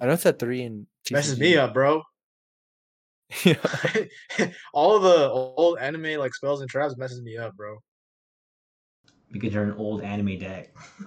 I 0.00 0.06
know 0.06 0.12
it's 0.12 0.26
at 0.26 0.38
three 0.38 0.62
and 0.62 0.86
Messes 1.10 1.38
me 1.38 1.56
up, 1.56 1.74
bro. 1.74 2.02
Yeah. 3.44 3.54
All 4.72 4.98
the 5.00 5.28
old 5.30 5.78
anime 5.78 6.18
like 6.18 6.34
spells 6.34 6.60
and 6.60 6.70
traps 6.70 6.96
messes 6.96 7.22
me 7.22 7.36
up, 7.36 7.56
bro. 7.56 7.76
Because 9.32 9.54
you're 9.54 9.62
an 9.64 9.72
old 9.72 10.02
anime 10.02 10.38
deck. 10.38 10.74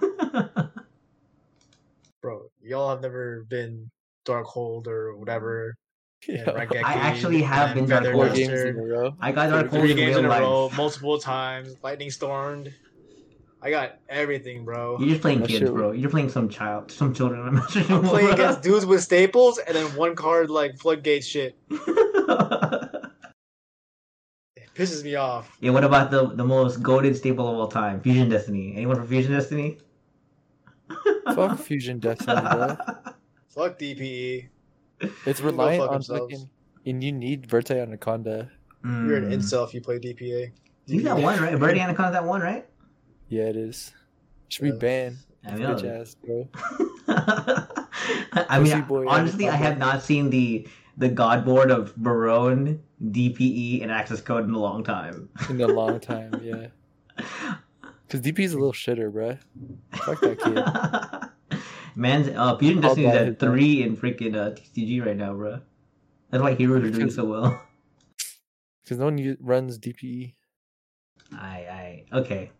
Bro, 2.22 2.46
y'all 2.62 2.88
have 2.88 3.02
never 3.02 3.44
been 3.50 3.90
Darkhold 4.26 4.86
or 4.86 5.14
whatever. 5.16 5.74
Yeah. 6.26 6.44
Raigeki 6.46 6.82
I 6.82 6.94
actually 6.94 7.42
have 7.42 7.76
and 7.76 7.86
been 7.86 7.98
Feather 7.98 8.12
Four 8.12 8.28
Darkhold. 8.28 8.34
games 8.34 8.60
in 8.62 8.78
a 8.78 8.82
row. 8.82 9.14
I 9.20 9.30
got 9.32 9.50
dark 9.50 9.68
holes 9.68 9.82
Three 9.82 9.90
in 9.92 9.96
real 10.08 10.18
in 10.20 10.24
a 10.24 10.28
life. 10.28 10.40
row, 10.40 10.70
multiple 10.74 11.18
times, 11.18 11.76
lightning 11.82 12.10
stormed. 12.10 12.72
I 13.64 13.70
got 13.70 13.96
everything, 14.10 14.64
bro. 14.64 14.98
You're 15.00 15.08
just 15.08 15.22
playing 15.22 15.40
That 15.40 15.48
kids, 15.48 15.60
shit- 15.60 15.72
bro. 15.72 15.92
You're 15.92 16.10
playing 16.10 16.28
some 16.28 16.50
child, 16.50 16.90
some 16.92 17.14
children. 17.14 17.40
I'm 17.40 17.54
not 17.54 17.70
sure. 17.70 17.82
I'm 17.88 18.02
playing 18.04 18.30
against 18.30 18.60
dudes 18.62 18.84
with 18.84 19.02
staples 19.02 19.58
and 19.58 19.74
then 19.74 19.86
one 19.96 20.14
card 20.14 20.50
like 20.50 20.76
floodgate 20.78 21.24
shit. 21.24 21.56
It 24.56 24.68
pisses 24.74 25.02
me 25.04 25.14
off. 25.14 25.56
yeah. 25.60 25.70
What 25.70 25.84
about 25.84 26.10
the 26.10 26.28
the 26.34 26.44
most 26.44 26.82
goaded 26.82 27.16
staple 27.16 27.48
of 27.48 27.56
all 27.58 27.68
time, 27.68 28.00
Fusion 28.00 28.28
Destiny? 28.28 28.74
Anyone 28.76 28.96
for 28.96 29.04
Fusion 29.06 29.32
Destiny? 29.32 29.78
Fuck 31.34 31.58
Fusion 31.58 31.98
Destiny, 31.98 32.40
bro. 32.40 32.76
Fuck 33.48 33.78
DPE. 33.78 34.48
It's 35.26 35.40
Go 35.40 35.46
reliant 35.46 35.80
fuck 35.82 35.88
on 35.90 35.94
themselves. 35.94 36.32
fucking. 36.32 36.50
And 36.86 37.02
you 37.04 37.12
need 37.12 37.46
Verte 37.46 37.70
Anaconda. 37.70 38.50
You're 38.84 39.16
an 39.16 39.30
Mm. 39.30 39.34
incel 39.34 39.66
if 39.66 39.72
you 39.74 39.80
play 39.80 39.98
DPA. 39.98 40.50
He's 40.86 41.02
that 41.04 41.16
one, 41.16 41.40
right? 41.40 41.56
Verte 41.56 41.78
Anaconda's 41.78 42.12
that 42.12 42.24
one, 42.24 42.40
right? 42.42 42.66
Yeah, 43.34 43.48
it 43.48 43.56
is. 43.56 43.92
Should 44.48 44.62
be 44.62 44.68
Yeah. 44.68 44.74
banned. 44.76 45.16
I 45.44 45.50
Bitch 45.58 45.84
ass, 45.84 46.14
bro. 46.24 46.48
I 48.48 48.60
mean, 48.60 48.82
boy 48.82 49.08
honestly, 49.08 49.48
I 49.48 49.56
have 49.56 49.76
not 49.76 50.02
seen 50.04 50.30
the 50.30 50.68
the 50.96 51.08
god 51.08 51.44
board 51.44 51.72
of 51.72 51.96
Barone, 51.96 52.80
DPE, 53.02 53.82
and 53.82 53.90
access 53.90 54.20
code 54.20 54.44
in 54.44 54.54
a 54.54 54.58
long 54.58 54.84
time. 54.84 55.28
In 55.50 55.60
a 55.60 55.66
long 55.66 55.98
time, 55.98 56.40
yeah. 56.44 56.68
Because 58.06 58.20
DP's 58.20 58.52
a 58.52 58.56
little 58.56 58.72
shitter, 58.72 59.12
bro. 59.12 59.36
Fuck 59.90 60.20
that 60.20 60.38
kid. 61.50 61.60
Man's 61.96 62.28
uh, 62.28 62.56
Fusion 62.56 62.84
I'll 62.84 62.94
Destiny 62.94 63.06
is 63.08 63.12
buy 63.12 63.26
at 63.26 63.40
three 63.40 63.82
in 63.82 63.96
freaking 63.96 64.36
uh, 64.36 64.50
TCG 64.54 65.04
right 65.04 65.16
now, 65.16 65.34
bro. 65.34 65.60
That's 66.30 66.40
why 66.40 66.54
heroes 66.54 66.84
are 66.84 66.90
doing 66.90 67.10
so 67.10 67.24
well. 67.24 67.60
Because 68.84 68.98
no 68.98 69.06
one 69.06 69.36
runs. 69.40 69.78
DPE. 69.80 70.34
I, 71.32 71.38
I, 71.38 72.04
okay. 72.12 72.50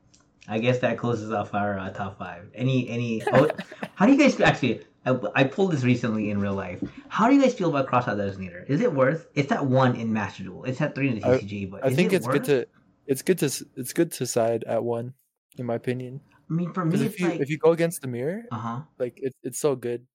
I 0.49 0.59
guess 0.59 0.78
that 0.80 0.99
closes 0.99 1.30
off 1.30 1.55
our 1.55 1.78
uh, 1.78 1.90
top 1.90 2.18
five. 2.18 2.51
Any, 2.55 2.88
any? 2.88 3.22
Oh, 3.32 3.51
how 3.95 4.07
do 4.07 4.12
you 4.12 4.18
guys 4.18 4.38
actually? 4.40 4.82
I, 5.07 5.18
I 5.34 5.45
pulled 5.45 5.72
this 5.72 5.84
recently 5.84 6.30
in 6.30 6.38
real 6.40 6.55
life. 6.55 6.80
How 7.09 7.28
do 7.28 7.34
you 7.34 7.42
guys 7.42 7.55
feel 7.55 7.68
about 7.68 7.86
Crossout 7.88 8.16
Designator? 8.16 8.68
Is 8.68 8.80
it 8.80 8.92
worth? 8.92 9.26
It's 9.34 9.53
at 9.53 9.64
one 9.64 9.97
in 9.97 10.12
Master 10.12 10.42
Duel. 10.45 10.64
It's 10.64 10.80
at 10.80 10.95
three 10.95 11.09
in 11.09 11.20
the 11.20 11.26
I- 11.26 11.38
TCG, 11.38 11.70
but 11.70 11.84
I 11.84 11.88
is 11.88 11.97
think 11.97 12.12
it 12.12 12.16
it's 12.16 12.26
worth? 12.26 12.34
good 12.36 12.45
to 12.45 12.66
it's 13.07 13.22
good 13.22 13.38
to 13.38 13.47
it's 13.76 13.92
good 13.92 14.12
to 14.12 14.26
side 14.26 14.64
at 14.64 14.82
one, 14.82 15.14
in 15.59 15.66
my 15.66 15.74
opinion. 15.74 16.20
I 16.51 16.53
mean, 16.53 16.72
for 16.72 16.84
me, 16.84 16.90
Because 16.92 17.07
it's 17.07 17.14
if 17.14 17.20
you 17.20 17.28
like, 17.28 17.40
if 17.40 17.51
you 17.51 17.59
go 17.59 17.72
against 17.72 18.01
the 18.03 18.09
mirror, 18.09 18.42
uh 18.51 18.57
huh, 18.59 18.80
like 18.99 19.14
it's 19.22 19.36
it's 19.42 19.59
so 19.59 19.76
good. 19.76 20.07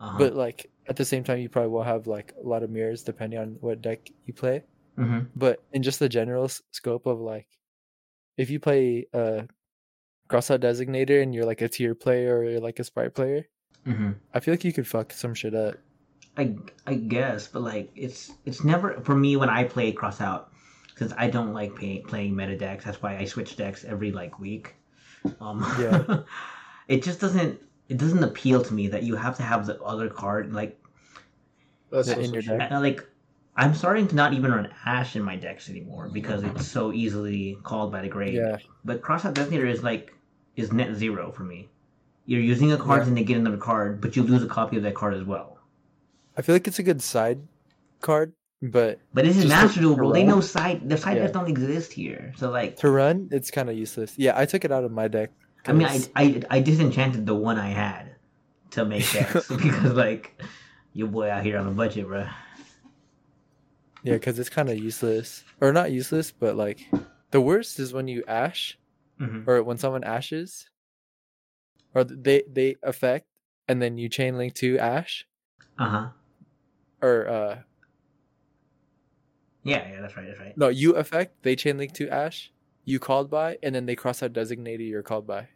uh 0.00 0.10
huh. 0.10 0.18
But 0.18 0.34
like 0.34 0.70
at 0.88 0.96
the 0.96 1.04
same 1.04 1.24
time, 1.24 1.38
you 1.38 1.48
probably 1.48 1.70
will 1.70 1.82
have 1.82 2.06
like 2.06 2.32
a 2.42 2.46
lot 2.46 2.62
of 2.62 2.70
mirrors 2.70 3.02
depending 3.02 3.38
on 3.38 3.56
what 3.60 3.82
deck 3.82 4.08
you 4.26 4.34
play. 4.34 4.64
hmm 4.96 5.20
But 5.36 5.62
in 5.72 5.82
just 5.82 5.98
the 5.98 6.08
general 6.08 6.44
s- 6.44 6.62
scope 6.72 7.06
of 7.06 7.20
like, 7.20 7.46
if 8.38 8.48
you 8.48 8.58
play 8.58 9.06
uh 9.12 9.42
crossout 10.30 10.60
designator 10.60 11.22
and 11.22 11.34
you're 11.34 11.44
like 11.44 11.60
a 11.60 11.68
tier 11.68 11.94
player 11.94 12.38
or 12.38 12.44
you're 12.44 12.60
like 12.60 12.78
a 12.78 12.84
Spright 12.84 13.14
player, 13.14 13.46
hmm 13.84 14.12
I 14.32 14.40
feel 14.40 14.54
like 14.54 14.64
you 14.64 14.72
could 14.72 14.86
fuck 14.86 15.12
some 15.12 15.34
shit 15.34 15.54
up. 15.54 15.74
I 16.36 16.54
I 16.86 16.94
guess, 16.94 17.48
but 17.48 17.60
like 17.62 17.90
it's 17.94 18.32
it's 18.46 18.64
never 18.64 19.00
for 19.02 19.14
me 19.16 19.36
when 19.36 19.50
I 19.50 19.64
play 19.64 19.92
Crossout. 19.92 20.46
because 20.94 21.12
I 21.16 21.28
don't 21.28 21.52
like 21.52 21.74
pay, 21.76 21.98
playing 22.00 22.34
meta 22.34 22.56
decks. 22.56 22.84
That's 22.84 23.02
why 23.02 23.16
I 23.16 23.24
switch 23.24 23.56
decks 23.56 23.84
every 23.84 24.12
like 24.12 24.38
week. 24.38 24.74
Um, 25.40 25.60
Yeah. 25.80 26.22
it 26.88 27.02
just 27.02 27.20
doesn't. 27.20 27.60
It 27.88 27.96
doesn't 27.96 28.22
appeal 28.22 28.62
to 28.62 28.74
me 28.74 28.88
that 28.88 29.02
you 29.02 29.16
have 29.16 29.36
to 29.38 29.42
have 29.42 29.66
the 29.66 29.80
other 29.82 30.08
card. 30.08 30.52
Like, 30.52 30.78
That's 31.90 32.08
Yeah, 32.08 32.16
in 32.16 32.32
your 32.34 32.42
deck. 32.42 32.70
Like 32.70 33.06
I'm 33.58 33.74
starting 33.74 34.06
to 34.08 34.14
not 34.14 34.32
even 34.34 34.52
run 34.52 34.68
Ash 34.86 35.16
in 35.16 35.22
my 35.22 35.34
decks 35.36 35.68
anymore 35.68 36.08
because 36.12 36.44
it's 36.44 36.66
so 36.66 36.92
easily 36.92 37.58
called 37.64 37.90
by 37.90 38.02
the 38.02 38.08
grade. 38.08 38.34
Yeah. 38.34 38.58
But 38.84 39.02
Crossout 39.02 39.34
Designator 39.34 39.68
is 39.68 39.82
like 39.82 40.12
is 40.56 40.72
net 40.72 40.94
zero 40.94 41.32
for 41.32 41.42
me. 41.42 41.68
You're 42.24 42.40
using 42.40 42.70
a 42.72 42.76
card 42.78 43.00
Yeah. 43.00 43.04
to 43.06 43.10
negate 43.10 43.36
another 43.36 43.56
card, 43.56 44.00
but 44.00 44.14
you 44.14 44.22
lose 44.22 44.42
a 44.44 44.46
copy 44.46 44.76
of 44.76 44.84
that 44.84 44.94
card 44.94 45.14
as 45.14 45.24
well. 45.24 45.58
I 46.36 46.42
feel 46.42 46.54
like 46.54 46.68
it's 46.68 46.78
a 46.78 46.84
good 46.84 47.02
side 47.02 47.40
card, 48.00 48.32
but 48.62 49.00
But 49.12 49.24
this 49.24 49.36
is 49.36 49.46
Master 49.46 49.80
like 49.82 49.96
Duel. 49.96 50.12
They 50.12 50.22
know 50.22 50.40
side 50.40 50.88
the 50.88 50.96
side 50.96 51.16
Yeah. 51.16 51.22
decks 51.22 51.32
don't 51.32 51.48
exist 51.48 51.92
here. 51.92 52.32
So 52.36 52.50
like 52.50 52.76
to 52.78 52.90
run, 52.90 53.28
it's 53.32 53.50
kind 53.50 53.68
of 53.68 53.76
useless. 53.76 54.14
Yeah, 54.16 54.38
I 54.38 54.46
took 54.46 54.64
it 54.64 54.70
out 54.70 54.84
of 54.84 54.92
my 54.92 55.08
deck. 55.08 55.30
I 55.66 55.72
mean 55.72 55.88
I, 55.88 55.98
I 56.14 56.42
I 56.48 56.60
disenchanted 56.60 57.26
the 57.26 57.34
one 57.34 57.58
I 57.58 57.70
had 57.70 58.14
to 58.70 58.84
make 58.84 59.10
decks 59.16 59.48
because 59.64 59.94
like 59.94 60.40
your 60.92 61.08
boy 61.08 61.28
out 61.28 61.42
here 61.42 61.58
on 61.58 61.66
a 61.66 61.72
budget, 61.72 62.06
bro. 62.06 62.26
Yeah, 64.04 64.14
because 64.14 64.38
it's 64.38 64.48
kind 64.48 64.70
of 64.70 64.78
useless, 64.78 65.44
or 65.60 65.72
not 65.72 65.90
useless, 65.92 66.30
but 66.30 66.56
like 66.56 66.86
the 67.30 67.40
worst 67.40 67.78
is 67.78 67.92
when 67.92 68.08
you 68.08 68.22
ash, 68.28 68.78
Mhm. 69.20 69.46
or 69.46 69.62
when 69.62 69.76
someone 69.78 70.04
ashes, 70.04 70.70
or 71.94 72.04
they 72.04 72.42
they 72.48 72.76
affect, 72.82 73.26
and 73.66 73.82
then 73.82 73.98
you 73.98 74.08
chain 74.08 74.36
link 74.38 74.54
to 74.54 74.78
ash, 74.78 75.26
Uh-huh. 75.78 76.10
or 77.02 77.28
uh 77.28 77.62
Yeah, 79.64 79.88
yeah, 79.90 80.00
that's 80.00 80.16
right, 80.16 80.26
that's 80.26 80.38
right. 80.40 80.56
no, 80.56 80.68
you 80.68 80.94
affect, 80.94 81.42
they 81.42 81.56
chain 81.56 81.76
link 81.76 81.92
to 81.94 82.08
ash, 82.08 82.52
you 82.84 82.98
called 82.98 83.28
by, 83.30 83.58
and 83.62 83.74
then 83.74 83.86
they 83.86 83.96
Crossout 83.96 84.30
Designator 84.30 84.86
you're 84.88 85.02
called 85.02 85.26
by. 85.26 85.48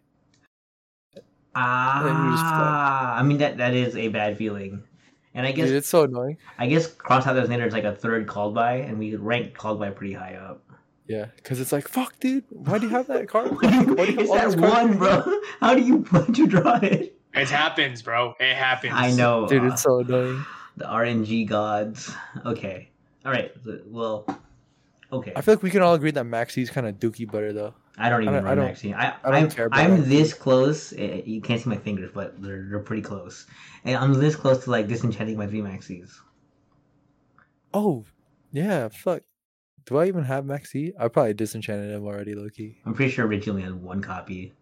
then 1.14 2.24
you 2.24 2.32
just 2.32 2.44
play. 2.44 2.64
Ah, 2.64 3.18
I 3.18 3.22
mean 3.22 3.38
that 3.38 3.56
that 3.58 3.74
is 3.74 3.96
a 3.96 4.08
bad 4.08 4.36
feeling, 4.36 4.82
and 5.34 5.46
I 5.46 5.52
guess 5.52 5.68
Dude, 5.68 5.76
it's 5.76 5.88
so 5.88 6.04
annoying. 6.04 6.36
I 6.58 6.66
guess 6.66 6.88
Crossout 6.92 7.34
Designator 7.34 7.66
is 7.66 7.72
like 7.72 7.84
a 7.84 7.94
third 7.94 8.26
called 8.26 8.54
by, 8.54 8.74
and 8.76 8.98
we 8.98 9.14
rank 9.16 9.54
called 9.54 9.78
by 9.78 9.90
pretty 9.90 10.12
high 10.14 10.34
up. 10.34 10.62
Yeah, 11.08 11.26
because 11.36 11.60
it's 11.60 11.72
like 11.72 11.88
fuck, 11.88 12.18
dude. 12.20 12.44
Why 12.50 12.78
do 12.78 12.86
you 12.86 12.90
have 12.90 13.06
that 13.08 13.28
card? 13.28 13.50
Why 13.62 13.68
do 13.70 13.76
you 13.76 13.96
have 13.96 13.98
it's 13.98 14.30
that 14.30 14.44
those 14.44 14.54
cards? 14.56 14.88
one, 14.88 14.98
bro. 14.98 15.40
How 15.60 15.74
do 15.74 15.82
you 15.82 15.96
why 16.10 16.20
would 16.20 16.38
you 16.38 16.46
draw 16.46 16.76
it? 16.82 17.18
It 17.34 17.48
happens, 17.50 18.02
bro. 18.02 18.34
It 18.38 18.54
happens. 18.54 18.92
I 18.94 19.10
know, 19.10 19.46
Dude, 19.48 19.62
uh, 19.62 19.66
it's 19.68 19.82
so 19.82 20.00
annoying. 20.00 20.44
the 20.76 20.84
RNG 20.84 21.48
gods. 21.48 22.14
Okay, 22.46 22.90
all 23.24 23.32
right. 23.32 23.52
Well, 23.86 24.26
okay. 25.12 25.32
I 25.34 25.40
feel 25.40 25.54
like 25.54 25.62
we 25.62 25.70
can 25.70 25.82
all 25.82 25.94
agree 25.94 26.10
that 26.12 26.24
Maxx 26.24 26.54
"C"'s 26.54 26.70
kind 26.70 26.86
of 26.86 26.96
dookie 26.96 27.30
butter 27.30 27.52
though. 27.52 27.74
I 27.98 28.08
don't 28.08 28.22
even 28.22 28.34
I 28.34 28.38
don't- 28.38 28.46
I 28.46 28.48
run 28.50 28.56
don't- 28.58 28.66
Maxine. 28.66 28.94
I, 28.94 29.08
I 29.22 29.30
don't 29.30 29.34
I'm, 29.34 29.50
care 29.50 29.66
about 29.66 29.78
I'm 29.80 29.90
Maxine. 29.92 30.08
this 30.08 30.32
close. 30.34 30.92
eh, 30.94 31.22
You 31.26 31.40
can't 31.40 31.60
see 31.60 31.68
my 31.68 31.76
fingers, 31.76 32.10
but 32.14 32.40
they're 32.42 32.66
they're 32.70 32.78
pretty 32.80 33.02
close. 33.02 33.46
And 33.84 33.96
I'm 33.96 34.14
this 34.14 34.34
close 34.36 34.64
to 34.64 34.70
like 34.70 34.88
disenchanting 34.88 35.36
my 35.36 35.46
three 35.46 35.60
Maxis. 35.60 36.10
Oh, 37.74 38.04
yeah. 38.52 38.88
Fuck. 38.88 39.22
Do 39.86 39.96
I 39.98 40.06
even 40.06 40.24
have 40.24 40.44
Maxx 40.46 40.70
"C"? 40.70 40.92
I 40.98 41.08
probably 41.08 41.34
disenchanted 41.34 41.90
him 41.90 42.04
already, 42.06 42.34
Loki. 42.34 42.78
I'm 42.86 42.94
pretty 42.94 43.10
sure 43.10 43.26
Richie 43.26 43.50
only 43.50 43.62
had 43.62 43.74
one 43.74 44.00
copy. 44.00 44.52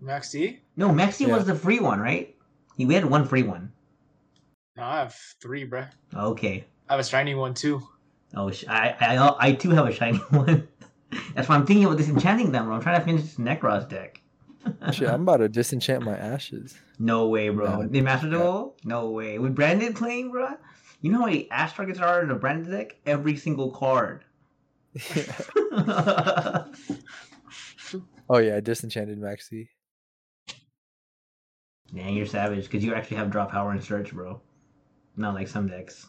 Max 0.00 0.32
D? 0.32 0.60
No, 0.76 0.92
Maxx 0.92 1.16
"C" 1.16 1.26
Yeah. 1.26 1.34
was 1.36 1.46
the 1.46 1.54
free 1.54 1.78
one, 1.78 2.00
right? 2.00 2.34
We 2.76 2.92
had 2.94 3.04
one 3.04 3.24
free 3.26 3.44
one. 3.44 3.72
No, 4.76 4.82
I 4.82 4.98
have 4.98 5.14
three, 5.40 5.64
bro. 5.64 5.84
Okay. 6.14 6.66
I 6.88 6.92
have 6.94 7.00
a 7.00 7.04
shiny 7.04 7.34
one 7.34 7.54
too. 7.54 7.80
Oh, 8.34 8.50
I, 8.68 8.94
I 9.00 9.36
I 9.48 9.52
too 9.52 9.70
have 9.70 9.86
a 9.86 9.92
shiny 9.92 10.18
one. 10.30 10.68
That's 11.34 11.48
why 11.48 11.54
I'm 11.54 11.66
thinking 11.66 11.84
about 11.84 11.98
disenchanting 11.98 12.52
them, 12.52 12.66
bro. 12.66 12.74
I'm 12.74 12.82
trying 12.82 12.98
to 12.98 13.04
finish 13.04 13.22
this 13.22 13.36
Nekroz 13.36 13.88
deck. 13.88 14.20
Shit, 14.92 15.08
I'm 15.08 15.22
about 15.22 15.38
to 15.38 15.48
disenchant 15.48 16.02
my 16.02 16.16
ashes. 16.16 16.76
No 16.98 17.28
way, 17.28 17.48
bro. 17.50 17.82
No. 17.82 17.98
In 17.98 18.04
Master 18.04 18.28
Duel? 18.28 18.76
No 18.84 19.10
way. 19.10 19.38
With 19.38 19.54
Branded 19.54 19.94
playing, 19.94 20.32
bro? 20.32 20.54
You 21.00 21.12
know 21.12 21.18
how 21.20 21.26
many 21.26 21.50
Ash 21.50 21.74
targets 21.74 22.00
are 22.00 22.22
in 22.22 22.30
a 22.30 22.34
Branded 22.34 22.72
deck? 22.72 22.96
Every 23.06 23.36
single 23.36 23.70
card. 23.70 24.24
oh 28.30 28.38
yeah, 28.38 28.56
I 28.56 28.60
disenchanted 28.60 29.18
Maxx 29.18 29.50
"C". 29.50 29.68
Dang, 31.94 32.16
you're 32.16 32.26
savage 32.26 32.64
because 32.64 32.82
you 32.82 32.94
actually 32.94 33.18
have 33.18 33.30
draw 33.30 33.44
power 33.44 33.72
and 33.72 33.84
search, 33.84 34.12
bro. 34.12 34.40
Not 35.16 35.34
like 35.34 35.48
some 35.48 35.68
decks. 35.68 36.06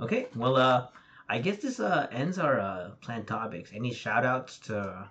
Okay, 0.00 0.26
well, 0.34 0.56
uh, 0.56 0.86
I 1.28 1.38
guess 1.38 1.58
this 1.58 1.80
uh 1.80 2.06
ends 2.12 2.38
our 2.38 2.60
uh 2.60 2.90
planned 3.00 3.26
topics. 3.26 3.70
Any 3.74 3.92
shout 3.92 4.24
outs 4.24 4.58
to 4.60 5.08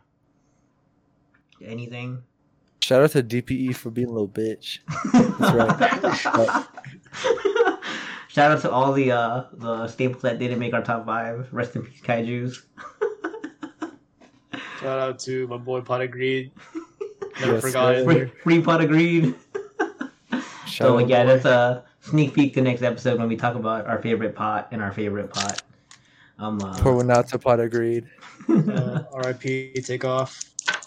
anything? 1.64 2.24
Shout 2.82 3.04
out 3.04 3.12
to 3.12 3.24
DPE 3.24 3.76
for 3.76 3.92
being 3.92 4.10
a 4.10 4.12
little 4.12 4.28
bitch. 4.28 4.80
That's 5.14 6.26
right. 6.26 6.66
Shout 8.28 8.52
out 8.52 8.62
to 8.62 8.72
all 8.72 8.94
the 8.94 9.12
uh 9.12 9.44
the 9.54 9.88
staples 9.88 10.22
that 10.24 10.40
didn't 10.40 10.60
make 10.60 10.74
our 10.74 10.82
top 10.84 11.06
five. 11.06 11.48
Rest 11.52 11.76
in 11.76 11.84
peace, 11.84 12.02
kaiju's. 12.02 12.66
Shout 14.80 15.00
out 15.00 15.20
to 15.20 15.48
my 15.48 15.58
boy 15.58 15.82
Pot 15.82 16.02
of 16.02 16.12
Greed. 16.12 16.52
Never 17.40 17.54
Yes, 17.54 17.62
forgot 17.62 17.96
sir. 17.96 18.04
Free, 18.06 18.26
free 18.44 18.62
Pot 18.62 18.82
of 18.84 18.90
Greed. 18.90 19.36
Shout 20.66 20.68
So 20.68 21.00
out, 21.00 21.08
yeah, 21.08 21.24
boy. 21.24 21.28
that's 21.30 21.46
a 21.46 21.86
sneak 22.02 22.34
peek 22.34 22.54
to 22.56 22.62
next 22.62 22.82
episode 22.82 23.18
when 23.20 23.30
we 23.30 23.38
talk 23.38 23.56
about 23.56 23.86
our 23.88 24.02
favorite 24.02 24.36
pot 24.36 24.68
and 24.72 24.82
our 24.82 24.92
favorite 24.92 25.32
pot. 25.32 25.62
Um, 26.40 26.60
uh, 26.62 26.78
Pour 26.80 26.96
one 26.96 27.12
out 27.12 27.28
to 27.30 27.40
Pot 27.40 27.60
of 27.60 27.72
Greed. 27.72 28.08
Uh, 28.50 29.04
RIP, 29.24 29.76
Takeoff. 29.86 30.40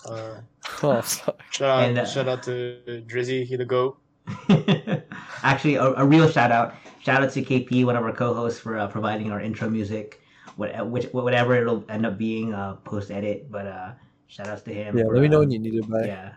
Uh, 0.04 0.40
Oh, 0.82 1.00
sorry. 1.00 1.38
shout 1.50 1.70
out, 1.70 1.88
And, 1.88 1.98
uh, 1.98 2.04
shout 2.04 2.28
out 2.28 2.42
to 2.44 3.02
Drizzy, 3.06 3.44
he 3.44 3.56
the 3.56 3.64
goat. 3.64 3.98
Actually, 5.42 5.76
a, 5.76 5.84
a 5.94 6.04
real 6.04 6.28
shout 6.28 6.50
out. 6.50 6.74
Shout 7.00 7.22
out 7.22 7.32
to 7.32 7.42
KP, 7.42 7.84
one 7.84 7.96
of 7.96 8.02
our 8.02 8.12
co-hosts, 8.12 8.58
for 8.58 8.76
uh, 8.76 8.88
providing 8.88 9.30
our 9.30 9.40
intro 9.40 9.70
music. 9.70 10.20
What, 10.56 10.88
which, 10.88 11.04
whatever 11.12 11.54
it'll 11.54 11.84
end 11.88 12.04
up 12.04 12.18
being, 12.18 12.52
uh, 12.52 12.74
post 12.84 13.10
edit. 13.10 13.50
But 13.50 13.66
uh, 13.66 13.92
shout 14.26 14.48
outs 14.48 14.62
to 14.62 14.74
him. 14.74 14.98
Yeah, 14.98 15.04
for, 15.04 15.14
let 15.14 15.22
me 15.22 15.28
know 15.28 15.38
uh, 15.38 15.40
when 15.40 15.50
you 15.50 15.58
need 15.58 15.74
it 15.74 15.88
by. 15.88 16.04
Yeah. 16.04 16.32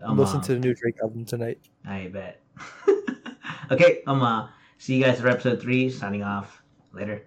I'm 0.00 0.16
listening 0.18 0.42
uh, 0.42 0.46
to 0.46 0.54
the 0.54 0.60
new 0.60 0.74
Drake 0.74 0.96
album 1.02 1.24
tonight. 1.24 1.58
I 1.86 2.08
bet. 2.08 2.42
okay, 3.70 4.02
um, 4.06 4.22
uh, 4.22 4.48
see 4.78 4.96
you 4.96 5.02
guys 5.02 5.20
for 5.20 5.28
episode 5.28 5.60
three. 5.60 5.90
Signing 5.90 6.22
off. 6.22 6.62
Later. 6.92 7.26